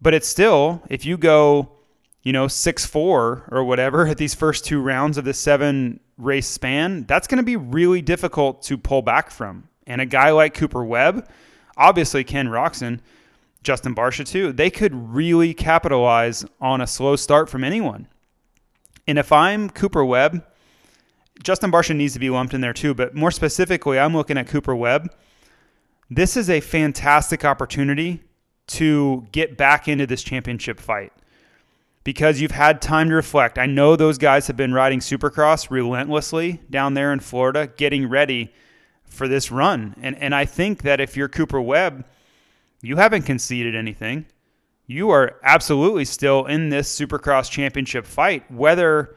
But 0.00 0.14
it's 0.14 0.28
still, 0.28 0.82
if 0.90 1.06
you 1.06 1.16
go, 1.16 1.70
you 2.22 2.32
know, 2.32 2.48
six 2.48 2.84
four 2.84 3.48
or 3.50 3.64
whatever 3.64 4.06
at 4.06 4.18
these 4.18 4.34
first 4.34 4.64
two 4.64 4.80
rounds 4.80 5.18
of 5.18 5.24
the 5.24 5.34
seven 5.34 6.00
race 6.16 6.48
span, 6.48 7.04
that's 7.04 7.26
going 7.26 7.38
to 7.38 7.44
be 7.44 7.56
really 7.56 8.02
difficult 8.02 8.62
to 8.62 8.76
pull 8.76 9.02
back 9.02 9.30
from. 9.30 9.68
And 9.86 10.00
a 10.00 10.06
guy 10.06 10.30
like 10.30 10.54
Cooper 10.54 10.84
Webb, 10.84 11.28
obviously 11.76 12.24
Ken 12.24 12.48
Roczen, 12.48 13.00
Justin 13.62 13.94
Barcia 13.94 14.26
too, 14.26 14.52
they 14.52 14.70
could 14.70 14.94
really 14.94 15.54
capitalize 15.54 16.44
on 16.60 16.80
a 16.80 16.86
slow 16.86 17.16
start 17.16 17.48
from 17.48 17.64
anyone. 17.64 18.06
And 19.06 19.18
if 19.18 19.32
I'm 19.32 19.70
Cooper 19.70 20.04
Webb, 20.04 20.44
Justin 21.42 21.70
Barcia 21.70 21.96
needs 21.96 22.12
to 22.14 22.18
be 22.18 22.30
lumped 22.30 22.52
in 22.52 22.60
there 22.60 22.72
too, 22.72 22.94
but 22.94 23.14
more 23.14 23.30
specifically, 23.30 23.98
I'm 23.98 24.14
looking 24.14 24.36
at 24.36 24.48
Cooper 24.48 24.74
Webb. 24.74 25.14
This 26.10 26.36
is 26.36 26.50
a 26.50 26.60
fantastic 26.60 27.44
opportunity 27.44 28.22
to 28.68 29.26
get 29.32 29.56
back 29.56 29.88
into 29.88 30.06
this 30.06 30.22
championship 30.22 30.80
fight 30.80 31.12
because 32.08 32.40
you've 32.40 32.52
had 32.52 32.80
time 32.80 33.10
to 33.10 33.14
reflect. 33.14 33.58
I 33.58 33.66
know 33.66 33.94
those 33.94 34.16
guys 34.16 34.46
have 34.46 34.56
been 34.56 34.72
riding 34.72 35.00
Supercross 35.00 35.68
relentlessly 35.68 36.58
down 36.70 36.94
there 36.94 37.12
in 37.12 37.20
Florida, 37.20 37.66
getting 37.76 38.08
ready 38.08 38.50
for 39.04 39.28
this 39.28 39.50
run. 39.50 39.94
And 40.00 40.16
and 40.16 40.34
I 40.34 40.46
think 40.46 40.80
that 40.84 41.02
if 41.02 41.18
you're 41.18 41.28
Cooper 41.28 41.60
Webb, 41.60 42.06
you 42.80 42.96
haven't 42.96 43.24
conceded 43.24 43.76
anything. 43.76 44.24
You 44.86 45.10
are 45.10 45.38
absolutely 45.42 46.06
still 46.06 46.46
in 46.46 46.70
this 46.70 46.98
Supercross 46.98 47.50
championship 47.50 48.06
fight, 48.06 48.50
whether 48.50 49.14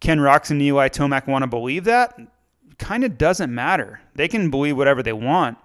Ken 0.00 0.18
Roczen 0.18 0.52
and 0.52 0.62
Eli 0.62 0.88
Tomac 0.88 1.26
want 1.26 1.42
to 1.42 1.46
believe 1.46 1.84
that? 1.84 2.18
Kind 2.78 3.04
of 3.04 3.18
doesn't 3.18 3.54
matter. 3.54 4.00
They 4.14 4.28
can 4.28 4.50
believe 4.50 4.78
whatever 4.78 5.02
they 5.02 5.12
want. 5.12 5.58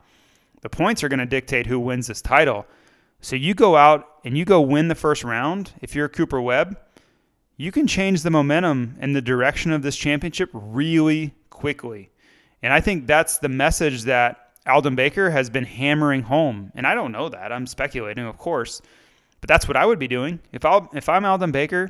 The 0.59 0.67
points 0.67 1.05
are 1.05 1.09
going 1.09 1.21
to 1.21 1.25
dictate 1.25 1.67
who 1.67 1.79
wins 1.79 2.07
this 2.07 2.21
title. 2.21 2.65
So 3.21 3.35
you 3.35 3.53
go 3.53 3.75
out 3.75 4.07
and 4.23 4.37
you 4.37 4.45
go 4.45 4.61
win 4.61 4.87
the 4.87 4.95
first 4.95 5.23
round. 5.23 5.73
If 5.81 5.95
you're 5.95 6.07
Cooper 6.07 6.41
Webb, 6.41 6.77
you 7.57 7.71
can 7.71 7.87
change 7.87 8.23
the 8.23 8.29
momentum 8.29 8.95
and 8.99 9.15
the 9.15 9.21
direction 9.21 9.71
of 9.71 9.81
this 9.81 9.97
championship 9.97 10.49
really 10.53 11.33
quickly. 11.49 12.09
And 12.61 12.71
I 12.71 12.79
think 12.79 13.07
that's 13.07 13.37
the 13.37 13.49
message 13.49 14.03
that 14.03 14.53
Aldon 14.67 14.95
Baker 14.95 15.29
has 15.29 15.49
been 15.49 15.65
hammering 15.65 16.23
home. 16.23 16.71
And 16.75 16.87
I 16.87 16.95
don't 16.95 17.11
know 17.11 17.29
that. 17.29 17.51
I'm 17.51 17.67
speculating, 17.67 18.25
of 18.25 18.37
course. 18.37 18.81
But 19.41 19.47
that's 19.47 19.67
what 19.67 19.77
I 19.77 19.85
would 19.85 19.99
be 19.99 20.07
doing. 20.07 20.39
If, 20.51 20.65
i 20.65 20.79
if 20.93 21.09
I'm 21.09 21.25
Aldon 21.25 21.51
Baker, 21.51 21.89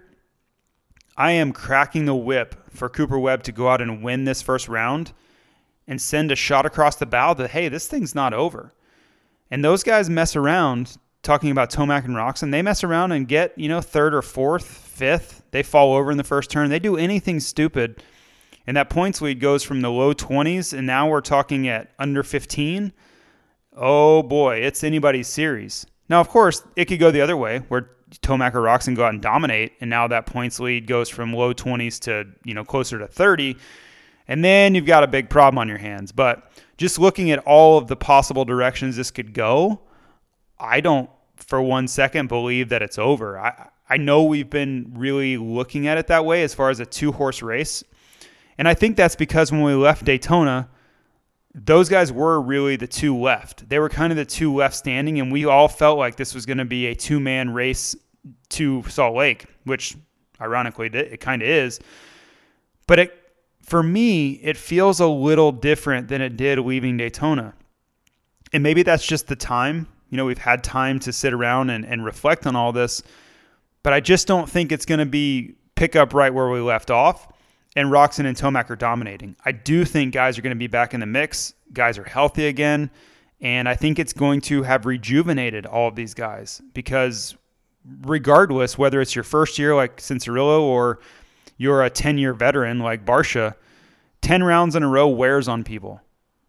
I 1.18 1.32
am 1.32 1.52
cracking 1.52 2.06
the 2.06 2.16
whip 2.16 2.56
for 2.72 2.90
Cooper 2.90 3.20
Webb 3.20 3.44
to 3.44 3.52
go 3.52 3.68
out 3.68 3.82
and 3.82 4.04
win 4.04 4.24
this 4.24 4.42
first 4.42 4.68
round 4.68 5.12
and 5.88 6.02
send 6.02 6.32
a 6.32 6.36
shot 6.36 6.66
across 6.66 6.96
the 6.96 7.06
bow 7.06 7.34
that, 7.34 7.50
hey, 7.50 7.68
this 7.68 7.88
thing's 7.88 8.16
not 8.16 8.34
over. 8.34 8.74
And 9.52 9.66
those 9.66 9.84
guys 9.84 10.10
mess 10.10 10.36
around 10.36 10.98
talking 11.24 11.52
about 11.52 11.70
Tomac 11.70 12.06
and 12.06 12.16
Roczen. 12.16 12.52
They 12.52 12.62
mess 12.62 12.84
around 12.84 13.12
and 13.12 13.28
get, 13.28 13.58
you 13.58 13.68
know, 13.68 13.82
third 13.82 14.14
or 14.14 14.22
fourth, 14.22 14.66
fifth. 14.66 15.44
They 15.52 15.64
fall 15.64 15.94
over 15.94 16.12
in 16.12 16.18
the 16.18 16.24
first 16.24 16.50
turn. 16.50 16.70
They 16.70 16.80
do 16.80 16.98
anything 16.98 17.40
stupid. 17.40 18.04
And 18.68 18.78
that 18.78 18.90
points 18.90 19.22
lead 19.22 19.40
goes 19.40 19.64
from 19.64 19.82
the 19.82 19.90
low 19.90 20.14
20s, 20.14 20.78
and 20.78 20.86
now 20.86 21.10
we're 21.10 21.22
talking 21.22 21.68
at 21.68 21.92
under 21.98 22.24
15. 22.24 22.94
Oh 23.76 24.22
boy, 24.22 24.58
it's 24.58 24.84
anybody's 24.84 25.28
series. 25.28 25.86
Now, 26.08 26.20
of 26.20 26.30
course, 26.30 26.64
it 26.76 26.86
could 26.86 27.00
go 27.00 27.12
the 27.12 27.22
other 27.22 27.38
way 27.38 27.60
where 27.70 27.90
Tomac 28.22 28.54
or 28.56 28.62
Roczen 28.62 28.96
go 28.96 29.06
out 29.06 29.14
and 29.14 29.22
dominate, 29.22 29.74
and 29.82 29.90
now 29.90 30.08
that 30.08 30.26
points 30.26 30.60
lead 30.60 30.88
goes 30.88 31.10
from 31.10 31.34
low 31.34 31.54
20s 31.54 32.00
to 32.02 32.26
you 32.44 32.54
know 32.54 32.64
closer 32.64 33.00
to 33.00 33.08
30, 33.08 33.58
and 34.28 34.44
then 34.44 34.76
you've 34.76 34.86
got 34.86 35.04
a 35.04 35.08
big 35.08 35.30
problem 35.30 35.58
on 35.58 35.68
your 35.68 35.78
hands. 35.78 36.12
But 36.12 36.52
just 36.78 37.00
looking 37.00 37.32
at 37.32 37.40
all 37.40 37.78
of 37.78 37.88
the 37.88 37.96
possible 37.96 38.46
directions 38.46 38.96
this 38.96 39.12
could 39.12 39.34
go, 39.34 39.82
I 40.60 40.82
don't 40.82 41.10
for 41.38 41.62
one 41.62 41.88
second 41.88 42.28
believe 42.28 42.70
that 42.70 42.82
it's 42.82 42.98
over. 42.98 43.40
I 43.40 43.70
I 43.90 43.98
know 43.98 44.24
we've 44.24 44.50
been 44.50 44.92
really 44.96 45.38
looking 45.38 45.88
at 45.88 45.98
it 45.98 46.08
that 46.08 46.24
way 46.24 46.44
as 46.44 46.54
far 46.54 46.70
as 46.70 46.80
a 46.80 46.86
two 46.86 47.12
horse 47.12 47.42
race. 47.42 47.84
And 48.58 48.68
I 48.68 48.74
think 48.74 48.98
that's 48.98 49.16
because 49.16 49.52
when 49.52 49.64
we 49.64 49.74
left 49.74 50.06
Daytona, 50.06 50.70
those 51.56 51.90
guys 51.90 52.12
were 52.12 52.40
really 52.40 52.76
the 52.76 52.88
two 52.88 53.18
left. 53.18 53.68
They 53.68 53.80
were 53.80 53.90
kind 53.90 54.12
of 54.12 54.18
the 54.18 54.26
two 54.26 54.54
left 54.54 54.76
standing, 54.76 55.20
and 55.20 55.32
we 55.32 55.46
all 55.46 55.68
felt 55.68 55.98
like 55.98 56.16
this 56.18 56.36
was 56.36 56.46
going 56.46 56.60
to 56.60 56.66
be 56.66 56.88
a 56.88 56.96
two 56.96 57.20
man 57.20 57.52
race 57.52 57.96
to 58.50 58.84
Salt 58.84 59.16
Lake, 59.16 59.46
which 59.64 59.98
ironically 60.40 60.88
it 60.88 61.20
kind 61.20 61.42
of 61.42 61.48
is. 61.48 61.80
But 62.86 63.00
it, 63.00 63.14
for 63.64 63.82
me, 63.82 64.34
it 64.34 64.58
feels 64.58 65.00
a 65.00 65.08
little 65.08 65.52
different 65.52 66.08
than 66.08 66.22
it 66.22 66.38
did 66.38 66.60
leaving 66.60 66.98
Daytona. 66.98 67.54
And 68.54 68.62
maybe 68.62 68.84
that's 68.84 69.06
just 69.06 69.28
the 69.28 69.36
time. 69.36 69.88
You 70.10 70.18
know, 70.18 70.26
we've 70.26 70.38
had 70.38 70.64
time 70.64 71.00
to 71.00 71.14
sit 71.14 71.34
around 71.34 71.70
and, 71.70 71.86
and 71.86 72.04
reflect 72.04 72.48
on 72.48 72.56
all 72.56 72.72
this, 72.72 73.04
but 73.84 73.94
I 73.94 74.00
just 74.00 74.28
don't 74.28 74.50
think 74.50 74.72
it's 74.72 74.86
going 74.86 75.00
to 75.00 75.06
be 75.06 75.56
pick 75.76 75.96
up 75.96 76.14
right 76.14 76.34
where 76.34 76.50
we 76.50 76.60
left 76.60 76.92
off 76.92 77.28
and 77.76 77.90
Roczen 77.90 78.26
and 78.26 78.36
Tomac 78.36 78.70
are 78.70 78.76
dominating. 78.76 79.36
I 79.46 79.52
do 79.52 79.86
think 79.86 80.14
guys 80.14 80.38
are 80.38 80.42
going 80.42 80.56
to 80.56 80.60
be 80.60 80.68
back 80.68 80.94
in 80.94 81.00
the 81.00 81.06
mix. 81.06 81.54
Guys 81.72 81.98
are 81.98 82.04
healthy 82.04 82.48
again. 82.48 82.90
And 83.42 83.70
I 83.70 83.76
think 83.76 84.00
it's 84.00 84.14
going 84.14 84.42
to 84.42 84.64
have 84.64 84.86
rejuvenated 84.86 85.66
all 85.66 85.88
of 85.88 85.96
these 85.96 86.14
guys 86.14 86.62
because 86.74 87.38
regardless, 88.02 88.78
whether 88.78 89.00
it's 89.00 89.16
your 89.16 89.24
first 89.24 89.58
year 89.58 89.76
like 89.76 89.98
Cianciarulo 89.98 90.62
or 90.62 91.00
you're 91.58 91.84
a 91.84 91.90
10 91.90 92.18
year 92.18 92.34
veteran 92.34 92.80
like 92.80 93.06
Barcia, 93.06 93.56
10 94.22 94.44
rounds 94.44 94.76
in 94.76 94.84
a 94.84 94.88
row 94.88 95.08
wears 95.08 95.48
on 95.48 95.64
people. 95.64 96.02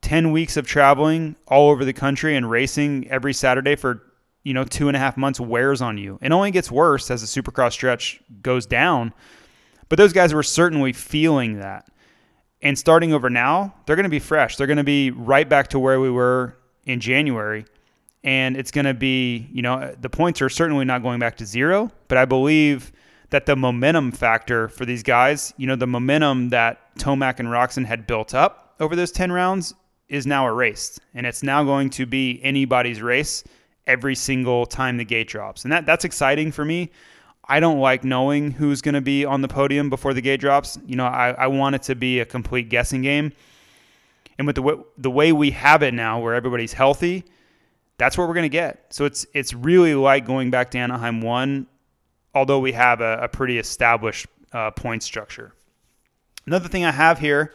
10 0.03 0.32
weeks 0.32 0.57
of 0.57 0.66
traveling 0.66 1.36
all 1.46 1.70
over 1.70 1.84
the 1.84 1.92
country 1.92 2.36
and 2.36 2.51
racing 2.51 3.09
every 3.11 3.32
Saturday 3.32 3.76
for, 3.76 4.03
you 4.44 4.55
know, 4.55 4.64
two 4.64 4.88
and 4.88 4.96
a 4.96 5.01
half 5.01 5.16
months 5.16 5.38
wears 5.38 5.82
on 5.82 5.98
you. 5.98 6.18
It 6.22 6.32
only 6.32 6.51
gets 6.51 6.70
worse 6.70 7.11
as 7.11 7.20
the 7.20 7.42
supercross 7.42 7.72
stretch 7.72 8.20
goes 8.42 8.66
down. 8.66 9.12
But 9.88 9.98
those 9.98 10.12
guys 10.12 10.32
were 10.32 10.42
certainly 10.42 10.92
feeling 10.92 11.59
that. 11.59 11.86
And 12.62 12.78
starting 12.78 13.12
over 13.12 13.30
now, 13.30 13.74
they're 13.86 13.96
going 13.96 14.05
to 14.05 14.11
be 14.11 14.18
fresh. 14.18 14.57
They're 14.57 14.66
going 14.66 14.76
to 14.76 14.84
be 14.84 15.11
right 15.11 15.48
back 15.48 15.68
to 15.68 15.78
where 15.78 16.01
we 16.01 16.11
were 16.11 16.57
in 16.84 17.01
January. 17.01 17.64
And 18.22 18.57
it's 18.57 18.70
going 18.70 18.84
to 18.84 18.94
be, 18.94 19.48
you 19.53 19.62
know, 19.62 19.94
the 20.01 20.11
points 20.11 20.42
are 20.42 20.48
certainly 20.48 20.84
not 20.84 21.03
going 21.03 21.18
back 21.18 21.36
to 21.38 21.46
zero, 21.46 21.90
but 22.09 22.18
I 22.18 22.26
believe 22.26 22.92
that 23.30 23.46
the 23.46 23.57
momentum 23.57 24.12
factor 24.12 24.68
for 24.68 24.84
these 24.84 25.03
guys, 25.03 25.55
you 25.57 25.66
know, 25.66 25.76
the 25.76 25.86
momentum 25.86 26.51
that 26.51 26.94
Tomac 26.96 27.38
and 27.38 27.48
Roczen 27.48 27.86
had 27.86 28.07
built 28.07 28.34
up 28.34 28.74
over 28.78 28.94
those 28.94 29.12
10 29.12 29.32
rounds 29.32 29.74
is 30.11 30.26
now 30.26 30.46
erased. 30.46 31.00
And 31.14 31.24
it's 31.24 31.42
now 31.42 31.64
going 31.64 31.88
to 31.90 32.04
be 32.04 32.40
anybody's 32.42 33.00
race 33.00 33.44
every 33.86 34.14
single 34.14 34.66
time 34.66 34.98
the 34.98 35.04
gate 35.04 35.28
drops. 35.28 35.64
And 35.64 35.72
that 35.72 35.86
that's 35.86 36.04
exciting 36.04 36.52
for 36.52 36.64
me. 36.64 36.90
I 37.48 37.58
don't 37.58 37.80
like 37.80 38.04
knowing 38.04 38.50
who's 38.50 38.82
going 38.82 38.94
to 38.94 39.00
be 39.00 39.24
on 39.24 39.40
the 39.40 39.48
podium 39.48 39.90
before 39.90 40.14
the 40.14 40.20
gate 40.20 40.40
drops. 40.40 40.78
You 40.86 40.96
know, 40.96 41.06
I, 41.06 41.30
I 41.30 41.46
want 41.46 41.74
it 41.74 41.82
to 41.84 41.94
be 41.94 42.20
a 42.20 42.24
complete 42.24 42.68
guessing 42.68 43.02
game. 43.02 43.32
And 44.38 44.46
with 44.46 44.56
the 44.56 44.84
the 44.98 45.11
way 45.11 45.32
we 45.32 45.50
have 45.52 45.82
it 45.82 45.94
now, 45.94 46.20
where 46.20 46.34
everybody's 46.34 46.72
healthy, 46.72 47.24
that's 47.98 48.16
what 48.16 48.28
we're 48.28 48.34
going 48.34 48.44
to 48.44 48.48
get. 48.48 48.86
So 48.90 49.04
it's 49.04 49.26
it's 49.32 49.54
really 49.54 49.94
like 49.94 50.26
going 50.26 50.50
back 50.50 50.70
to 50.72 50.78
Anaheim 50.78 51.20
one, 51.20 51.66
although 52.34 52.58
we 52.58 52.72
have 52.72 53.00
a, 53.00 53.18
a 53.22 53.28
pretty 53.28 53.58
established 53.58 54.26
uh, 54.52 54.70
point 54.70 55.02
structure. 55.02 55.52
Another 56.46 56.68
thing 56.68 56.84
I 56.84 56.90
have 56.90 57.18
here 57.18 57.52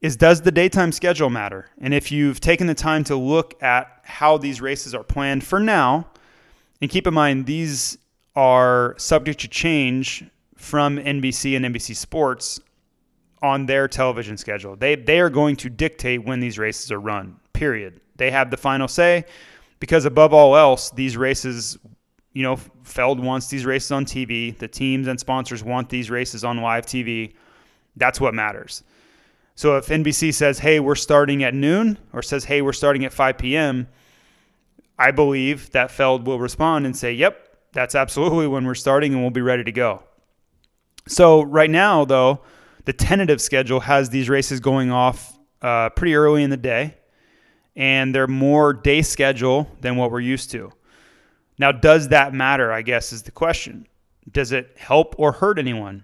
is 0.00 0.16
does 0.16 0.42
the 0.42 0.52
daytime 0.52 0.92
schedule 0.92 1.30
matter? 1.30 1.70
And 1.80 1.94
if 1.94 2.12
you've 2.12 2.40
taken 2.40 2.66
the 2.66 2.74
time 2.74 3.04
to 3.04 3.16
look 3.16 3.60
at 3.62 4.00
how 4.04 4.38
these 4.38 4.60
races 4.60 4.94
are 4.94 5.02
planned 5.02 5.44
for 5.44 5.60
now, 5.60 6.08
and 6.80 6.90
keep 6.90 7.06
in 7.06 7.14
mind 7.14 7.46
these 7.46 7.98
are 8.34 8.94
subject 8.98 9.40
to 9.40 9.48
change 9.48 10.24
from 10.56 10.98
NBC 10.98 11.56
and 11.56 11.64
NBC 11.64 11.96
Sports 11.96 12.60
on 13.42 13.66
their 13.66 13.88
television 13.88 14.36
schedule. 14.36 14.76
They 14.76 14.94
they 14.94 15.20
are 15.20 15.30
going 15.30 15.56
to 15.56 15.70
dictate 15.70 16.24
when 16.24 16.40
these 16.40 16.58
races 16.58 16.92
are 16.92 17.00
run. 17.00 17.36
Period. 17.52 18.00
They 18.16 18.30
have 18.30 18.50
the 18.50 18.56
final 18.56 18.88
say 18.88 19.24
because 19.80 20.04
above 20.04 20.32
all 20.32 20.56
else, 20.56 20.90
these 20.90 21.16
races, 21.16 21.78
you 22.32 22.42
know, 22.42 22.56
Feld 22.82 23.20
wants 23.20 23.48
these 23.48 23.66
races 23.66 23.92
on 23.92 24.04
TV. 24.04 24.56
The 24.56 24.68
teams 24.68 25.06
and 25.06 25.18
sponsors 25.18 25.62
want 25.62 25.88
these 25.88 26.10
races 26.10 26.44
on 26.44 26.58
live 26.58 26.86
TV. 26.86 27.34
That's 27.96 28.20
what 28.20 28.34
matters. 28.34 28.82
So 29.56 29.76
if 29.76 29.88
NBC 29.88 30.32
says, 30.32 30.60
"Hey, 30.60 30.78
we're 30.78 30.94
starting 30.94 31.42
at 31.42 31.54
noon," 31.54 31.98
or 32.12 32.22
says, 32.22 32.44
"Hey, 32.44 32.62
we're 32.62 32.72
starting 32.72 33.04
at 33.04 33.12
5 33.12 33.36
p.m.," 33.38 33.88
I 34.98 35.10
believe 35.10 35.72
that 35.72 35.90
Feld 35.90 36.26
will 36.26 36.38
respond 36.38 36.86
and 36.86 36.96
say, 36.96 37.12
"Yep, 37.12 37.46
that's 37.76 37.94
absolutely 37.94 38.46
when 38.46 38.64
we're 38.64 38.74
starting 38.74 39.12
and 39.12 39.20
we'll 39.20 39.30
be 39.30 39.42
ready 39.42 39.62
to 39.62 39.70
go. 39.70 40.02
So, 41.06 41.42
right 41.42 41.68
now, 41.68 42.06
though, 42.06 42.40
the 42.86 42.92
tentative 42.94 43.38
schedule 43.40 43.80
has 43.80 44.08
these 44.08 44.30
races 44.30 44.60
going 44.60 44.90
off 44.90 45.38
uh, 45.60 45.90
pretty 45.90 46.14
early 46.14 46.42
in 46.42 46.48
the 46.48 46.56
day, 46.56 46.96
and 47.76 48.14
they're 48.14 48.26
more 48.26 48.72
day 48.72 49.02
schedule 49.02 49.70
than 49.82 49.96
what 49.96 50.10
we're 50.10 50.20
used 50.20 50.50
to. 50.52 50.72
Now, 51.58 51.70
does 51.70 52.08
that 52.08 52.32
matter? 52.32 52.72
I 52.72 52.80
guess 52.80 53.12
is 53.12 53.22
the 53.22 53.30
question. 53.30 53.86
Does 54.32 54.52
it 54.52 54.74
help 54.78 55.14
or 55.18 55.32
hurt 55.32 55.58
anyone? 55.58 56.02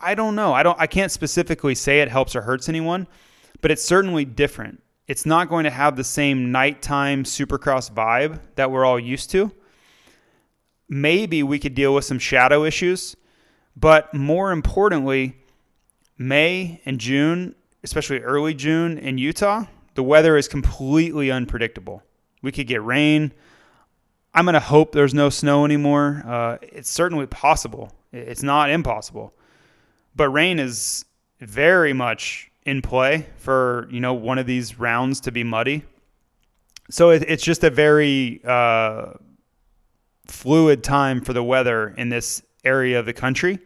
I 0.00 0.14
don't 0.14 0.34
know. 0.34 0.52
I 0.52 0.62
don't. 0.62 0.78
I 0.80 0.86
can't 0.86 1.12
specifically 1.12 1.74
say 1.74 2.00
it 2.00 2.08
helps 2.08 2.34
or 2.34 2.42
hurts 2.42 2.68
anyone, 2.68 3.06
but 3.60 3.70
it's 3.70 3.84
certainly 3.84 4.24
different. 4.24 4.82
It's 5.06 5.26
not 5.26 5.48
going 5.48 5.64
to 5.64 5.70
have 5.70 5.96
the 5.96 6.04
same 6.04 6.52
nighttime 6.52 7.24
supercross 7.24 7.90
vibe 7.92 8.40
that 8.54 8.70
we're 8.70 8.84
all 8.84 8.98
used 8.98 9.30
to 9.30 9.52
maybe 10.90 11.42
we 11.42 11.58
could 11.58 11.74
deal 11.74 11.94
with 11.94 12.04
some 12.04 12.18
shadow 12.18 12.64
issues. 12.64 13.16
But 13.76 14.12
more 14.12 14.50
importantly, 14.50 15.36
May 16.18 16.82
and 16.84 16.98
June, 16.98 17.54
especially 17.82 18.18
early 18.18 18.52
June 18.52 18.98
in 18.98 19.16
Utah, 19.16 19.64
the 19.94 20.02
weather 20.02 20.36
is 20.36 20.48
completely 20.48 21.30
unpredictable. 21.30 22.02
We 22.42 22.52
could 22.52 22.66
get 22.66 22.82
rain. 22.82 23.32
I'm 24.34 24.44
going 24.44 24.54
to 24.54 24.60
hope 24.60 24.92
there's 24.92 25.14
no 25.14 25.30
snow 25.30 25.64
anymore. 25.64 26.22
Uh, 26.26 26.58
it's 26.60 26.90
certainly 26.90 27.26
possible. 27.26 27.92
It's 28.12 28.42
not 28.42 28.70
impossible. 28.70 29.32
But 30.14 30.30
rain 30.30 30.58
is 30.58 31.04
very 31.40 31.92
much 31.92 32.50
in 32.66 32.82
play 32.82 33.26
for 33.36 33.88
you 33.90 34.00
know 34.00 34.14
one 34.14 34.38
of 34.38 34.46
these 34.46 34.78
rounds 34.78 35.20
to 35.20 35.32
be 35.32 35.44
muddy. 35.44 35.84
So 36.90 37.10
it, 37.10 37.24
it's 37.28 37.44
just 37.44 37.62
a 37.64 37.70
very 37.70 38.40
uh, 38.44 39.12
fluid 40.26 40.82
time 40.82 41.20
for 41.20 41.32
the 41.32 41.42
weather 41.42 41.94
in 41.96 42.08
this 42.08 42.42
area 42.64 42.98
of 42.98 43.06
the 43.06 43.12
country. 43.12 43.58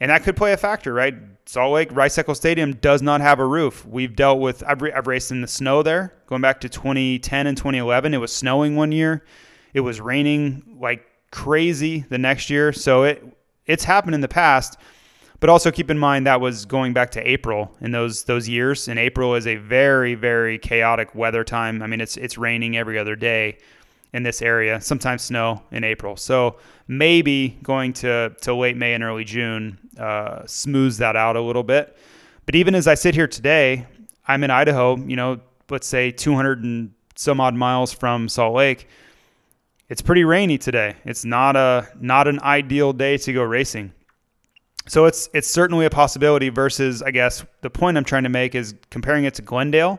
And 0.00 0.10
that 0.10 0.22
could 0.22 0.36
play 0.36 0.52
a 0.52 0.56
factor, 0.56 0.92
right? 0.92 1.14
Salt 1.46 1.72
Lake 1.72 1.88
Rice 1.92 2.16
Eccles 2.16 2.38
Stadium 2.38 2.74
does 2.74 3.02
not 3.02 3.20
have 3.20 3.38
a 3.38 3.46
roof. 3.46 3.86
We've 3.86 4.14
dealt 4.14 4.40
with, 4.40 4.62
I've, 4.66 4.82
I've 4.82 5.06
raced 5.06 5.30
in 5.30 5.40
the 5.40 5.46
snow 5.46 5.82
there 5.82 6.14
going 6.26 6.42
back 6.42 6.60
to 6.62 6.68
2010 6.68 7.46
and 7.46 7.56
2011. 7.56 8.14
It 8.14 8.18
was 8.18 8.32
snowing 8.32 8.76
one 8.76 8.92
year, 8.92 9.24
it 9.72 9.80
was 9.80 10.00
raining 10.00 10.78
like 10.80 11.04
crazy 11.30 12.04
the 12.08 12.18
next 12.18 12.48
year. 12.48 12.72
So 12.72 13.04
it, 13.04 13.22
it's 13.66 13.84
happened 13.84 14.14
in 14.14 14.20
the 14.20 14.28
past. 14.28 14.78
But 15.44 15.50
also 15.50 15.70
keep 15.70 15.90
in 15.90 15.98
mind 15.98 16.26
that 16.26 16.40
was 16.40 16.64
going 16.64 16.94
back 16.94 17.10
to 17.10 17.20
April 17.20 17.70
in 17.82 17.90
those 17.90 18.24
those 18.24 18.48
years. 18.48 18.88
And 18.88 18.98
April 18.98 19.34
is 19.34 19.46
a 19.46 19.56
very 19.56 20.14
very 20.14 20.56
chaotic 20.56 21.14
weather 21.14 21.44
time. 21.44 21.82
I 21.82 21.86
mean, 21.86 22.00
it's 22.00 22.16
it's 22.16 22.38
raining 22.38 22.78
every 22.78 22.98
other 22.98 23.14
day 23.14 23.58
in 24.14 24.22
this 24.22 24.40
area, 24.40 24.80
sometimes 24.80 25.20
snow 25.20 25.62
in 25.70 25.84
April. 25.84 26.16
So 26.16 26.56
maybe 26.88 27.58
going 27.62 27.92
to, 27.92 28.34
to 28.40 28.54
late 28.54 28.78
May 28.78 28.94
and 28.94 29.04
early 29.04 29.24
June 29.24 29.78
uh, 29.98 30.46
smooths 30.46 30.96
that 30.96 31.14
out 31.14 31.36
a 31.36 31.42
little 31.42 31.62
bit. 31.62 31.94
But 32.46 32.54
even 32.54 32.74
as 32.74 32.88
I 32.88 32.94
sit 32.94 33.14
here 33.14 33.28
today, 33.28 33.86
I'm 34.26 34.44
in 34.44 34.50
Idaho, 34.50 34.96
you 34.96 35.16
know, 35.16 35.40
let's 35.68 35.86
say 35.86 36.10
200 36.10 36.64
and 36.64 36.94
some 37.16 37.38
odd 37.38 37.54
miles 37.54 37.92
from 37.92 38.30
Salt 38.30 38.54
Lake. 38.54 38.88
It's 39.90 40.00
pretty 40.00 40.24
rainy 40.24 40.56
today. 40.56 40.96
It's 41.04 41.26
not 41.26 41.54
a 41.54 41.86
not 42.00 42.28
an 42.28 42.40
ideal 42.40 42.94
day 42.94 43.18
to 43.18 43.32
go 43.34 43.42
racing. 43.42 43.92
So 44.86 45.06
it's 45.06 45.28
it's 45.32 45.48
certainly 45.48 45.86
a 45.86 45.90
possibility 45.90 46.50
versus 46.50 47.02
I 47.02 47.10
guess 47.10 47.44
the 47.62 47.70
point 47.70 47.96
I'm 47.96 48.04
trying 48.04 48.24
to 48.24 48.28
make 48.28 48.54
is 48.54 48.74
comparing 48.90 49.24
it 49.24 49.34
to 49.34 49.42
Glendale, 49.42 49.98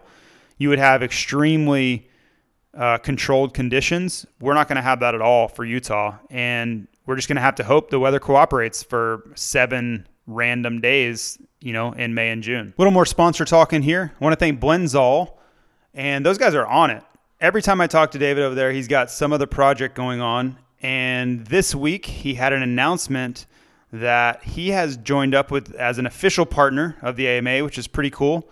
you 0.58 0.70
would 0.70 0.80
have 0.80 1.02
extremely 1.02 2.08
uh, 2.76 2.98
controlled 3.00 3.54
conditions. 3.54 4.26
We're 4.40 4.54
not 4.54 4.68
going 4.68 4.76
to 4.76 4.82
have 4.82 5.00
that 5.00 5.16
at 5.16 5.22
all 5.22 5.48
for 5.48 5.66
Utah, 5.66 6.18
and 6.30 6.88
we're 7.06 7.16
just 7.16 7.28
going 7.28 7.38
to 7.38 7.42
have 7.42 7.56
to 7.56 7.64
hope 7.64 7.90
the 7.90 8.00
weather 8.00 8.20
cooperates 8.20 8.84
for 8.84 9.32
seven 9.36 10.08
random 10.28 10.82
days, 10.82 11.38
you 11.62 11.74
know, 11.74 11.92
in 11.94 12.14
May 12.14 12.30
and 12.30 12.44
June. 12.44 12.74
A 12.78 12.82
little 12.82 12.92
more 12.92 13.06
sponsor 13.06 13.46
talk 13.46 13.74
in 13.74 13.82
here. 13.82 14.12
I 14.20 14.24
want 14.24 14.34
to 14.34 14.40
thank 14.40 14.60
Blendzall, 14.60 15.34
and 15.94 16.26
those 16.26 16.38
guys 16.38 16.54
are 16.54 16.66
on 16.66 16.92
it. 16.92 17.04
Every 17.40 17.62
time 17.62 17.82
I 17.82 17.88
talk 17.88 18.12
to 18.12 18.18
David 18.18 18.44
over 18.44 18.56
there, 18.56 18.72
he's 18.72 18.88
got 18.88 19.10
some 19.10 19.34
other 19.34 19.48
project 19.48 19.96
going 19.96 20.22
on, 20.22 20.58
and 20.82 21.46
this 21.48 21.74
week 21.74 22.06
he 22.06 22.36
had 22.36 22.54
an 22.54 22.62
announcement 22.62 23.46
that 23.92 24.44
he 24.44 24.70
has 24.70 24.98
joined 24.98 25.36
up 25.36 25.52
with 25.52 25.74
as 25.76 25.98
an 25.98 26.06
official 26.06 26.46
partner 26.46 26.98
of 27.02 27.16
the 27.16 27.28
AMA, 27.28 27.64
which 27.64 27.78
is 27.78 27.88
pretty 27.88 28.10
cool. 28.10 28.50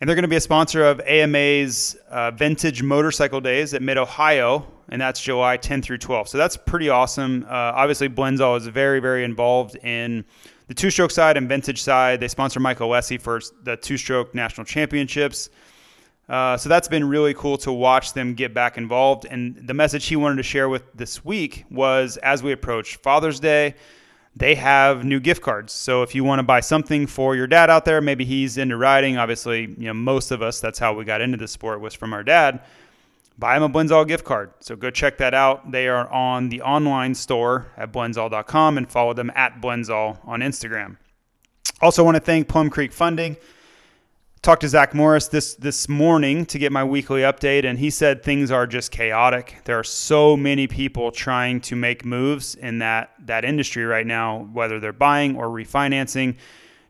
And 0.00 0.08
they're 0.08 0.14
going 0.14 0.22
to 0.22 0.28
be 0.28 0.36
a 0.36 0.40
sponsor 0.40 0.84
of 0.84 1.00
AMA's 1.00 1.96
uh, 2.08 2.30
Vintage 2.30 2.82
Motorcycle 2.82 3.40
Days 3.40 3.74
at 3.74 3.82
Mid 3.82 3.98
Ohio, 3.98 4.66
and 4.88 5.00
that's 5.00 5.20
July 5.20 5.58
10 5.58 5.82
through 5.82 5.98
12. 5.98 6.28
So 6.28 6.38
that's 6.38 6.56
pretty 6.56 6.88
awesome. 6.88 7.44
Uh, 7.44 7.52
obviously, 7.52 8.08
Blendzall 8.08 8.56
is 8.56 8.66
very, 8.66 9.00
very 9.00 9.24
involved 9.24 9.76
in 9.76 10.24
the 10.68 10.74
two 10.74 10.88
stroke 10.88 11.10
side 11.10 11.36
and 11.36 11.48
vintage 11.48 11.82
side. 11.82 12.20
They 12.20 12.28
sponsor 12.28 12.60
Michael 12.60 12.88
Alessi 12.88 13.20
for 13.20 13.40
the 13.62 13.76
two 13.76 13.98
stroke 13.98 14.34
national 14.34 14.64
championships. 14.64 15.50
Uh, 16.30 16.56
so 16.56 16.68
that's 16.68 16.86
been 16.86 17.08
really 17.08 17.34
cool 17.34 17.58
to 17.58 17.72
watch 17.72 18.12
them 18.12 18.34
get 18.34 18.54
back 18.54 18.78
involved. 18.78 19.26
And 19.28 19.56
the 19.66 19.74
message 19.74 20.06
he 20.06 20.14
wanted 20.14 20.36
to 20.36 20.44
share 20.44 20.68
with 20.68 20.84
this 20.94 21.24
week 21.24 21.64
was 21.70 22.18
as 22.18 22.42
we 22.42 22.52
approach 22.52 22.96
Father's 22.96 23.40
Day, 23.40 23.74
they 24.36 24.54
have 24.54 25.04
new 25.04 25.20
gift 25.20 25.42
cards. 25.42 25.72
So 25.72 26.02
if 26.02 26.14
you 26.14 26.24
want 26.24 26.38
to 26.38 26.42
buy 26.42 26.60
something 26.60 27.06
for 27.06 27.34
your 27.34 27.46
dad 27.46 27.70
out 27.70 27.84
there, 27.84 28.00
maybe 28.00 28.24
he's 28.24 28.58
into 28.58 28.76
riding. 28.76 29.16
Obviously, 29.16 29.62
you 29.62 29.86
know 29.86 29.94
most 29.94 30.30
of 30.30 30.42
us 30.42 30.60
that's 30.60 30.78
how 30.78 30.94
we 30.94 31.04
got 31.04 31.20
into 31.20 31.36
the 31.36 31.48
sport 31.48 31.80
was 31.80 31.94
from 31.94 32.12
our 32.12 32.22
dad. 32.22 32.60
Buy 33.38 33.56
him 33.56 33.62
a 33.62 33.68
Blendzall 33.70 34.06
gift 34.06 34.24
card. 34.24 34.52
So 34.60 34.76
go 34.76 34.90
check 34.90 35.16
that 35.18 35.32
out. 35.32 35.70
They 35.70 35.88
are 35.88 36.10
on 36.12 36.50
the 36.50 36.60
online 36.60 37.14
store 37.14 37.68
at 37.76 37.90
blendzall.com 37.90 38.76
and 38.76 38.90
follow 38.90 39.14
them 39.14 39.32
at 39.34 39.62
Blendzall 39.62 40.18
on 40.26 40.40
Instagram. 40.40 40.98
Also, 41.80 42.04
want 42.04 42.16
to 42.16 42.20
thank 42.20 42.48
Plum 42.48 42.68
Creek 42.68 42.92
Funding 42.92 43.36
talked 44.42 44.62
to 44.62 44.68
Zach 44.68 44.94
Morris 44.94 45.28
this 45.28 45.54
this 45.54 45.88
morning 45.88 46.46
to 46.46 46.58
get 46.58 46.72
my 46.72 46.82
weekly 46.82 47.22
update, 47.22 47.64
and 47.64 47.78
he 47.78 47.90
said 47.90 48.22
things 48.22 48.50
are 48.50 48.66
just 48.66 48.90
chaotic. 48.90 49.56
There 49.64 49.78
are 49.78 49.84
so 49.84 50.36
many 50.36 50.66
people 50.66 51.10
trying 51.10 51.60
to 51.62 51.76
make 51.76 52.04
moves 52.04 52.54
in 52.54 52.78
that 52.78 53.12
that 53.26 53.44
industry 53.44 53.84
right 53.84 54.06
now, 54.06 54.48
whether 54.52 54.80
they're 54.80 54.92
buying 54.92 55.36
or 55.36 55.48
refinancing, 55.48 56.36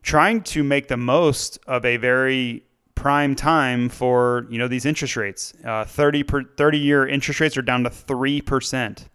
trying 0.01 0.43
to 0.43 0.63
make 0.63 0.87
the 0.87 0.97
most 0.97 1.59
of 1.67 1.83
a 1.83 1.97
very 1.97 2.63
prime 2.95 3.35
time 3.35 3.89
for 3.89 4.45
you 4.49 4.57
know 4.57 4.67
these 4.67 4.85
interest 4.85 5.17
rates. 5.17 5.53
Uh, 5.65 5.83
30 5.83 6.23
per 6.23 6.43
30 6.43 6.77
year 6.77 7.07
interest 7.07 7.39
rates 7.39 7.57
are 7.57 7.61
down 7.61 7.83
to 7.83 7.89
three 7.89 8.41
percent. 8.41 9.09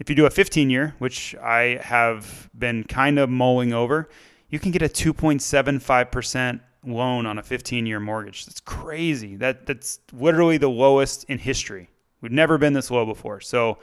If 0.00 0.08
you 0.08 0.16
do 0.16 0.26
a 0.26 0.30
15 0.30 0.70
year, 0.70 0.94
which 0.98 1.34
I 1.36 1.80
have 1.82 2.50
been 2.56 2.84
kind 2.84 3.18
of 3.18 3.28
mulling 3.28 3.72
over, 3.72 4.08
you 4.48 4.60
can 4.60 4.70
get 4.70 4.80
a 4.80 4.88
2.75 4.88 6.10
percent 6.10 6.62
loan 6.84 7.26
on 7.26 7.38
a 7.38 7.42
15 7.42 7.86
year 7.86 8.00
mortgage. 8.00 8.46
That's 8.46 8.60
crazy. 8.60 9.36
That 9.36 9.66
that's 9.66 10.00
literally 10.12 10.58
the 10.58 10.70
lowest 10.70 11.24
in 11.24 11.38
history. 11.38 11.90
We've 12.20 12.32
never 12.32 12.58
been 12.58 12.72
this 12.72 12.90
low 12.90 13.06
before. 13.06 13.40
So 13.40 13.78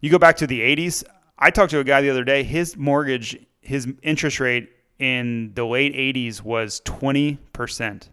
you 0.00 0.10
go 0.10 0.18
back 0.18 0.36
to 0.38 0.46
the 0.46 0.60
80s. 0.60 1.04
I 1.38 1.50
talked 1.50 1.70
to 1.72 1.78
a 1.80 1.84
guy 1.84 2.00
the 2.00 2.10
other 2.10 2.24
day. 2.24 2.42
His 2.42 2.76
mortgage, 2.76 3.36
his 3.60 3.88
interest 4.02 4.40
rate 4.40 4.70
in 4.98 5.52
the 5.54 5.64
late 5.64 5.94
80s 5.94 6.42
was 6.42 6.80
20%. 6.82 8.08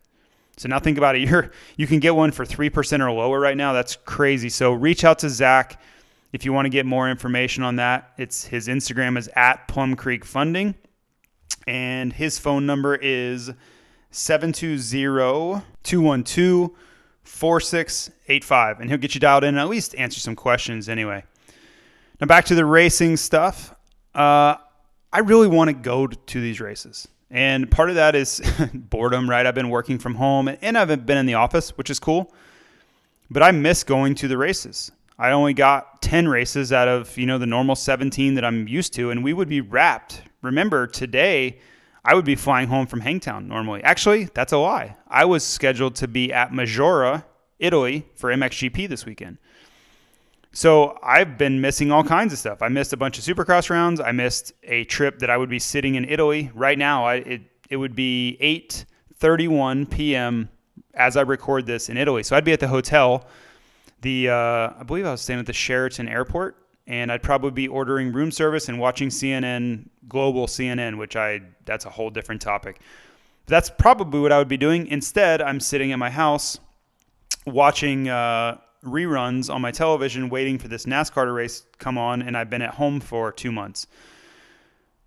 So 0.58 0.68
now 0.68 0.80
think 0.80 0.98
about 0.98 1.16
it. 1.16 1.20
You're, 1.30 1.52
you 1.78 1.88
can 1.88 2.00
get 2.00 2.16
one 2.16 2.32
for 2.32 2.46
3% 2.46 3.00
or 3.00 3.12
lower 3.12 3.40
right 3.40 3.56
now. 3.56 3.74
That's 3.74 3.96
crazy. 3.96 4.50
So 4.50 4.74
reach 4.74 5.04
out 5.04 5.20
to 5.20 5.30
Zach 5.30 5.82
if 6.34 6.46
you 6.46 6.54
want 6.54 6.66
to 6.66 6.70
get 6.70 6.86
more 6.86 7.10
information 7.10 7.64
on 7.64 7.78
that. 7.78 8.12
It's 8.18 8.46
his 8.46 8.68
Instagram 8.68 9.18
is 9.18 9.30
at 9.36 9.68
Plum 9.68 9.96
Creek 9.96 10.26
Funding. 10.26 10.76
And 11.66 12.12
his 12.12 12.40
phone 12.40 12.66
number 12.66 12.96
is 12.96 13.52
720 14.12 15.66
212 15.84 16.72
4685. 17.24 18.80
And 18.80 18.90
he'll 18.90 18.98
get 18.98 19.14
you 19.14 19.22
dialed 19.22 19.44
in 19.44 19.50
and 19.50 19.60
at 19.60 19.70
least 19.70 19.96
answer 19.96 20.20
some 20.20 20.36
questions 20.36 20.90
anyway. 20.90 21.24
Now, 22.20 22.28
back 22.28 22.46
to 22.46 22.56
the 22.56 22.66
racing 22.66 23.18
stuff. 23.18 23.74
Uh, 24.14 24.56
I 25.14 25.20
really 25.20 25.48
want 25.48 25.70
to 25.70 25.74
go 25.74 26.08
to 26.08 26.42
these 26.42 26.60
races. 26.60 27.08
And 27.32 27.70
part 27.70 27.90
of 27.90 27.96
that 27.96 28.16
is 28.16 28.42
boredom, 28.74 29.30
right? 29.30 29.46
I've 29.46 29.56
been 29.56 29.70
working 29.70 30.00
from 30.00 30.16
home 30.16 30.50
and 30.62 30.78
I've 30.78 31.06
been 31.06 31.18
in 31.18 31.26
the 31.26 31.36
office, 31.36 31.78
which 31.78 31.90
is 31.90 32.00
cool. 32.00 32.34
But 33.30 33.44
I 33.44 33.52
miss 33.52 33.84
going 33.84 34.16
to 34.16 34.28
the 34.28 34.38
races. 34.38 34.92
I 35.20 35.32
only 35.32 35.54
got 35.54 36.02
10 36.02 36.28
races 36.28 36.74
out 36.74 36.88
of, 36.88 37.16
you 37.18 37.26
know, 37.26 37.38
the 37.38 37.46
normal 37.46 37.76
17 37.76 38.34
that 38.36 38.44
I'm 38.44 38.68
used 38.68 38.94
to 38.96 39.12
and 39.12 39.24
we 39.24 39.34
would 39.34 39.50
be 39.50 39.62
wrapped. 39.62 40.24
Remember, 40.42 40.88
today 40.88 41.60
I 42.04 42.16
would 42.16 42.26
be 42.26 42.36
flying 42.36 42.68
home 42.68 42.88
from 42.88 43.02
Hangtown 43.02 43.48
normally. 43.48 43.84
Actually, 43.84 44.26
that's 44.34 44.54
a 44.54 44.58
lie. 44.58 44.96
I 45.08 45.26
was 45.26 45.44
scheduled 45.44 45.96
to 45.96 46.08
be 46.08 46.32
at 46.32 46.52
Maggiora, 46.52 47.26
Italy 47.60 48.06
for 48.16 48.32
MXGP 48.32 48.88
this 48.88 49.06
weekend. 49.06 49.38
So 50.52 50.98
I've 51.04 51.38
been 51.38 51.62
missing 51.62 51.92
all 51.92 52.04
kinds 52.04 52.34
of 52.34 52.40
stuff. 52.40 52.62
I 52.62 52.70
missed 52.70 52.94
a 52.94 52.98
bunch 52.98 53.20
of 53.20 53.24
supercross 53.24 53.70
rounds. 53.70 54.00
I 54.00 54.12
missed 54.12 54.54
a 54.64 54.84
trip 54.86 55.20
that 55.20 55.30
I 55.30 55.38
would 55.38 55.50
be 55.50 55.60
sitting 55.60 55.96
in 55.96 56.06
Italy 56.06 56.52
right 56.56 56.78
now. 56.78 57.06
I, 57.06 57.16
it 57.16 57.42
it 57.70 57.78
would 57.78 57.96
be 57.96 58.38
8:31 59.22 59.90
p.m. 59.90 60.50
as 60.96 61.18
I 61.18 61.22
record 61.22 61.68
this 61.68 61.90
in 61.90 61.98
Italy. 61.98 62.24
So 62.24 62.36
I'd 62.36 62.46
be 62.46 62.54
at 62.54 62.60
the 62.60 62.68
hotel. 62.68 63.28
The 64.02 64.30
uh, 64.30 64.70
I 64.80 64.84
believe 64.88 65.06
I 65.06 65.12
was 65.12 65.22
staying 65.22 65.40
at 65.40 65.46
the 65.46 65.54
Sheraton 65.54 66.08
Airport 66.08 66.58
and 66.90 67.12
I'd 67.12 67.22
probably 67.22 67.52
be 67.52 67.68
ordering 67.68 68.12
room 68.12 68.32
service 68.32 68.68
and 68.68 68.80
watching 68.80 69.10
CNN, 69.10 69.86
global 70.10 70.48
CNN, 70.48 70.98
which 70.98 71.16
I 71.16 71.42
that's 71.66 71.86
a 71.86 71.90
whole 71.90 72.10
different 72.10 72.42
topic. 72.42 72.82
That's 73.46 73.70
probably 73.70 74.20
what 74.20 74.32
I 74.32 74.40
would 74.40 74.48
be 74.48 74.58
doing. 74.58 74.88
Instead, 74.88 75.42
I'm 75.42 75.60
sitting 75.60 75.92
at 75.92 76.00
my 76.00 76.10
house 76.10 76.60
watching 77.46 78.10
uh, 78.10 78.58
reruns 78.84 79.54
on 79.54 79.62
my 79.62 79.72
television, 79.72 80.30
waiting 80.30 80.58
for 80.58 80.68
this 80.68 80.86
NASCAR 80.86 81.34
race 81.34 81.62
to 81.62 81.78
come 81.78 81.98
on, 81.98 82.24
and 82.24 82.36
I've 82.36 82.50
been 82.50 82.62
at 82.62 82.74
home 82.74 83.00
for 83.00 83.32
two 83.32 83.52
months. 83.52 83.88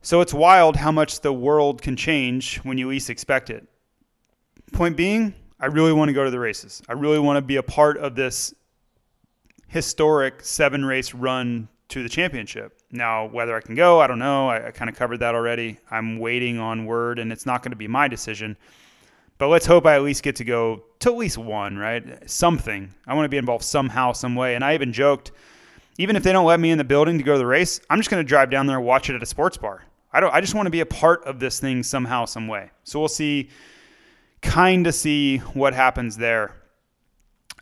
So 0.03 0.21
it's 0.21 0.35
wild 0.35 0.77
how 0.77 0.93
much 0.93 1.21
the 1.21 1.33
world 1.33 1.83
can 1.83 1.97
change 1.97 2.59
when 2.59 2.79
you 2.79 2.89
least 2.89 3.11
expect 3.11 3.51
it. 3.51 3.67
Point 4.73 4.97
being, 4.97 5.35
I 5.61 5.67
really 5.67 5.93
want 5.93 6.09
to 6.09 6.13
go 6.13 6.25
to 6.25 6.31
the 6.31 6.41
races. 6.41 6.83
I 6.89 6.93
really 6.93 7.19
want 7.19 7.37
to 7.37 7.43
be 7.43 7.57
a 7.57 7.63
part 7.63 7.99
of 7.99 8.15
this 8.15 8.55
historic 9.69 10.45
seven 10.45 10.85
race 10.85 11.15
run 11.15 11.69
to 11.93 12.03
the 12.03 12.09
championship. 12.09 12.81
Now, 12.91 13.27
whether 13.27 13.55
I 13.55 13.61
can 13.61 13.75
go, 13.75 14.01
I 14.01 14.07
don't 14.07 14.19
know. 14.19 14.49
I, 14.49 14.69
I 14.69 14.71
kind 14.71 14.89
of 14.89 14.97
covered 14.97 15.19
that 15.19 15.35
already. 15.35 15.79
I'm 15.91 16.19
waiting 16.19 16.59
on 16.59 16.87
word, 16.87 17.19
and 17.19 17.31
it's 17.31 17.45
not 17.45 17.63
going 17.63 17.71
to 17.73 17.77
be 17.77 17.87
my 17.87 18.09
decision. 18.09 18.57
But 19.37 19.49
let's 19.49 19.67
hope 19.67 19.85
I 19.85 19.95
at 19.95 20.03
least 20.03 20.23
get 20.23 20.37
to 20.37 20.45
go 20.45 20.85
to 21.01 21.11
at 21.11 21.17
least 21.17 21.37
one, 21.37 21.77
right? 21.77 22.29
Something. 22.31 22.95
I 23.07 23.15
want 23.15 23.27
to 23.27 23.29
be 23.29 23.37
involved 23.37 23.65
somehow, 23.65 24.13
some 24.13 24.35
way. 24.35 24.55
And 24.55 24.65
I 24.65 24.73
even 24.75 24.93
joked, 24.93 25.33
even 25.99 26.17
if 26.17 26.23
they 26.23 26.33
don't 26.33 26.47
let 26.47 26.61
me 26.61 26.71
in 26.71 26.79
the 26.79 26.85
building 26.85 27.19
to 27.19 27.25
go 27.25 27.33
to 27.33 27.39
the 27.39 27.47
race, 27.47 27.81
I'm 27.91 27.99
just 27.99 28.09
going 28.09 28.23
to 28.25 28.29
drive 28.29 28.51
down 28.51 28.67
there 28.67 28.79
and 28.79 28.87
watch 28.87 29.11
it 29.11 29.15
at 29.15 29.23
a 29.23 29.27
sports 29.27 29.59
bar. 29.59 29.85
I 30.15 30.21
don't. 30.21 30.33
I 30.33 30.41
just 30.41 30.55
want 30.55 30.67
to 30.67 30.71
be 30.71 30.81
a 30.81 30.87
part 30.87 31.25
of 31.25 31.41
this 31.41 31.61
thing 31.61 31.83
somehow, 31.83 32.25
some 32.25 32.49
way. 32.49 32.71
So 32.85 32.99
we'll 32.99 33.09
see. 33.09 33.51
Kind 34.41 34.87
of 34.87 34.95
see 34.95 35.39
what 35.39 35.75
happens 35.75 36.17
there. 36.17 36.55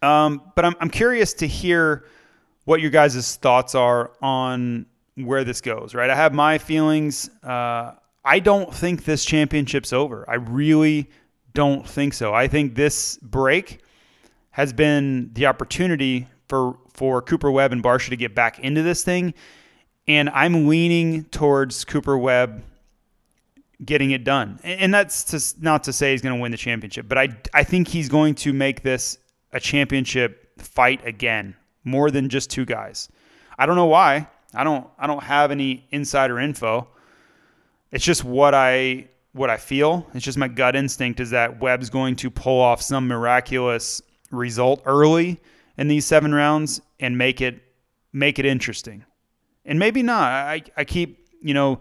Um, 0.02 0.40
but 0.54 0.64
I'm, 0.64 0.74
I'm 0.80 0.90
curious 0.90 1.34
to 1.34 1.46
hear 1.46 2.04
what 2.64 2.80
your 2.80 2.90
guys' 2.90 3.36
thoughts 3.36 3.74
are 3.74 4.12
on 4.22 4.86
where 5.16 5.44
this 5.44 5.60
goes, 5.60 5.94
right? 5.94 6.10
I 6.10 6.14
have 6.14 6.32
my 6.32 6.58
feelings. 6.58 7.30
Uh, 7.42 7.92
I 8.24 8.38
don't 8.38 8.72
think 8.72 9.04
this 9.04 9.24
championship's 9.24 9.92
over. 9.92 10.28
I 10.28 10.34
really 10.34 11.10
don't 11.54 11.86
think 11.86 12.14
so. 12.14 12.34
I 12.34 12.48
think 12.48 12.74
this 12.74 13.16
break 13.18 13.80
has 14.50 14.72
been 14.72 15.30
the 15.32 15.46
opportunity 15.46 16.28
for 16.48 16.76
for 16.92 17.22
Cooper 17.22 17.50
Webb 17.50 17.72
and 17.72 17.82
Barcia 17.82 18.10
to 18.10 18.16
get 18.16 18.34
back 18.34 18.58
into 18.58 18.82
this 18.82 19.02
thing, 19.02 19.34
and 20.06 20.28
I'm 20.30 20.66
leaning 20.68 21.24
towards 21.24 21.84
Cooper 21.84 22.18
Webb 22.18 22.62
getting 23.84 24.10
it 24.10 24.24
done. 24.24 24.60
And 24.62 24.92
that's 24.92 25.24
to, 25.24 25.62
not 25.62 25.84
to 25.84 25.92
say 25.92 26.12
he's 26.12 26.20
going 26.20 26.36
to 26.36 26.42
win 26.42 26.50
the 26.50 26.58
championship, 26.58 27.08
but 27.08 27.16
I 27.16 27.28
I 27.54 27.64
think 27.64 27.88
he's 27.88 28.08
going 28.08 28.34
to 28.36 28.52
make 28.52 28.82
this 28.82 29.18
a 29.52 29.60
championship 29.60 30.60
fight 30.60 31.06
again, 31.06 31.56
more 31.84 32.10
than 32.10 32.28
just 32.28 32.50
two 32.50 32.64
guys. 32.64 33.08
I 33.58 33.66
don't 33.66 33.76
know 33.76 33.86
why. 33.86 34.28
I 34.54 34.64
don't 34.64 34.86
I 34.98 35.06
don't 35.06 35.22
have 35.22 35.50
any 35.50 35.86
insider 35.90 36.38
info. 36.38 36.88
It's 37.92 38.04
just 38.04 38.24
what 38.24 38.54
I 38.54 39.08
what 39.32 39.50
I 39.50 39.56
feel. 39.56 40.06
It's 40.14 40.24
just 40.24 40.38
my 40.38 40.48
gut 40.48 40.74
instinct 40.74 41.20
is 41.20 41.30
that 41.30 41.60
Webb's 41.60 41.90
going 41.90 42.16
to 42.16 42.30
pull 42.30 42.60
off 42.60 42.82
some 42.82 43.06
miraculous 43.06 44.02
result 44.30 44.82
early 44.86 45.40
in 45.76 45.88
these 45.88 46.04
seven 46.04 46.34
rounds 46.34 46.80
and 46.98 47.16
make 47.16 47.40
it 47.40 47.62
make 48.12 48.38
it 48.38 48.44
interesting. 48.44 49.04
And 49.64 49.78
maybe 49.78 50.02
not. 50.02 50.30
I 50.30 50.62
I 50.76 50.84
keep, 50.84 51.28
you 51.40 51.54
know, 51.54 51.80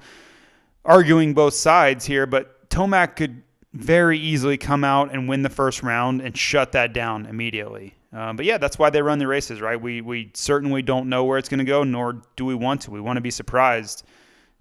arguing 0.86 1.34
both 1.34 1.54
sides 1.54 2.06
here, 2.06 2.26
but 2.26 2.70
Tomac 2.70 3.16
could 3.16 3.44
very 3.74 4.18
easily 4.18 4.58
come 4.58 4.84
out 4.84 5.14
and 5.14 5.30
win 5.30 5.44
the 5.44 5.50
first 5.50 5.84
round 5.84 6.22
and 6.22 6.36
shut 6.36 6.72
that 6.72 6.94
down 6.94 7.26
immediately. 7.26 7.96
Um, 8.12 8.36
but 8.36 8.46
yeah, 8.46 8.58
that's 8.58 8.80
why 8.80 8.90
they 8.90 9.02
run 9.02 9.20
the 9.20 9.28
races, 9.28 9.62
right? 9.62 9.80
We 9.80 10.02
we 10.02 10.32
certainly 10.34 10.82
don't 10.82 11.10
know 11.10 11.26
where 11.26 11.38
it's 11.38 11.50
going 11.50 11.60
to 11.60 11.66
go, 11.66 11.84
nor 11.84 12.22
do 12.36 12.46
we 12.46 12.56
want 12.56 12.82
to. 12.82 12.92
We 12.92 13.02
want 13.02 13.18
to 13.18 13.22
be 13.22 13.32
surprised 13.32 14.04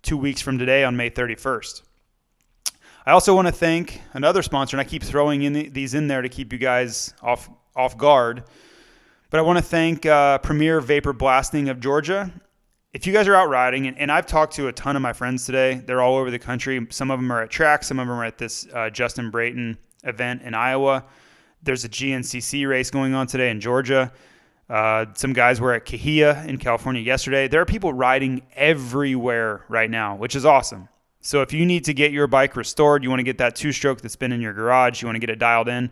two 0.02 0.16
weeks 0.16 0.40
from 0.40 0.58
today 0.58 0.84
on 0.84 0.96
May 0.96 1.10
31st. 1.10 1.82
I 3.06 3.12
also 3.12 3.34
want 3.34 3.48
to 3.48 3.52
thank 3.52 4.02
another 4.12 4.42
sponsor, 4.42 4.76
and 4.76 4.86
I 4.86 4.88
keep 4.88 5.02
throwing 5.02 5.42
in 5.42 5.54
the, 5.54 5.68
these 5.70 5.94
in 5.94 6.08
there 6.08 6.20
to 6.20 6.28
keep 6.28 6.52
you 6.52 6.58
guys 6.58 7.14
off 7.22 7.48
off 7.74 7.96
guard. 7.96 8.44
But 9.30 9.40
I 9.40 9.42
want 9.42 9.58
to 9.58 9.64
thank 9.64 10.04
uh, 10.04 10.38
Premier 10.38 10.80
Vapor 10.80 11.12
Blasting 11.12 11.68
of 11.68 11.80
Georgia 11.80 12.32
if 12.94 13.06
you 13.06 13.12
guys 13.12 13.28
are 13.28 13.34
out 13.34 13.48
riding, 13.48 13.86
and, 13.86 13.98
and, 13.98 14.10
I've 14.10 14.26
talked 14.26 14.54
to 14.54 14.68
a 14.68 14.72
ton 14.72 14.96
of 14.96 15.02
my 15.02 15.12
friends 15.12 15.44
today, 15.44 15.74
they're 15.74 16.00
all 16.00 16.16
over 16.16 16.30
the 16.30 16.38
country. 16.38 16.86
Some 16.90 17.10
of 17.10 17.18
them 17.18 17.30
are 17.30 17.42
at 17.42 17.50
track, 17.50 17.84
some 17.84 17.98
of 17.98 18.08
them 18.08 18.18
are 18.18 18.24
at 18.24 18.38
this 18.38 18.66
uh, 18.72 18.90
Justin 18.90 19.30
Brayton 19.30 19.76
event 20.04 20.42
in 20.42 20.54
Iowa. 20.54 21.04
There's 21.62 21.84
a 21.84 21.88
GNCC 21.88 22.68
race 22.68 22.90
going 22.90 23.14
on 23.14 23.26
today 23.26 23.50
in 23.50 23.60
Georgia. 23.60 24.12
Uh, 24.68 25.06
some 25.14 25.32
guys 25.32 25.60
were 25.60 25.72
at 25.72 25.86
Kahia 25.86 26.46
in 26.46 26.58
California 26.58 27.00
yesterday. 27.00 27.48
There 27.48 27.60
are 27.60 27.66
people 27.66 27.92
riding 27.92 28.42
everywhere 28.54 29.64
right 29.68 29.90
now, 29.90 30.16
which 30.16 30.36
is 30.36 30.44
awesome. 30.44 30.88
So 31.20 31.42
if 31.42 31.52
you 31.52 31.66
need 31.66 31.84
to 31.86 31.94
get 31.94 32.12
your 32.12 32.26
bike 32.26 32.54
restored, 32.54 33.02
you 33.02 33.10
want 33.10 33.20
to 33.20 33.24
get 33.24 33.38
that 33.38 33.56
two 33.56 33.72
stroke 33.72 34.00
that's 34.00 34.16
been 34.16 34.30
in 34.30 34.40
your 34.40 34.52
garage, 34.52 35.02
you 35.02 35.08
want 35.08 35.16
to 35.16 35.20
get 35.20 35.30
it 35.30 35.38
dialed 35.38 35.68
in, 35.68 35.90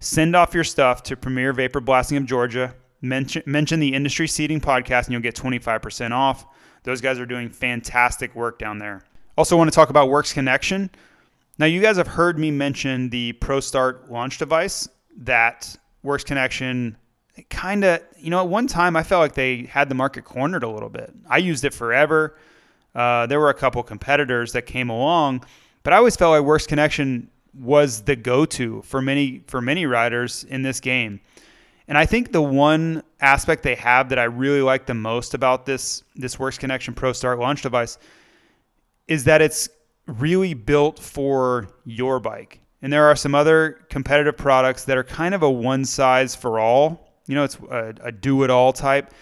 send 0.00 0.34
off 0.34 0.54
your 0.54 0.64
stuff 0.64 1.02
to 1.04 1.16
Premier 1.16 1.52
Vapor 1.52 1.80
Blasting 1.80 2.16
of 2.16 2.26
Georgia. 2.26 2.74
Mention, 3.00 3.42
mention 3.44 3.80
the 3.80 3.92
Industry 3.92 4.28
Seating 4.28 4.60
podcast 4.60 5.06
and 5.06 5.12
you'll 5.12 5.20
get 5.20 5.34
25% 5.34 6.12
off. 6.12 6.46
Those 6.84 7.00
guys 7.00 7.18
are 7.18 7.26
doing 7.26 7.48
fantastic 7.48 8.34
work 8.34 8.58
down 8.58 8.78
there. 8.78 9.02
Also, 9.36 9.56
want 9.56 9.70
to 9.70 9.74
talk 9.74 9.90
about 9.90 10.08
Works 10.08 10.32
Connection. 10.32 10.90
Now, 11.58 11.66
you 11.66 11.80
guys 11.80 11.96
have 11.96 12.06
heard 12.06 12.38
me 12.38 12.50
mention 12.50 13.10
the 13.10 13.34
ProStart 13.34 14.10
launch 14.10 14.38
device 14.38 14.88
that 15.18 15.76
Works 16.02 16.24
Connection 16.24 16.96
kind 17.48 17.84
of, 17.84 18.00
you 18.18 18.30
know, 18.30 18.40
at 18.40 18.48
one 18.48 18.66
time 18.66 18.96
I 18.96 19.02
felt 19.02 19.20
like 19.20 19.34
they 19.34 19.64
had 19.64 19.88
the 19.88 19.94
market 19.94 20.24
cornered 20.24 20.62
a 20.62 20.68
little 20.68 20.88
bit. 20.88 21.12
I 21.28 21.38
used 21.38 21.64
it 21.64 21.72
forever. 21.72 22.36
Uh, 22.94 23.26
there 23.26 23.40
were 23.40 23.48
a 23.48 23.54
couple 23.54 23.82
competitors 23.82 24.52
that 24.52 24.66
came 24.66 24.90
along, 24.90 25.44
but 25.82 25.92
I 25.92 25.96
always 25.96 26.16
felt 26.16 26.32
like 26.32 26.46
Works 26.46 26.66
Connection 26.66 27.30
was 27.58 28.02
the 28.02 28.16
go-to 28.16 28.82
for 28.82 29.02
many 29.02 29.42
for 29.46 29.60
many 29.60 29.86
riders 29.86 30.44
in 30.44 30.62
this 30.62 30.80
game. 30.80 31.20
And 31.88 31.98
I 31.98 32.06
think 32.06 32.32
the 32.32 32.42
one 32.42 33.02
aspect 33.20 33.62
they 33.62 33.74
have 33.74 34.08
that 34.10 34.18
I 34.18 34.24
really 34.24 34.62
like 34.62 34.86
the 34.86 34.94
most 34.94 35.34
about 35.34 35.66
this 35.66 36.02
this 36.14 36.38
Works 36.38 36.58
Connection 36.58 36.94
Pro 36.94 37.12
Start 37.12 37.38
launch 37.38 37.62
device 37.62 37.98
is 39.08 39.24
that 39.24 39.42
it's 39.42 39.68
really 40.06 40.54
built 40.54 40.98
for 40.98 41.68
your 41.84 42.20
bike. 42.20 42.61
And 42.82 42.92
there 42.92 43.06
are 43.06 43.14
some 43.14 43.34
other 43.34 43.78
competitive 43.88 44.36
products 44.36 44.84
that 44.84 44.98
are 44.98 45.04
kind 45.04 45.34
of 45.34 45.42
a 45.42 45.50
one 45.50 45.84
size 45.84 46.34
for 46.34 46.58
all. 46.58 47.08
You 47.26 47.36
know, 47.36 47.44
it's 47.44 47.56
a, 47.70 47.94
a 48.02 48.12
do 48.12 48.42
it 48.42 48.50
all 48.50 48.72
type. 48.72 49.14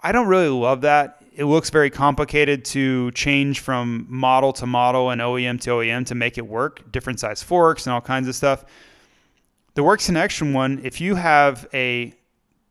I 0.00 0.12
don't 0.12 0.26
really 0.26 0.48
love 0.48 0.80
that. 0.80 1.22
It 1.32 1.44
looks 1.44 1.70
very 1.70 1.88
complicated 1.88 2.64
to 2.66 3.12
change 3.12 3.60
from 3.60 4.06
model 4.08 4.52
to 4.54 4.66
model 4.66 5.10
and 5.10 5.20
OEM 5.20 5.60
to 5.62 5.70
OEM 5.70 6.04
to 6.06 6.14
make 6.16 6.36
it 6.36 6.46
work, 6.46 6.90
different 6.90 7.20
size 7.20 7.42
forks 7.42 7.86
and 7.86 7.94
all 7.94 8.00
kinds 8.00 8.26
of 8.26 8.34
stuff. 8.34 8.64
The 9.74 9.84
Works 9.84 10.06
Connection 10.06 10.52
one, 10.52 10.80
if 10.82 11.00
you 11.00 11.14
have 11.14 11.68
a 11.72 12.12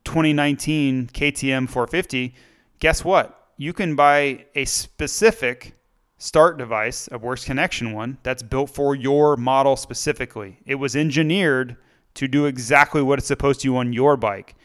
2019 0.04 1.08
KTM 1.08 1.70
450, 1.70 2.36
guess 2.80 3.06
what? 3.06 3.48
You 3.56 3.72
can 3.72 3.96
buy 3.96 4.46
a 4.56 4.66
specific 4.66 5.79
start 6.20 6.58
device, 6.58 7.10
a 7.12 7.18
Works 7.18 7.46
Connection 7.46 7.94
one, 7.94 8.18
that's 8.22 8.44
built 8.44 8.70
for 8.70 8.94
your 8.94 9.36
model 9.38 9.76
specifically. 9.76 10.60
It 10.66 10.76
was 10.76 10.96
engineered 10.96 11.78
to 12.16 12.28
do 12.28 12.46
exactly 12.46 13.02
what 13.02 13.18
it's 13.18 13.28
supposed 13.28 13.62
to 13.62 13.78
on 13.78 13.94
your 13.94 14.18
bike. 14.18 14.56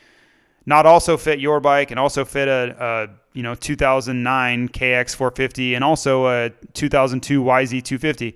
Not 0.66 0.84
also 0.84 1.16
fit 1.16 1.38
your 1.38 1.60
bike 1.60 1.90
and 1.90 2.00
also 2.00 2.24
fit 2.24 2.48
a, 2.48 2.76
a 2.78 3.08
you 3.32 3.42
know 3.42 3.54
2009 3.54 4.68
KX450 4.68 5.74
and 5.74 5.84
also 5.84 6.26
a 6.26 6.50
2002 6.72 7.42
YZ250. 7.42 8.34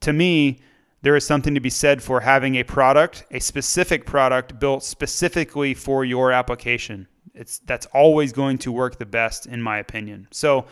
To 0.00 0.12
me, 0.12 0.60
there 1.02 1.16
is 1.16 1.26
something 1.26 1.54
to 1.54 1.60
be 1.60 1.70
said 1.70 2.02
for 2.02 2.20
having 2.20 2.56
a 2.56 2.62
product, 2.62 3.24
a 3.30 3.40
specific 3.40 4.06
product 4.06 4.60
built 4.60 4.84
specifically 4.84 5.74
for 5.74 6.04
your 6.04 6.30
application. 6.30 7.08
It's 7.34 7.58
that's 7.60 7.86
always 7.86 8.32
going 8.32 8.58
to 8.58 8.70
work 8.70 8.98
the 8.98 9.06
best 9.06 9.46
in 9.46 9.60
my 9.60 9.78
opinion. 9.78 10.28
So 10.30 10.66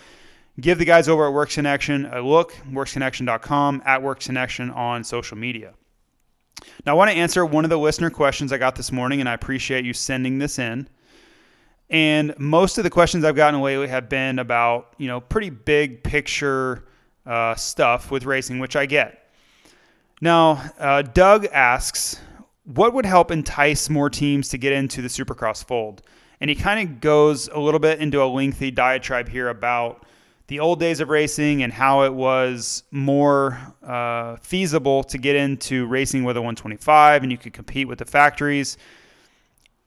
give 0.60 0.78
the 0.78 0.84
guys 0.84 1.08
over 1.08 1.26
at 1.26 1.32
Works 1.32 1.54
Connection 1.54 2.06
a 2.06 2.20
look, 2.20 2.52
worksconnection.com, 2.70 3.82
at 3.84 4.02
Works 4.02 4.26
Connection 4.26 4.70
on 4.70 5.04
social 5.04 5.36
media. 5.36 5.74
Now, 6.84 6.92
I 6.92 6.94
want 6.94 7.10
to 7.10 7.16
answer 7.16 7.44
one 7.44 7.64
of 7.64 7.70
the 7.70 7.78
listener 7.78 8.10
questions 8.10 8.52
I 8.52 8.58
got 8.58 8.74
this 8.76 8.90
morning, 8.90 9.20
and 9.20 9.28
I 9.28 9.34
appreciate 9.34 9.84
you 9.84 9.92
sending 9.92 10.38
this 10.38 10.58
in. 10.58 10.88
And 11.90 12.34
most 12.38 12.78
of 12.78 12.84
the 12.84 12.90
questions 12.90 13.24
I've 13.24 13.36
gotten 13.36 13.60
lately 13.60 13.86
have 13.86 14.08
been 14.08 14.38
about, 14.38 14.94
you 14.98 15.06
know, 15.06 15.20
pretty 15.20 15.50
big 15.50 16.02
picture 16.02 16.84
uh, 17.26 17.54
stuff 17.54 18.10
with 18.10 18.24
racing, 18.24 18.58
which 18.58 18.74
I 18.74 18.86
get. 18.86 19.30
Now, 20.20 20.72
uh, 20.78 21.02
Doug 21.02 21.46
asks, 21.46 22.18
what 22.64 22.94
would 22.94 23.06
help 23.06 23.30
entice 23.30 23.88
more 23.88 24.10
teams 24.10 24.48
to 24.48 24.58
get 24.58 24.72
into 24.72 25.02
the 25.02 25.08
Supercross 25.08 25.64
fold? 25.64 26.02
And 26.40 26.50
he 26.50 26.56
kind 26.56 26.88
of 26.88 27.00
goes 27.00 27.48
a 27.48 27.58
little 27.58 27.80
bit 27.80 28.00
into 28.00 28.22
a 28.22 28.26
lengthy 28.26 28.70
diatribe 28.70 29.28
here 29.28 29.48
about 29.48 30.04
the 30.48 30.60
old 30.60 30.78
days 30.78 31.00
of 31.00 31.08
racing 31.08 31.62
and 31.62 31.72
how 31.72 32.02
it 32.04 32.14
was 32.14 32.84
more 32.90 33.58
uh, 33.82 34.36
feasible 34.36 35.02
to 35.04 35.18
get 35.18 35.34
into 35.34 35.86
racing 35.86 36.22
with 36.24 36.36
a 36.36 36.40
125 36.40 37.22
and 37.22 37.32
you 37.32 37.38
could 37.38 37.52
compete 37.52 37.88
with 37.88 37.98
the 37.98 38.04
factories. 38.04 38.78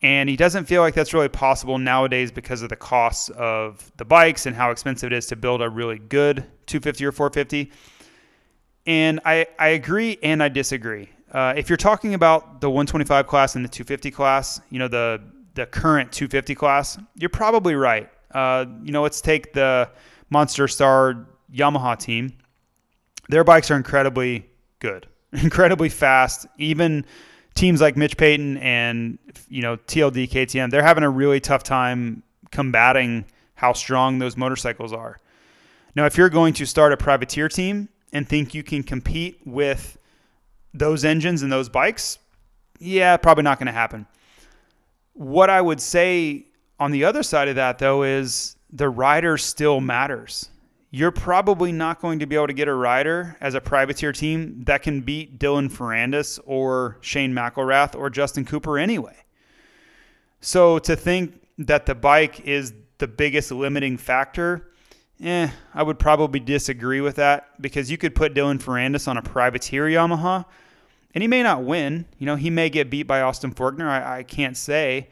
And 0.01 0.30
he 0.30 0.36
doesn't 0.36 0.66
feel 0.66 0.82
like 0.82 0.93
that's 0.93 1.14
really 1.14 1.30
possible 1.30 1.78
nowadays 1.78 2.32
because 2.32 2.62
of 2.62 2.70
the 2.70 2.76
costs 2.76 3.30
of 3.30 3.91
the 3.97 4.05
bikes 4.05 4.45
and 4.45 4.55
how 4.55 4.72
expensive 4.72 5.12
it 5.12 5.16
is 5.16 5.28
to 5.28 5.36
build 5.36 5.62
a 5.62 5.70
really 5.70 5.99
good 5.99 6.45
250 6.68 7.05
or 7.05 7.12
450. 7.12 7.72
And 8.86 9.20
I, 9.26 9.45
I 9.57 9.70
agree 9.70 10.18
and 10.24 10.41
I 10.41 10.49
disagree. 10.49 11.10
Uh, 11.32 11.53
if 11.55 11.70
you're 11.70 11.78
talking 11.78 12.14
about 12.16 12.60
the 12.60 12.70
125 12.70 13.28
class 13.28 13.55
and 13.55 13.64
the 13.64 13.70
250 13.70 14.10
class, 14.12 14.62
you 14.70 14.80
know, 14.80 14.88
the, 14.88 15.22
the 15.53 15.66
current 15.66 16.12
250 16.12 16.55
class, 16.55 16.97
you're 17.16 17.30
probably 17.30 17.76
right. 17.76 18.10
Uh, 18.32 18.66
you 18.82 18.91
know, 18.91 19.03
let's 19.03 19.22
take 19.22 19.53
the 19.53 19.89
Monster 20.30 20.67
Star 20.67 21.27
Yamaha 21.53 21.97
team, 21.97 22.34
their 23.30 23.43
bikes 23.43 23.71
are 23.71 23.75
incredibly 23.75 24.45
good, 24.80 25.07
incredibly 25.34 25.89
fast. 25.89 26.47
Even 26.57 27.05
teams 27.55 27.82
like 27.82 27.97
Mitch 27.97 28.17
Payton 28.17 28.57
and 28.57 29.17
you 29.47 29.61
know 29.61 29.77
TLD 29.77 30.30
KTM, 30.30 30.71
they're 30.71 30.84
having 30.84 31.03
a 31.03 31.09
really 31.09 31.39
tough 31.39 31.63
time 31.63 32.23
combating 32.51 33.25
how 33.55 33.73
strong 33.73 34.19
those 34.19 34.38
motorcycles 34.38 34.93
are. 34.93 35.17
Now, 35.95 36.05
if 36.05 36.17
you're 36.17 36.30
going 36.30 36.53
to 36.55 36.65
start 36.65 36.93
a 36.93 36.97
privateer 36.97 37.49
team 37.49 37.89
and 38.13 38.27
think 38.27 38.53
you 38.53 38.63
can 38.63 38.84
compete 38.84 39.39
with 39.45 39.97
those 40.73 41.03
engines 41.03 41.41
and 41.41 41.51
those 41.51 41.67
bikes, 41.67 42.19
yeah, 42.80 43.17
probably 43.17 43.43
not 43.43 43.59
going 43.59 43.67
to 43.67 43.73
happen. 43.73 44.07
What 45.13 45.49
I 45.49 45.59
would 45.59 45.82
say 45.82 46.45
on 46.80 46.91
the 46.91 47.03
other 47.03 47.23
side 47.23 47.49
of 47.49 47.55
that, 47.55 47.80
though, 47.80 48.03
is 48.03 48.55
the 48.72 48.89
rider 48.89 49.38
still 49.38 49.82
matters. 49.82 50.49
You're 50.91 51.11
probably 51.11 51.72
not 51.72 52.01
going 52.01 52.20
to 52.20 52.26
be 52.26 52.36
able 52.36 52.47
to 52.47 52.53
get 52.53 52.67
a 52.67 52.74
rider 52.74 53.38
as 53.39 53.53
a 53.53 53.61
privateer 53.61 54.11
team 54.11 54.63
that 54.65 54.82
can 54.82 55.01
beat 55.01 55.38
Dylan 55.38 55.72
Ferrandis 55.72 56.39
or 56.45 56.97
Shane 57.01 57.34
McElrath 57.34 57.95
or 57.95 58.09
Justin 58.09 58.43
Cooper 58.43 58.80
anyway. 58.80 59.15
So 60.41 60.80
to 60.80 60.95
think 60.95 61.41
that 61.59 61.86
the 61.86 61.93
bike 61.93 62.41
is 62.41 62.74
the 62.97 63.07
biggest 63.07 63.51
limiting 63.51 63.97
factor, 63.97 64.72
eh, 65.24 65.49
I 65.74 65.84
would 65.84 65.99
probably 65.99 66.39
disagree 66.39 67.01
with 67.01 67.17
that 67.17 67.61
because 67.61 67.91
you 67.91 67.97
could 67.97 68.15
put 68.15 68.34
Dylan 68.34 68.61
Ferrandis 68.61 69.07
on 69.07 69.17
a 69.17 69.22
privateer 69.22 69.86
Yamaha 69.86 70.45
and 71.13 71.22
he 71.22 71.28
may 71.28 71.43
not 71.43 71.63
win. 71.63 72.05
You 72.17 72.26
know, 72.26 72.36
he 72.36 72.49
may 72.49 72.70
get 72.70 72.89
beat 72.89 73.03
by 73.03 73.22
Austin 73.22 73.53
Forkner. 73.53 73.88
I, 73.88 74.20
I 74.20 74.24
can't 74.24 74.57
say 74.57 75.09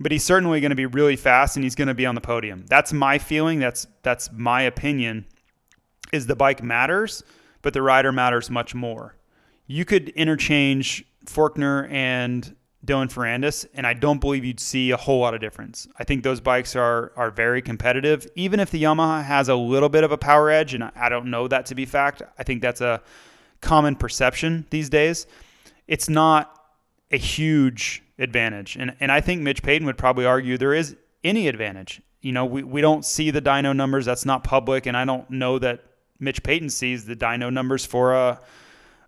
but 0.00 0.12
he's 0.12 0.24
certainly 0.24 0.60
going 0.60 0.70
to 0.70 0.76
be 0.76 0.86
really 0.86 1.16
fast 1.16 1.56
and 1.56 1.64
he's 1.64 1.74
going 1.74 1.88
to 1.88 1.94
be 1.94 2.06
on 2.06 2.14
the 2.14 2.20
podium. 2.20 2.64
That's 2.68 2.92
my 2.92 3.18
feeling. 3.18 3.58
That's 3.58 3.86
that's 4.02 4.30
my 4.32 4.62
opinion. 4.62 5.26
Is 6.12 6.26
the 6.26 6.36
bike 6.36 6.62
matters, 6.62 7.22
but 7.62 7.72
the 7.72 7.82
rider 7.82 8.12
matters 8.12 8.50
much 8.50 8.74
more. 8.74 9.16
You 9.66 9.84
could 9.84 10.10
interchange 10.10 11.04
Forkner 11.26 11.90
and 11.90 12.54
Dylan 12.84 13.10
Ferrandis, 13.10 13.66
and 13.74 13.86
I 13.86 13.94
don't 13.94 14.20
believe 14.20 14.44
you'd 14.44 14.60
see 14.60 14.90
a 14.90 14.96
whole 14.96 15.20
lot 15.20 15.34
of 15.34 15.40
difference. 15.40 15.88
I 15.98 16.04
think 16.04 16.22
those 16.22 16.40
bikes 16.40 16.76
are 16.76 17.12
are 17.16 17.30
very 17.30 17.62
competitive. 17.62 18.26
Even 18.34 18.60
if 18.60 18.70
the 18.70 18.82
Yamaha 18.82 19.24
has 19.24 19.48
a 19.48 19.54
little 19.54 19.88
bit 19.88 20.04
of 20.04 20.12
a 20.12 20.18
power 20.18 20.50
edge, 20.50 20.74
and 20.74 20.84
I 20.84 21.08
don't 21.08 21.26
know 21.26 21.48
that 21.48 21.66
to 21.66 21.74
be 21.74 21.86
fact, 21.86 22.22
I 22.38 22.42
think 22.42 22.62
that's 22.62 22.80
a 22.80 23.02
common 23.60 23.96
perception 23.96 24.66
these 24.70 24.90
days. 24.90 25.26
It's 25.88 26.08
not 26.08 26.53
a 27.14 27.18
huge 27.18 28.02
advantage. 28.18 28.76
And 28.76 28.94
and 29.00 29.10
I 29.10 29.20
think 29.20 29.40
Mitch 29.40 29.62
Payton 29.62 29.86
would 29.86 29.96
probably 29.96 30.26
argue 30.26 30.58
there 30.58 30.74
is 30.74 30.96
any 31.22 31.48
advantage. 31.48 32.02
You 32.20 32.32
know, 32.32 32.44
we, 32.44 32.62
we 32.62 32.80
don't 32.80 33.04
see 33.04 33.30
the 33.30 33.40
dyno 33.40 33.74
numbers. 33.74 34.04
That's 34.04 34.24
not 34.24 34.44
public, 34.44 34.86
and 34.86 34.96
I 34.96 35.04
don't 35.04 35.28
know 35.30 35.58
that 35.58 35.84
Mitch 36.18 36.42
Payton 36.42 36.70
sees 36.70 37.04
the 37.04 37.16
dyno 37.16 37.52
numbers 37.52 37.86
for 37.86 38.12
a 38.12 38.40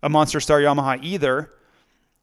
a 0.03 0.09
Monster 0.09 0.41
Star 0.41 0.61
Yamaha 0.61 1.03
either. 1.03 1.53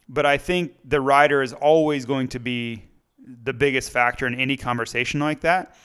But 0.10 0.26
I 0.26 0.38
think 0.38 0.74
the 0.84 1.00
rider 1.00 1.42
is 1.42 1.54
always 1.54 2.06
going 2.06 2.28
to 2.30 2.40
be 2.40 2.84
the 3.44 3.54
biggest 3.54 3.92
factor 3.92 4.28
in 4.28 4.36
any 4.36 4.58
conversation 4.58 5.20
like 5.20 5.42
that. 5.42 5.76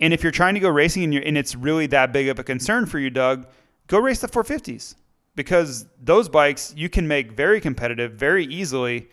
And 0.00 0.12
if 0.12 0.22
you're 0.22 0.32
trying 0.32 0.54
to 0.54 0.60
go 0.60 0.68
racing 0.68 1.02
and, 1.02 1.24
and 1.24 1.36
it's 1.36 1.54
really 1.54 1.86
that 1.88 2.12
big 2.12 2.28
of 2.28 2.38
a 2.38 2.44
concern 2.44 2.86
for 2.86 2.98
you, 2.98 3.08
Doug, 3.10 3.46
go 3.86 3.98
race 3.98 4.20
the 4.20 4.28
450s 4.28 4.94
because 5.38 5.86
those 6.02 6.28
bikes 6.28 6.74
you 6.76 6.88
can 6.88 7.06
make 7.06 7.30
very 7.30 7.60
competitive 7.60 8.14
very 8.14 8.44
easily 8.46 9.08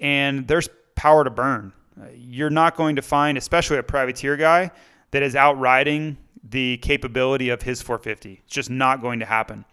and 0.00 0.46
there's 0.46 0.68
power 0.96 1.24
to 1.24 1.30
burn. 1.30 1.72
Uh, 1.98 2.08
you're 2.14 2.50
not 2.50 2.76
going 2.76 2.94
to 2.96 3.00
find, 3.00 3.38
especially 3.38 3.78
a 3.78 3.82
privateer 3.82 4.36
guy, 4.36 4.70
that 5.12 5.22
is 5.22 5.34
outriding 5.34 6.18
the 6.44 6.76
capability 6.78 7.48
of 7.48 7.62
his 7.62 7.80
450. 7.80 8.42
It's 8.44 8.52
just 8.52 8.68
not 8.68 9.00
going 9.00 9.20
to 9.20 9.24
happen. 9.24 9.64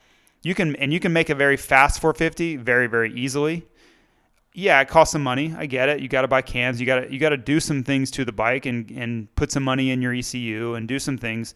You 0.42 0.56
can 0.56 0.78
and 0.78 0.94
you 0.94 1.02
can 1.02 1.12
make 1.12 1.30
a 1.30 1.36
very 1.36 1.58
fast 1.58 2.00
450 2.00 2.56
very 2.56 2.88
very 2.88 3.14
easily. 3.14 3.68
yeah, 4.54 4.80
it 4.80 4.88
costs 4.88 5.12
some 5.12 5.22
money. 5.22 5.54
I 5.58 5.66
get 5.66 5.90
it. 5.90 6.00
You 6.00 6.08
got 6.08 6.22
to 6.22 6.30
buy 6.30 6.42
cams. 6.42 6.80
You 6.80 6.86
got 6.86 7.02
to 7.02 7.12
you 7.12 7.20
got 7.20 7.30
to 7.30 7.38
do 7.38 7.60
some 7.60 7.84
things 7.84 8.10
to 8.12 8.24
the 8.24 8.32
bike 8.32 8.66
and 8.66 8.90
and 8.92 9.36
put 9.36 9.52
some 9.52 9.64
money 9.64 9.92
in 9.92 10.02
your 10.02 10.14
ECU 10.14 10.76
and 10.76 10.88
do 10.88 10.98
some 10.98 11.18
things, 11.18 11.56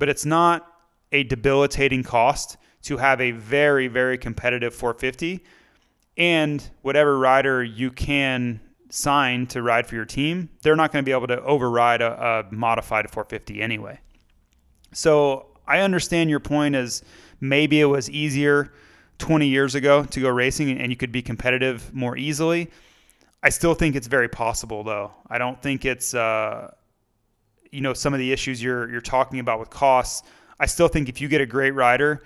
but 0.00 0.08
it's 0.08 0.26
not 0.26 0.66
a 1.12 1.22
debilitating 1.22 2.02
cost 2.02 2.56
to 2.84 2.96
have 2.96 3.20
a 3.20 3.32
very 3.32 3.88
very 3.88 4.16
competitive 4.18 4.74
450 4.74 5.44
and 6.16 6.68
whatever 6.82 7.18
rider 7.18 7.62
you 7.62 7.90
can 7.90 8.60
sign 8.90 9.46
to 9.48 9.60
ride 9.62 9.86
for 9.86 9.96
your 9.96 10.04
team, 10.04 10.48
they're 10.62 10.76
not 10.76 10.92
going 10.92 11.04
to 11.04 11.06
be 11.06 11.12
able 11.12 11.26
to 11.26 11.42
override 11.42 12.00
a, 12.00 12.46
a 12.50 12.54
modified 12.54 13.10
450 13.10 13.60
anyway. 13.60 13.98
So 14.92 15.46
I 15.66 15.80
understand 15.80 16.30
your 16.30 16.40
point 16.40 16.76
as 16.76 17.02
maybe 17.40 17.80
it 17.80 17.86
was 17.86 18.08
easier 18.08 18.72
20 19.18 19.46
years 19.46 19.74
ago 19.74 20.04
to 20.04 20.20
go 20.20 20.28
racing 20.28 20.78
and 20.78 20.90
you 20.90 20.96
could 20.96 21.12
be 21.12 21.22
competitive 21.22 21.92
more 21.92 22.16
easily. 22.16 22.70
I 23.42 23.48
still 23.48 23.74
think 23.74 23.96
it's 23.96 24.06
very 24.06 24.28
possible 24.28 24.84
though. 24.84 25.12
I 25.28 25.38
don't 25.38 25.60
think 25.60 25.84
it's 25.84 26.14
uh, 26.14 26.72
you 27.70 27.80
know 27.80 27.92
some 27.92 28.14
of 28.14 28.18
the 28.18 28.32
issues 28.32 28.62
you're 28.62 28.90
you're 28.90 29.00
talking 29.00 29.40
about 29.40 29.60
with 29.60 29.70
costs. 29.70 30.26
I 30.60 30.66
still 30.66 30.88
think 30.88 31.08
if 31.08 31.20
you 31.20 31.28
get 31.28 31.40
a 31.40 31.46
great 31.46 31.72
rider, 31.72 32.22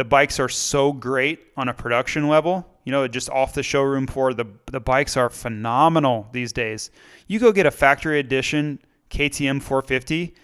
the 0.00 0.04
bikes 0.04 0.40
are 0.40 0.48
so 0.48 0.94
great 0.94 1.40
on 1.58 1.68
a 1.68 1.74
production 1.74 2.26
level. 2.26 2.66
You 2.84 2.90
know, 2.90 3.06
just 3.06 3.28
off 3.28 3.52
the 3.52 3.62
showroom 3.62 4.06
floor, 4.06 4.32
the 4.32 4.46
the 4.72 4.80
bikes 4.80 5.14
are 5.18 5.28
phenomenal 5.28 6.26
these 6.32 6.54
days. 6.54 6.90
You 7.26 7.38
go 7.38 7.52
get 7.52 7.66
a 7.66 7.70
factory 7.70 8.18
edition 8.18 8.78
KTM 9.10 9.60
450, 9.60 10.34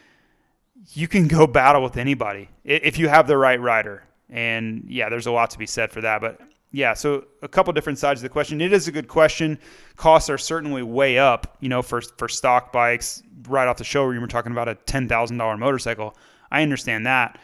you 0.92 1.08
can 1.08 1.26
go 1.26 1.46
battle 1.46 1.82
with 1.82 1.96
anybody 1.96 2.50
if 2.64 2.98
you 2.98 3.08
have 3.08 3.26
the 3.26 3.38
right 3.38 3.58
rider. 3.58 4.04
And 4.28 4.84
yeah, 4.88 5.08
there's 5.08 5.26
a 5.26 5.32
lot 5.32 5.48
to 5.52 5.58
be 5.58 5.66
said 5.66 5.90
for 5.90 6.02
that. 6.02 6.20
But 6.20 6.38
yeah, 6.70 6.92
so 6.92 7.24
a 7.40 7.48
couple 7.48 7.72
different 7.72 7.98
sides 7.98 8.20
of 8.20 8.24
the 8.24 8.28
question. 8.28 8.60
It 8.60 8.74
is 8.74 8.88
a 8.88 8.92
good 8.92 9.08
question. 9.08 9.58
Costs 9.96 10.28
are 10.28 10.36
certainly 10.36 10.82
way 10.82 11.18
up, 11.18 11.56
you 11.60 11.70
know, 11.70 11.80
for 11.80 12.02
for 12.18 12.28
stock 12.28 12.72
bikes 12.72 13.22
right 13.48 13.66
off 13.66 13.78
the 13.78 13.84
showroom. 13.84 14.20
We're 14.20 14.26
talking 14.26 14.52
about 14.52 14.68
a 14.68 14.74
ten 14.74 15.08
thousand 15.08 15.38
dollar 15.38 15.56
motorcycle. 15.56 16.14
I 16.50 16.62
understand 16.62 17.06
that, 17.06 17.38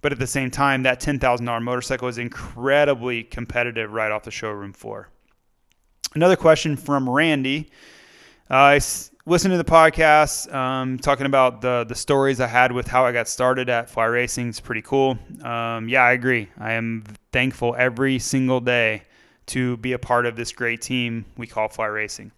but 0.00 0.12
at 0.12 0.18
the 0.18 0.26
same 0.26 0.50
time, 0.50 0.82
that 0.84 1.00
ten 1.00 1.18
thousand 1.18 1.46
dollar 1.46 1.60
motorcycle 1.60 2.08
is 2.08 2.18
incredibly 2.18 3.24
competitive 3.24 3.92
right 3.92 4.10
off 4.10 4.24
the 4.24 4.30
showroom 4.30 4.72
floor. 4.72 5.08
Another 6.14 6.36
question 6.36 6.76
from 6.76 7.08
Randy. 7.08 7.70
Uh, 8.50 8.80
listened 9.26 9.52
to 9.52 9.58
the 9.58 9.64
podcast, 9.64 10.52
um, 10.54 10.98
talking 10.98 11.26
about 11.26 11.60
the 11.60 11.84
the 11.86 11.94
stories 11.94 12.40
I 12.40 12.46
had 12.46 12.72
with 12.72 12.86
how 12.88 13.04
I 13.04 13.12
got 13.12 13.28
started 13.28 13.68
at 13.68 13.90
fly 13.90 14.06
racing. 14.06 14.48
It's 14.48 14.60
pretty 14.60 14.82
cool. 14.82 15.18
Um, 15.42 15.88
yeah, 15.88 16.02
I 16.02 16.12
agree. 16.12 16.48
I 16.58 16.72
am 16.72 17.04
thankful 17.32 17.74
every 17.78 18.18
single 18.18 18.60
day 18.60 19.02
to 19.46 19.76
be 19.78 19.92
a 19.92 19.98
part 19.98 20.26
of 20.26 20.36
this 20.36 20.52
great 20.52 20.80
team 20.80 21.24
we 21.36 21.46
call 21.46 21.68
fly 21.68 21.86
racing. 21.86 22.32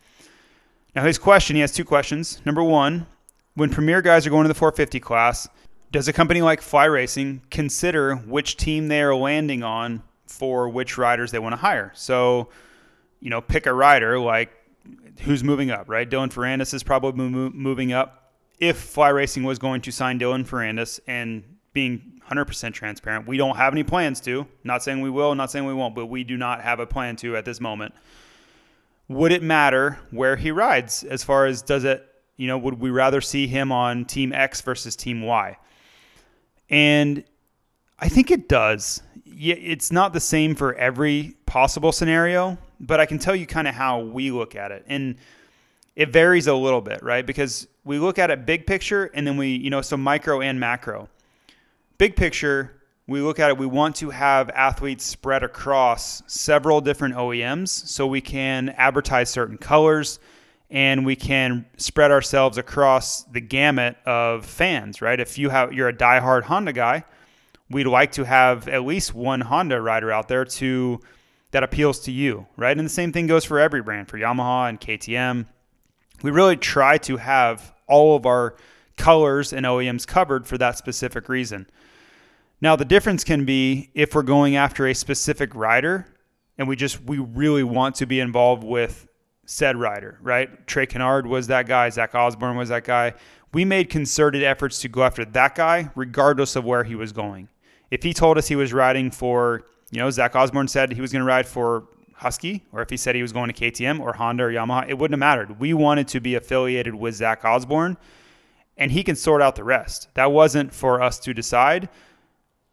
Now, 0.95 1.05
his 1.05 1.19
question 1.19 1.57
he 1.57 1.61
has 1.61 1.73
two 1.73 1.85
questions. 1.85 2.41
Number 2.45 2.63
one, 2.63 3.07
when 3.55 3.71
premier 3.71 4.03
guys 4.03 4.27
are 4.27 4.31
going 4.31 4.45
to 4.45 4.49
the 4.49 4.55
450 4.55 4.99
class, 5.01 5.49
does 5.93 6.09
a 6.09 6.13
company 6.13 6.43
like 6.43 6.61
Fly 6.61 6.85
Racing 6.85 7.43
consider 7.51 8.15
which 8.15 8.57
team 8.57 8.89
they 8.89 9.03
are 9.03 9.15
landing 9.15 9.63
on 9.63 10.03
for 10.27 10.69
which 10.69 10.97
riders 10.97 11.33
they 11.33 11.39
want 11.39 11.53
to 11.53 11.57
hire? 11.57 11.93
So, 11.95 12.49
you 13.21 13.31
know, 13.31 13.41
pick 13.41 13.67
a 13.67 13.75
rider 13.75 14.19
like 14.19 14.51
who's 15.23 15.43
moving 15.43 15.71
up, 15.71 15.89
right? 15.89 16.09
Dylan 16.09 16.33
Ferrandis 16.33 16.73
is 16.73 16.83
probably 16.83 17.29
moving 17.29 17.93
up. 17.93 18.33
If 18.59 18.79
Fly 18.79 19.09
Racing 19.09 19.43
was 19.43 19.59
going 19.59 19.81
to 19.83 19.91
sign 19.91 20.19
Dylan 20.19 20.47
Ferrandis 20.47 21.01
and 21.07 21.43
being 21.73 22.21
100% 22.29 22.73
transparent, 22.73 23.27
we 23.27 23.37
don't 23.37 23.57
have 23.57 23.73
any 23.73 23.83
plans 23.83 24.21
to. 24.23 24.47
Not 24.65 24.83
saying 24.83 25.01
we 25.01 25.11
will, 25.11 25.35
not 25.35 25.51
saying 25.51 25.67
we 25.67 25.75
won't, 25.75 25.95
but 25.95 26.07
we 26.07 26.25
do 26.25 26.37
not 26.37 26.61
have 26.61 26.79
a 26.79 26.87
plan 26.87 27.17
to 27.17 27.37
at 27.37 27.45
this 27.45 27.61
moment. 27.61 27.95
Would 29.09 29.33
it 29.33 29.43
matter 29.43 29.99
where 30.11 30.37
he 30.37 30.53
rides 30.53 31.03
as 31.05 31.25
far 31.25 31.47
as 31.47 31.63
does 31.63 31.85
it, 31.85 32.07
you 32.37 32.47
know, 32.47 32.59
would 32.59 32.79
we 32.79 32.91
rather 32.91 33.21
see 33.21 33.47
him 33.47 33.73
on 33.73 34.05
team 34.05 34.33
X 34.33 34.61
versus 34.61 34.95
team 34.95 35.23
Y? 35.23 35.57
And 36.71 37.25
I 37.99 38.09
think 38.09 38.31
it 38.31 38.49
does. 38.49 39.03
It's 39.27 39.93
not 39.93 40.13
the 40.13 40.21
same 40.21 40.55
for 40.55 40.75
every 40.75 41.37
possible 41.45 41.93
scenario, 41.93 42.57
but 42.79 43.01
I 43.01 43.07
can 43.07 43.19
tell 43.19 43.35
you 43.35 43.47
kind 43.47 43.69
of 43.69 43.75
how 43.75 44.01
we 44.01 44.31
look 44.31 44.55
at 44.55 44.71
it. 44.71 44.85
And 44.87 45.17
it 45.97 46.11
varies 46.11 46.47
a 46.47 46.55
little 46.55 46.81
bit, 46.81 47.03
right? 47.03 47.27
Because 47.27 47.67
we 47.85 47.99
look 47.99 48.19
at 48.19 48.31
it 48.31 48.47
big 48.47 48.67
picture 48.67 49.11
and 49.13 49.27
then 49.27 49.37
we, 49.37 49.49
you 49.49 49.71
know, 49.71 49.83
so 49.83 49.97
micro 49.97 50.41
and 50.41 50.59
macro. 50.59 51.09
Big 51.99 52.17
picture, 52.17 52.81
we 53.07 53.21
look 53.21 53.41
at 53.41 53.51
it, 53.51 53.59
we 53.59 53.67
want 53.67 53.97
to 53.97 54.11
have 54.11 54.49
athletes 54.51 55.05
spread 55.05 55.43
across 55.43 56.23
several 56.27 56.81
different 56.81 57.15
OEMs 57.17 57.69
so 57.69 58.07
we 58.07 58.21
can 58.21 58.71
advertise 58.71 59.29
certain 59.29 59.59
colors 59.59 60.21
and 60.71 61.05
we 61.05 61.17
can 61.17 61.67
spread 61.77 62.11
ourselves 62.11 62.57
across 62.57 63.25
the 63.25 63.41
gamut 63.41 63.97
of 64.07 64.47
fans, 64.47 65.03
right? 65.03 65.19
If 65.19 65.37
you 65.37 65.51
have 65.51 65.73
you're 65.73 65.89
a 65.89 65.93
diehard 65.93 66.45
Honda 66.45 66.73
guy, 66.73 67.05
we'd 67.69 67.87
like 67.87 68.13
to 68.13 68.25
have 68.25 68.69
at 68.69 68.85
least 68.85 69.15
one 69.15 69.41
Honda 69.41 69.81
rider 69.81 70.13
out 70.13 70.29
there 70.29 70.45
to 70.45 71.01
that 71.51 71.65
appeals 71.65 72.01
to 72.01 72.13
you, 72.13 72.47
right? 72.57 72.77
And 72.77 72.87
the 72.87 72.91
same 72.91 73.13
thing 73.13 73.27
goes 73.27 73.45
for 73.45 73.59
every 73.59 73.83
brand, 73.83 74.09
for 74.09 74.19
Yamaha 74.19 74.69
and 74.69 74.81
KTM. 74.81 75.47
We 76.23 76.31
really 76.31 76.57
try 76.57 76.99
to 76.99 77.17
have 77.17 77.75
all 77.89 78.15
of 78.15 78.25
our 78.25 78.57
colors 78.97 79.53
and 79.53 79.67
OEMs 79.67 80.07
covered 80.07 80.47
for 80.47 80.59
that 80.59 80.79
specific 80.79 81.29
reason. 81.29 81.67
Now, 82.61 82.77
the 82.77 82.85
difference 82.85 83.25
can 83.25 83.45
be 83.45 83.91
if 83.95 84.15
we're 84.15 84.23
going 84.23 84.55
after 84.55 84.87
a 84.87 84.95
specific 84.95 85.55
rider 85.55 86.07
and 86.59 86.69
we 86.69 86.77
just, 86.77 87.03
we 87.03 87.19
really 87.19 87.65
want 87.65 87.97
to 87.97 88.07
be 88.07 88.21
involved 88.21 88.63
with 88.63 89.09
said 89.51 89.77
rider, 89.77 90.19
right? 90.23 90.67
Trey 90.67 90.87
Canard 90.87 91.27
was 91.27 91.49
that 91.49 91.67
guy, 91.67 91.89
Zach 91.89 92.15
Osborne 92.15 92.57
was 92.57 92.69
that 92.69 92.85
guy. 92.85 93.15
We 93.53 93.65
made 93.65 93.91
concerted 93.91 94.45
efforts 94.45 94.81
to 94.83 94.89
go 94.89 95.03
after 95.03 95.25
that 95.25 95.57
guy 95.57 95.91
regardless 95.97 96.55
of 96.55 96.65
where 96.65 96.85
he 96.85 96.95
was 96.95 97.11
going. 97.11 97.49
If 97.91 98.05
he 98.05 98.15
told 98.15 98.39
us 98.39 98.47
he 98.47 98.55
was 98.55 98.73
riding 98.73 99.11
for 99.11 99.65
you 99.91 99.99
know, 99.99 100.09
Zach 100.11 100.37
Osborne 100.37 100.69
said 100.69 100.93
he 100.93 101.01
was 101.01 101.13
going 101.13 101.21
to 101.21 101.27
ride 101.27 101.47
for 101.47 101.85
Husky, 102.15 102.63
or 102.73 102.81
if 102.81 102.91
he 102.91 102.97
said 102.97 103.15
he 103.15 103.23
was 103.23 103.33
going 103.33 103.53
to 103.53 103.71
KTM 103.71 103.99
or 103.99 104.13
Honda 104.13 104.45
or 104.45 104.53
Yamaha, 104.53 104.89
it 104.89 104.99
wouldn't 104.99 105.15
have 105.15 105.19
mattered. 105.19 105.59
We 105.59 105.75
wanted 105.75 106.07
to 106.09 106.21
be 106.21 106.35
affiliated 106.37 106.95
with 106.95 107.17
Zach 107.17 107.45
Osborne, 107.45 107.97
and 108.77 108.93
he 108.93 109.03
can 109.03 109.17
sort 109.17 109.43
out 109.43 109.57
the 109.57 109.65
rest. 109.65 110.09
That 110.15 110.31
wasn't 110.31 110.73
for 110.73 111.03
us 111.03 111.19
to 111.21 111.35
decide. 111.35 111.89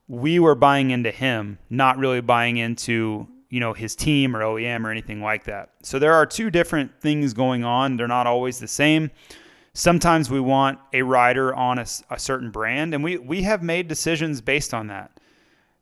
We 0.08 0.38
were 0.38 0.54
buying 0.54 0.92
into 0.92 1.12
him, 1.12 1.58
not 1.70 1.98
really 1.98 2.22
buying 2.22 2.58
into 2.58 3.28
you 3.50 3.60
know 3.60 3.74
his 3.74 3.96
team 3.96 4.36
or 4.36 4.42
OEM 4.42 4.86
or 4.86 4.92
anything 4.92 5.22
like 5.22 5.44
that. 5.46 5.72
So 5.84 6.00
there 6.00 6.14
are 6.14 6.26
two 6.26 6.50
different 6.50 7.00
things 7.02 7.34
going 7.34 7.64
on. 7.64 7.98
They're 7.98 8.08
not 8.08 8.28
always 8.28 8.60
the 8.60 8.68
same. 8.68 9.12
Sometimes 9.74 10.30
we 10.30 10.40
want 10.40 10.80
a 10.94 11.04
rider 11.04 11.54
on 11.54 11.78
a, 11.78 11.86
a 12.10 12.20
certain 12.20 12.52
brand, 12.52 12.94
and 12.94 13.04
we 13.04 13.18
we 13.18 13.44
have 13.44 13.64
made 13.64 13.88
decisions 13.88 14.42
based 14.42 14.74
on 14.74 14.88
that. 14.88 15.20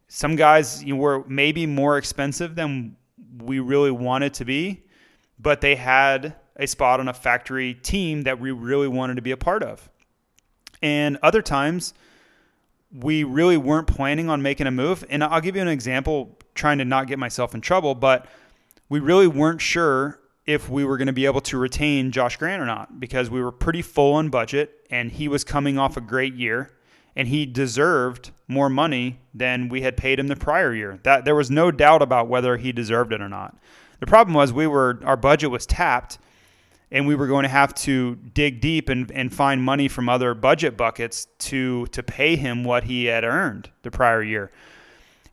Some 0.07 0.35
guys 0.35 0.83
you 0.83 0.93
know, 0.95 1.01
were 1.01 1.23
maybe 1.27 1.65
more 1.65 1.97
expensive 1.97 2.55
than 2.55 2.95
we 3.37 3.59
really 3.59 3.91
wanted 3.91 4.33
to 4.35 4.45
be, 4.45 4.83
but 5.39 5.61
they 5.61 5.75
had 5.75 6.35
a 6.57 6.67
spot 6.67 6.99
on 6.99 7.07
a 7.07 7.13
factory 7.13 7.73
team 7.73 8.23
that 8.23 8.39
we 8.39 8.51
really 8.51 8.87
wanted 8.87 9.15
to 9.15 9.21
be 9.21 9.31
a 9.31 9.37
part 9.37 9.63
of. 9.63 9.89
And 10.81 11.17
other 11.23 11.41
times, 11.41 11.93
we 12.99 13.23
really 13.23 13.57
weren't 13.57 13.87
planning 13.87 14.29
on 14.29 14.41
making 14.41 14.67
a 14.67 14.71
move. 14.71 15.03
And 15.09 15.23
I'll 15.23 15.41
give 15.41 15.55
you 15.55 15.61
an 15.61 15.67
example, 15.67 16.37
trying 16.53 16.77
to 16.77 16.85
not 16.85 17.07
get 17.07 17.19
myself 17.19 17.53
in 17.53 17.61
trouble, 17.61 17.95
but 17.95 18.27
we 18.89 18.99
really 18.99 19.27
weren't 19.27 19.61
sure 19.61 20.19
if 20.45 20.69
we 20.69 20.85
were 20.85 20.97
going 20.97 21.07
to 21.07 21.13
be 21.13 21.25
able 21.25 21.41
to 21.41 21.57
retain 21.57 22.11
Josh 22.11 22.37
Grant 22.37 22.61
or 22.61 22.65
not 22.65 22.99
because 22.99 23.29
we 23.29 23.41
were 23.41 23.51
pretty 23.51 23.81
full 23.81 24.13
on 24.13 24.29
budget 24.29 24.85
and 24.89 25.11
he 25.11 25.27
was 25.27 25.43
coming 25.43 25.77
off 25.77 25.97
a 25.97 26.01
great 26.01 26.35
year 26.35 26.71
and 27.15 27.27
he 27.27 27.45
deserved 27.45 28.31
more 28.47 28.69
money 28.69 29.19
than 29.33 29.69
we 29.69 29.81
had 29.81 29.97
paid 29.97 30.19
him 30.19 30.27
the 30.27 30.35
prior 30.35 30.73
year. 30.73 30.99
That 31.03 31.25
there 31.25 31.35
was 31.35 31.49
no 31.49 31.71
doubt 31.71 32.01
about 32.01 32.27
whether 32.27 32.57
he 32.57 32.71
deserved 32.71 33.11
it 33.11 33.21
or 33.21 33.29
not. 33.29 33.57
The 33.99 34.05
problem 34.05 34.35
was 34.35 34.53
we 34.53 34.67
were 34.67 34.99
our 35.03 35.17
budget 35.17 35.49
was 35.49 35.65
tapped 35.65 36.19
and 36.95 37.05
we 37.05 37.13
were 37.13 37.27
going 37.27 37.43
to 37.43 37.49
have 37.49 37.75
to 37.75 38.15
dig 38.15 38.61
deep 38.61 38.87
and, 38.87 39.11
and 39.11 39.33
find 39.33 39.61
money 39.61 39.89
from 39.89 40.07
other 40.07 40.33
budget 40.33 40.77
buckets 40.77 41.27
to 41.37 41.85
to 41.87 42.01
pay 42.01 42.37
him 42.37 42.63
what 42.63 42.85
he 42.85 43.05
had 43.05 43.25
earned 43.25 43.69
the 43.83 43.91
prior 43.91 44.23
year. 44.23 44.49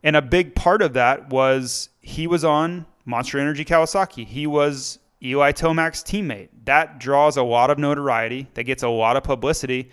And 0.02 0.16
a 0.16 0.22
big 0.22 0.56
part 0.56 0.82
of 0.82 0.94
that 0.94 1.30
was 1.30 1.88
he 2.00 2.26
was 2.26 2.44
on 2.44 2.84
Monster 3.04 3.38
Energy 3.38 3.64
Kawasaki. 3.64 4.26
He 4.26 4.44
was 4.44 4.98
Eli 5.22 5.52
Tomac's 5.52 6.02
teammate. 6.02 6.48
That 6.64 6.98
draws 6.98 7.36
a 7.36 7.44
lot 7.44 7.70
of 7.70 7.78
notoriety, 7.78 8.48
that 8.54 8.64
gets 8.64 8.82
a 8.82 8.88
lot 8.88 9.16
of 9.16 9.22
publicity 9.22 9.88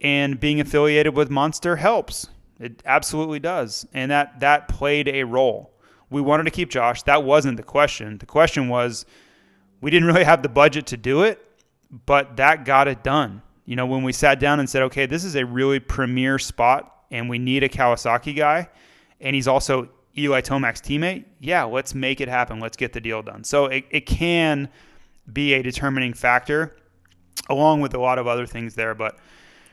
and 0.00 0.40
being 0.40 0.58
affiliated 0.58 1.14
with 1.14 1.28
Monster 1.28 1.76
helps. 1.76 2.28
It 2.58 2.82
absolutely 2.86 3.40
does. 3.40 3.86
And 3.92 4.10
that 4.10 4.40
that 4.40 4.68
played 4.68 5.08
a 5.08 5.24
role. 5.24 5.70
We 6.08 6.22
wanted 6.22 6.44
to 6.44 6.50
keep 6.50 6.70
Josh. 6.70 7.02
That 7.02 7.24
wasn't 7.24 7.58
the 7.58 7.62
question. 7.62 8.16
The 8.16 8.24
question 8.24 8.70
was 8.70 9.04
we 9.80 9.90
didn't 9.90 10.08
really 10.08 10.24
have 10.24 10.42
the 10.42 10.48
budget 10.48 10.86
to 10.88 10.96
do 10.96 11.22
it, 11.22 11.44
but 12.06 12.36
that 12.36 12.64
got 12.64 12.88
it 12.88 13.02
done. 13.02 13.42
You 13.64 13.76
know, 13.76 13.86
when 13.86 14.02
we 14.02 14.12
sat 14.12 14.40
down 14.40 14.60
and 14.60 14.68
said, 14.68 14.82
"Okay, 14.84 15.06
this 15.06 15.24
is 15.24 15.36
a 15.36 15.44
really 15.44 15.80
premier 15.80 16.38
spot 16.38 17.04
and 17.10 17.28
we 17.28 17.38
need 17.38 17.62
a 17.62 17.68
Kawasaki 17.68 18.34
guy." 18.34 18.68
And 19.20 19.34
he's 19.34 19.48
also 19.48 19.88
Eli 20.18 20.40
Tomac's 20.40 20.80
teammate, 20.80 21.24
yeah, 21.40 21.64
let's 21.64 21.94
make 21.94 22.20
it 22.20 22.28
happen. 22.28 22.60
Let's 22.60 22.76
get 22.76 22.92
the 22.92 23.00
deal 23.00 23.22
done. 23.22 23.44
So 23.44 23.66
it, 23.66 23.84
it 23.90 24.06
can 24.06 24.68
be 25.32 25.54
a 25.54 25.62
determining 25.62 26.12
factor, 26.12 26.76
along 27.48 27.80
with 27.80 27.94
a 27.94 28.00
lot 28.00 28.18
of 28.18 28.26
other 28.26 28.46
things 28.46 28.74
there. 28.74 28.94
But 28.94 29.18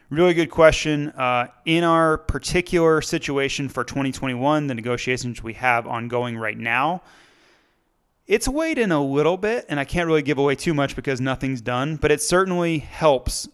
really 0.09 0.33
good 0.33 0.51
question. 0.51 1.09
Uh, 1.09 1.47
in 1.65 1.83
our 1.83 2.17
particular 2.17 3.01
situation 3.01 3.67
for 3.69 3.83
2021, 3.83 4.67
the 4.67 4.75
negotiations 4.75 5.41
we 5.41 5.53
have 5.53 5.87
ongoing 5.87 6.37
right 6.37 6.57
now, 6.57 7.01
it's 8.27 8.47
weighed 8.47 8.77
in 8.77 8.91
a 8.91 9.03
little 9.03 9.37
bit, 9.37 9.65
and 9.69 9.79
I 9.79 9.85
can't 9.85 10.07
really 10.07 10.23
give 10.23 10.37
away 10.37 10.55
too 10.55 10.73
much 10.73 10.95
because 10.95 11.21
nothing's 11.21 11.61
done, 11.61 11.97
but 11.97 12.11
it 12.11 12.21
certainly 12.21 12.79
helps 12.79 13.47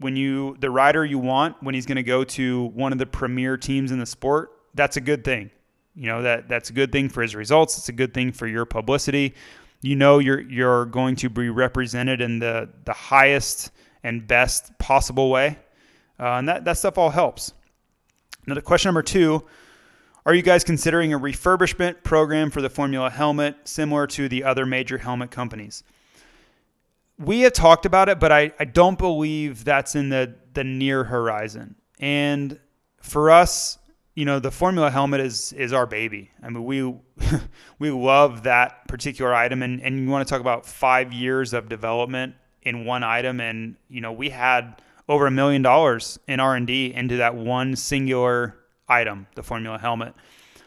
when 0.00 0.16
you 0.16 0.56
the 0.60 0.70
rider 0.70 1.04
you 1.04 1.18
want 1.18 1.60
when 1.62 1.74
he's 1.74 1.86
going 1.86 1.96
to 1.96 2.02
go 2.02 2.24
to 2.24 2.66
one 2.66 2.92
of 2.92 2.98
the 2.98 3.06
premier 3.06 3.56
teams 3.56 3.92
in 3.92 3.98
the 3.98 4.06
sport. 4.06 4.50
That's 4.74 4.96
a 4.96 5.00
good 5.00 5.24
thing. 5.24 5.50
You 5.94 6.06
know 6.06 6.22
that 6.22 6.48
that's 6.48 6.70
a 6.70 6.72
good 6.72 6.92
thing 6.92 7.08
for 7.08 7.22
his 7.22 7.34
results. 7.34 7.78
It's 7.78 7.88
a 7.88 7.92
good 7.92 8.14
thing 8.14 8.32
for 8.32 8.46
your 8.46 8.64
publicity. 8.64 9.34
You 9.82 9.96
know 9.96 10.18
you're 10.18 10.40
you're 10.40 10.86
going 10.86 11.16
to 11.16 11.30
be 11.30 11.48
represented 11.48 12.20
in 12.20 12.38
the 12.38 12.68
the 12.84 12.92
highest 12.92 13.70
and 14.02 14.26
best 14.26 14.76
possible 14.78 15.30
way, 15.30 15.58
uh, 16.20 16.34
and 16.34 16.48
that 16.48 16.64
that 16.64 16.78
stuff 16.78 16.98
all 16.98 17.10
helps. 17.10 17.52
Now, 18.46 18.54
the 18.54 18.62
question 18.62 18.88
number 18.88 19.02
two 19.02 19.44
are 20.26 20.34
you 20.34 20.42
guys 20.42 20.64
considering 20.64 21.12
a 21.12 21.18
refurbishment 21.18 22.02
program 22.02 22.50
for 22.50 22.60
the 22.60 22.70
Formula 22.70 23.10
helmet 23.10 23.56
similar 23.64 24.06
to 24.08 24.28
the 24.28 24.44
other 24.44 24.66
major 24.66 24.98
helmet 24.98 25.30
companies? 25.30 25.82
We 27.18 27.40
have 27.40 27.52
talked 27.52 27.86
about 27.86 28.08
it, 28.08 28.20
but 28.20 28.30
I, 28.30 28.52
I 28.60 28.64
don't 28.64 28.98
believe 28.98 29.64
that's 29.64 29.94
in 29.94 30.08
the, 30.08 30.34
the 30.54 30.64
near 30.64 31.04
horizon. 31.04 31.76
And 31.98 32.58
for 33.00 33.30
us, 33.30 33.78
you 34.18 34.24
know, 34.24 34.40
the 34.40 34.50
Formula 34.50 34.90
helmet 34.90 35.20
is 35.20 35.52
is 35.52 35.72
our 35.72 35.86
baby. 35.86 36.32
I 36.42 36.50
mean, 36.50 36.64
we 36.64 36.82
we 37.78 37.90
love 37.90 38.42
that 38.42 38.88
particular 38.88 39.32
item, 39.32 39.62
and 39.62 39.80
and 39.80 40.00
you 40.00 40.08
want 40.08 40.26
to 40.26 40.30
talk 40.30 40.40
about 40.40 40.66
five 40.66 41.12
years 41.12 41.54
of 41.54 41.68
development 41.68 42.34
in 42.62 42.84
one 42.84 43.04
item, 43.04 43.40
and 43.40 43.76
you 43.88 44.00
know, 44.00 44.10
we 44.10 44.30
had 44.30 44.82
over 45.08 45.28
a 45.28 45.30
million 45.30 45.62
dollars 45.62 46.18
in 46.26 46.40
R 46.40 46.56
and 46.56 46.66
D 46.66 46.92
into 46.92 47.18
that 47.18 47.36
one 47.36 47.76
singular 47.76 48.57
item, 48.88 49.26
the 49.34 49.42
Formula 49.42 49.78
helmet. 49.78 50.14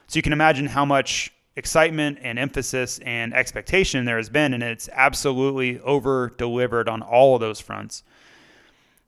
So 0.07 0.17
you 0.17 0.21
can 0.21 0.33
imagine 0.33 0.65
how 0.65 0.85
much 0.85 1.33
excitement 1.55 2.19
and 2.21 2.39
emphasis 2.39 2.99
and 2.99 3.33
expectation 3.33 4.05
there 4.05 4.17
has 4.17 4.29
been, 4.29 4.53
and 4.53 4.63
it's 4.63 4.89
absolutely 4.93 5.79
over 5.81 6.33
delivered 6.37 6.87
on 6.87 7.01
all 7.01 7.35
of 7.35 7.41
those 7.41 7.59
fronts. 7.59 8.03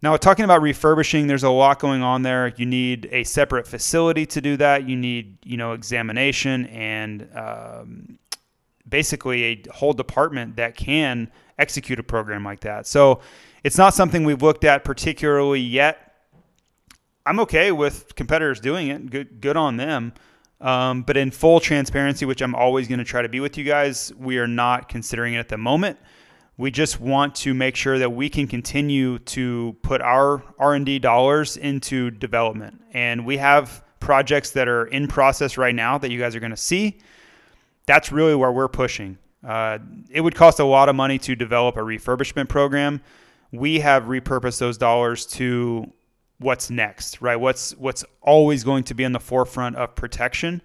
Now, 0.01 0.17
talking 0.17 0.43
about 0.43 0.61
refurbishing, 0.61 1.27
there's 1.27 1.43
a 1.43 1.49
lot 1.49 1.79
going 1.79 2.01
on 2.01 2.23
there. 2.23 2.53
You 2.57 2.65
need 2.65 3.07
a 3.11 3.23
separate 3.23 3.65
facility 3.65 4.25
to 4.25 4.41
do 4.41 4.57
that. 4.57 4.87
You 4.87 4.97
need, 4.97 5.37
you 5.45 5.55
know, 5.55 5.71
examination 5.71 6.65
and 6.65 7.29
um, 7.33 8.19
basically 8.87 9.43
a 9.43 9.63
whole 9.71 9.93
department 9.93 10.57
that 10.57 10.75
can 10.75 11.31
execute 11.57 11.99
a 11.99 12.03
program 12.03 12.43
like 12.43 12.59
that. 12.61 12.85
So 12.85 13.21
it's 13.63 13.77
not 13.77 13.93
something 13.93 14.25
we've 14.25 14.41
looked 14.41 14.65
at 14.65 14.83
particularly 14.83 15.61
yet. 15.61 16.12
I'm 17.25 17.39
okay 17.41 17.71
with 17.71 18.15
competitors 18.15 18.59
doing 18.59 18.89
it. 18.89 19.09
Good, 19.09 19.39
good 19.39 19.55
on 19.55 19.77
them. 19.77 20.13
Um, 20.59 21.03
but 21.03 21.17
in 21.17 21.31
full 21.31 21.59
transparency, 21.59 22.25
which 22.25 22.41
I'm 22.41 22.55
always 22.55 22.87
going 22.87 22.99
to 22.99 23.05
try 23.05 23.21
to 23.21 23.29
be 23.29 23.39
with 23.39 23.57
you 23.57 23.63
guys, 23.63 24.13
we 24.17 24.37
are 24.37 24.47
not 24.47 24.87
considering 24.87 25.33
it 25.33 25.39
at 25.39 25.49
the 25.49 25.57
moment. 25.57 25.97
We 26.57 26.71
just 26.71 26.99
want 27.01 27.35
to 27.35 27.53
make 27.53 27.75
sure 27.75 27.97
that 27.97 28.11
we 28.11 28.29
can 28.29 28.47
continue 28.47 29.19
to 29.19 29.75
put 29.81 30.01
our 30.01 30.43
R&D 30.59 30.99
dollars 30.99 31.57
into 31.57 32.11
development, 32.11 32.81
and 32.93 33.25
we 33.25 33.37
have 33.37 33.83
projects 33.99 34.51
that 34.51 34.67
are 34.67 34.85
in 34.85 35.07
process 35.07 35.57
right 35.57 35.73
now 35.73 35.97
that 35.97 36.11
you 36.11 36.19
guys 36.19 36.35
are 36.35 36.39
going 36.39 36.51
to 36.51 36.57
see. 36.57 36.99
That's 37.85 38.11
really 38.11 38.35
where 38.35 38.51
we're 38.51 38.67
pushing. 38.67 39.17
Uh, 39.43 39.79
it 40.09 40.21
would 40.21 40.35
cost 40.35 40.59
a 40.59 40.63
lot 40.63 40.89
of 40.89 40.95
money 40.95 41.17
to 41.19 41.35
develop 41.35 41.75
a 41.75 41.81
refurbishment 41.81 42.49
program. 42.49 43.01
We 43.51 43.79
have 43.79 44.03
repurposed 44.03 44.59
those 44.59 44.77
dollars 44.77 45.25
to 45.27 45.91
what's 46.43 46.69
next, 46.69 47.21
right? 47.21 47.35
What's 47.35 47.75
what's 47.77 48.05
always 48.21 48.63
going 48.63 48.83
to 48.85 48.93
be 48.93 49.05
on 49.05 49.13
the 49.13 49.19
forefront 49.19 49.75
of 49.77 49.95
protection. 49.95 50.61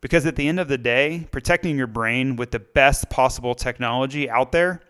Because 0.00 0.26
at 0.26 0.34
the 0.34 0.48
end 0.48 0.58
of 0.58 0.66
the 0.66 0.78
day, 0.78 1.28
protecting 1.30 1.76
your 1.76 1.86
brain 1.86 2.34
with 2.34 2.50
the 2.50 2.58
best 2.58 3.08
possible 3.08 3.54
technology 3.54 4.28
out 4.28 4.50
there 4.50 4.80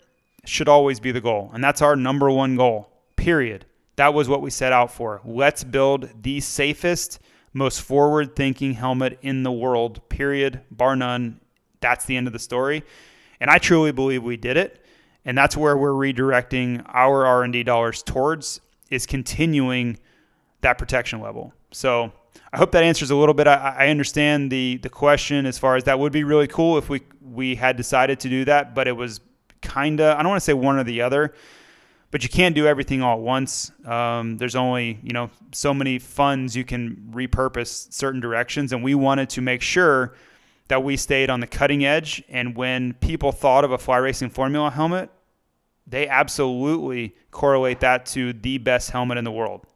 should 0.47 0.69
always 0.69 1.01
be 1.01 1.13
the 1.13 1.21
goal. 1.21 1.51
And 1.53 1.63
that's 1.63 1.83
our 1.83 1.97
number 1.97 2.31
one 2.31 2.57
goal. 2.57 2.89
Period. 3.17 3.67
That 3.97 4.15
was 4.15 4.29
what 4.29 4.41
we 4.41 4.49
set 4.49 4.73
out 4.73 4.91
for. 4.91 5.21
Let's 5.25 5.65
build 5.65 6.09
the 6.23 6.41
safest, 6.41 7.19
most 7.53 7.83
forward 7.83 8.35
thinking 8.35 8.73
helmet 8.73 9.19
in 9.21 9.43
the 9.43 9.53
world. 9.53 10.09
Period. 10.09 10.63
Bar 10.71 10.97
none. 10.97 11.41
That's 11.81 12.07
the 12.07 12.17
end 12.17 12.27
of 12.27 12.33
the 12.33 12.39
story. 12.39 12.83
And 13.39 13.51
I 13.51 13.59
truly 13.59 13.93
believe 13.93 14.23
we 14.23 14.39
did 14.39 14.57
it. 14.57 14.83
And 15.25 15.37
that's 15.37 15.57
where 15.57 15.77
we're 15.77 15.91
redirecting 15.91 16.85
our 16.89 17.27
R&D 17.27 17.65
dollars 17.65 18.03
towards 18.03 18.61
is 18.93 19.07
continuing 19.07 19.99
that 20.61 20.77
protection 20.79 21.21
level. 21.21 21.53
So 21.73 22.13
I 22.53 22.59
hope 22.59 22.73
that 22.73 22.85
answers 22.85 23.11
a 23.11 23.17
little 23.17 23.35
bit. 23.35 23.47
I, 23.47 23.75
I, 23.79 23.89
understand 23.89 24.53
the 24.53 24.77
the 24.77 24.91
question 24.91 25.47
as 25.47 25.59
far 25.59 25.77
as 25.77 25.85
that 25.85 25.99
would 25.99 26.13
be 26.13 26.25
really 26.25 26.47
cool 26.47 26.77
if 26.77 26.91
we 26.91 27.01
we 27.21 27.55
had 27.55 27.77
decided 27.77 28.21
to 28.21 28.29
do 28.29 28.45
that, 28.45 28.75
but 28.75 28.87
it 28.87 28.93
was 28.93 29.21
kind 29.63 30.01
of 30.01 30.19
I 30.19 30.23
don't 30.23 30.29
want 30.31 30.41
to 30.41 30.45
say 30.45 30.53
one 30.53 30.77
or 30.77 30.85
the 30.85 31.01
other, 31.01 31.35
but 32.11 32.23
you 32.23 32.29
can't 32.29 32.55
do 32.55 32.67
everything 32.67 33.01
all 33.01 33.17
at 33.17 33.23
once. 33.23 33.73
Um, 33.87 34.37
there's 34.37 34.57
only 34.57 34.99
you 35.03 35.13
know 35.13 35.31
so 35.53 35.73
many 35.73 35.99
funds 35.99 36.55
you 36.55 36.65
can 36.65 37.11
repurpose 37.13 37.91
certain 37.93 38.21
directions, 38.21 38.73
and 38.73 38.85
we 38.85 38.95
wanted 38.95 39.31
to 39.31 39.41
make 39.41 39.63
sure 39.63 40.15
that 40.69 40.85
we 40.85 40.97
stayed 40.99 41.31
on 41.31 41.41
the 41.41 41.47
cutting 41.47 41.85
edge. 41.85 42.23
And 42.29 42.55
when 42.55 42.93
people 42.95 43.33
thought 43.33 43.65
of 43.65 43.73
a 43.73 43.79
fly 43.79 43.97
racing 43.97 44.31
formula 44.31 44.71
helmet, 44.71 45.11
they 45.87 46.09
absolutely 46.09 47.15
correlate 47.31 47.81
that 47.81 48.07
to 48.07 48.33
the 48.33 48.59
best 48.59 48.91
helmet 48.91 49.19
in 49.19 49.25
the 49.25 49.33
world. 49.33 49.67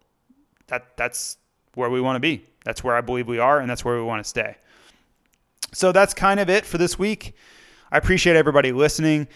That 0.68 0.96
that's 0.96 1.36
where 1.74 1.90
we 1.90 2.00
want 2.00 2.16
to 2.16 2.20
be. 2.20 2.44
That's 2.64 2.82
where 2.82 2.96
I 2.96 3.00
believe 3.00 3.28
we 3.28 3.38
are, 3.38 3.60
and 3.60 3.70
that's 3.70 3.84
where 3.84 3.96
we 3.96 4.02
want 4.02 4.24
to 4.24 4.28
stay. 4.28 4.56
So 5.72 5.92
that's 5.92 6.14
kind 6.14 6.40
of 6.40 6.48
it 6.48 6.64
for 6.64 6.78
this 6.78 6.98
week. 6.98 7.34
I 7.92 7.98
appreciate 7.98 8.36
everybody 8.36 8.72
listening. 8.72 9.28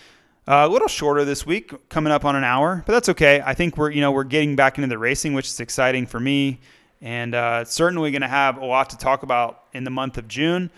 Uh, 0.49 0.66
a 0.66 0.68
little 0.68 0.89
shorter 0.89 1.25
this 1.25 1.47
week, 1.47 1.89
coming 1.89 2.12
up 2.12 2.25
on 2.25 2.35
an 2.35 2.45
hour, 2.45 2.83
but 2.87 2.93
that's 2.93 3.09
okay. 3.11 3.43
I 3.45 3.55
think 3.55 3.77
we're 3.77 3.91
you 3.91 4.01
know 4.01 4.11
we're 4.11 4.25
getting 4.25 4.57
back 4.57 4.79
into 4.79 4.89
the 4.89 4.99
racing, 4.99 5.35
which 5.35 5.47
is 5.47 5.61
exciting 5.61 6.07
for 6.07 6.18
me, 6.18 6.61
and 7.01 7.35
uh, 7.35 7.64
certainly 7.64 8.11
going 8.11 8.23
to 8.23 8.29
have 8.29 8.57
a 8.57 8.64
lot 8.64 8.91
to 8.91 8.99
talk 8.99 9.23
about 9.23 9.64
in 9.73 9.85
the 9.85 9.91
month 9.91 10.18
of 10.18 10.27
June. 10.27 10.71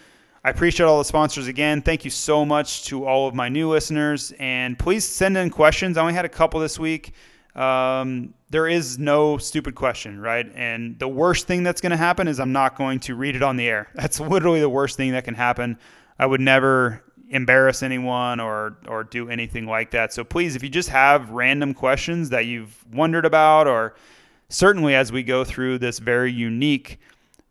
I 0.44 0.50
appreciate 0.50 0.86
all 0.86 0.98
the 0.98 1.04
sponsors 1.04 1.46
again. 1.46 1.82
Thank 1.82 2.04
you 2.04 2.10
so 2.10 2.44
much 2.44 2.84
to 2.86 3.06
all 3.06 3.28
of 3.28 3.34
my 3.34 3.48
new 3.48 3.70
listeners. 3.70 4.32
And 4.40 4.76
please 4.76 5.04
send 5.04 5.36
in 5.36 5.50
questions. 5.50 5.96
I 5.96 6.00
only 6.00 6.14
had 6.14 6.24
a 6.24 6.28
couple 6.28 6.58
this 6.58 6.80
week. 6.80 7.12
Um, 7.54 8.34
there 8.50 8.66
is 8.66 8.98
no 8.98 9.38
stupid 9.38 9.76
question, 9.76 10.20
right? 10.20 10.50
And 10.56 10.98
the 10.98 11.06
worst 11.06 11.46
thing 11.46 11.62
that's 11.62 11.80
going 11.80 11.90
to 11.90 11.96
happen 11.96 12.26
is 12.26 12.40
I'm 12.40 12.50
not 12.50 12.76
going 12.76 12.98
to 13.00 13.14
read 13.14 13.36
it 13.36 13.42
on 13.42 13.56
the 13.56 13.68
air. 13.68 13.88
That's 13.94 14.18
literally 14.20 14.60
the 14.60 14.70
worst 14.70 14.96
thing 14.96 15.12
that 15.12 15.24
can 15.24 15.34
happen. 15.34 15.78
I 16.18 16.26
would 16.26 16.40
never 16.40 17.04
embarrass 17.28 17.82
anyone 17.82 18.40
or 18.40 18.76
or 18.88 19.04
do 19.04 19.28
anything 19.28 19.66
like 19.66 19.90
that. 19.92 20.12
So 20.12 20.24
please, 20.24 20.56
if 20.56 20.62
you 20.62 20.68
just 20.68 20.88
have 20.88 21.30
random 21.30 21.72
questions 21.72 22.30
that 22.30 22.46
you've 22.46 22.84
wondered 22.92 23.26
about, 23.26 23.66
or 23.66 23.94
certainly 24.48 24.94
as 24.94 25.12
we 25.12 25.22
go 25.22 25.44
through 25.44 25.78
this 25.78 25.98
very 25.98 26.32
unique 26.32 26.98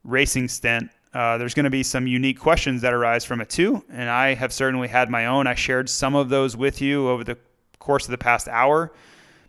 racing 0.04 0.48
stint, 0.48 0.90
uh, 1.14 1.38
there's 1.38 1.54
going 1.54 1.66
to 1.66 1.70
be 1.70 1.84
some 1.84 2.08
unique 2.08 2.40
questions 2.40 2.82
that 2.82 2.94
arise 2.94 3.26
from 3.26 3.42
it 3.42 3.50
too, 3.50 3.84
and 3.90 4.10
I 4.10 4.34
have 4.34 4.54
certainly 4.54 4.88
had 4.88 5.10
my 5.10 5.26
own. 5.26 5.48
I 5.48 5.56
shared 5.56 5.90
some 5.90 6.16
of 6.16 6.30
those 6.30 6.56
with 6.56 6.82
you 6.82 7.10
over 7.10 7.24
the 7.24 7.38
course 7.80 8.06
of 8.06 8.12
the 8.12 8.18
past 8.18 8.48
hour, 8.48 8.94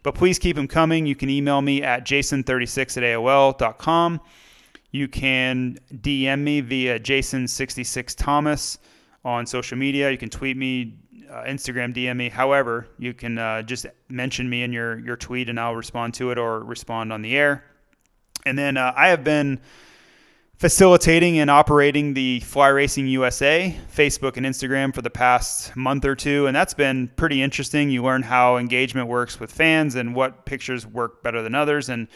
but 0.03 0.15
please 0.15 0.39
keep 0.39 0.57
them 0.57 0.67
coming. 0.67 1.07
You 1.07 1.15
can 1.15 1.31
email 1.31 1.63
me 1.63 1.83
at 1.83 2.05
jason36 2.05 2.97
at 2.97 3.03
AOL.com. 3.03 4.21
You 4.93 5.09
can 5.09 5.79
DM 5.91 6.41
me 6.41 6.61
via 6.61 7.01
Jason66Thomas 7.01 8.77
on 9.25 9.47
social 9.47 9.79
media. 9.79 10.11
You 10.11 10.19
can 10.19 10.29
tweet 10.29 10.57
me, 10.57 10.99
uh, 11.31 11.45
Instagram 11.45 11.95
DM 11.95 12.17
me. 12.17 12.29
However, 12.29 12.89
you 12.99 13.15
can 13.15 13.39
uh, 13.39 13.63
just 13.63 13.87
mention 14.11 14.51
me 14.51 14.63
in 14.63 14.73
your, 14.73 14.99
your 14.99 15.17
tweet 15.17 15.49
and 15.49 15.59
I'll 15.59 15.75
respond 15.75 16.13
to 16.15 16.31
it 16.31 16.37
or 16.37 16.61
respond 16.63 17.11
on 17.11 17.23
the 17.23 17.35
air. 17.37 17.65
And 18.45 18.59
then 18.59 18.77
uh, 18.77 18.93
I 18.95 19.09
have 19.09 19.25
been 19.25 19.61
facilitating 20.63 21.41
and 21.41 21.51
operating 21.51 22.15
the 22.15 22.39
Fly 22.39 22.69
Racing 22.69 23.09
USA 23.09 23.77
Facebook 23.93 24.37
and 24.37 24.47
Instagram 24.47 24.95
for 24.95 25.03
the 25.03 25.11
past 25.11 25.75
month 25.75 26.05
or 26.05 26.15
two, 26.15 26.47
and 26.47 26.55
that's 26.55 26.73
been 26.73 27.09
pretty 27.17 27.43
interesting. 27.43 27.91
You 27.91 28.05
learn 28.05 28.23
how 28.23 28.59
engagement 28.59 29.09
works 29.09 29.41
with 29.41 29.51
fans 29.51 29.97
and 29.97 30.15
what 30.15 30.47
pictures 30.47 30.87
work 30.87 31.21
better 31.25 31.43
than 31.43 31.57
others, 31.57 31.89
and 31.89 32.07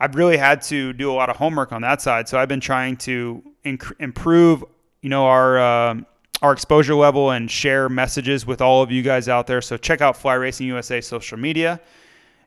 I've 0.00 0.14
really 0.14 0.38
had 0.38 0.62
to 0.62 0.94
do 0.94 1.12
a 1.12 1.12
lot 1.12 1.28
of 1.28 1.36
homework 1.36 1.70
on 1.70 1.82
that 1.82 2.00
side. 2.00 2.30
So 2.30 2.38
I've 2.38 2.48
been 2.48 2.60
trying 2.60 2.96
to 2.96 3.42
inc- 3.62 3.92
improve, 4.00 4.64
you 5.02 5.10
know, 5.10 5.26
our 5.26 5.58
uh, 5.58 5.96
our 6.40 6.54
exposure 6.54 6.94
level 6.94 7.32
and 7.32 7.50
share 7.50 7.90
messages 7.90 8.46
with 8.46 8.62
all 8.62 8.82
of 8.82 8.90
you 8.90 9.02
guys 9.02 9.28
out 9.28 9.46
there. 9.46 9.60
So 9.60 9.76
check 9.76 10.00
out 10.00 10.16
Fly 10.16 10.32
Racing 10.32 10.66
USA 10.66 11.02
social 11.02 11.36
media. 11.36 11.78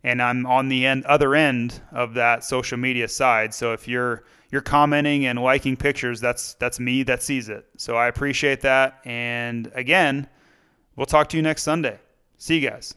and 0.04 0.24
I'm 0.24 0.48
on 0.48 0.70
the 0.70 0.88
end 0.88 1.06
other 1.06 1.36
end 1.36 1.82
of 1.92 2.16
that 2.16 2.44
social 2.44 2.80
media 2.80 3.08
side. 3.08 3.54
So 3.54 3.74
if 3.74 3.88
you're 3.88 4.24
you're 4.52 4.62
commenting 4.62 5.26
and 5.26 5.42
liking 5.42 5.78
pictures, 5.78 6.20
that's 6.20 6.56
that's 6.56 6.80
me 6.80 7.04
that 7.04 7.22
sees 7.22 7.50
it. 7.50 7.66
So 7.78 7.96
I 7.96 8.08
appreciate 8.08 8.62
that. 8.62 9.00
And 9.06 9.72
again, 9.76 10.28
we'll 10.96 11.06
talk 11.06 11.30
to 11.30 11.38
you 11.38 11.44
next 11.44 11.64
Sunday. 11.64 12.00
See 12.38 12.58
you 12.58 12.70
guys. 12.70 12.96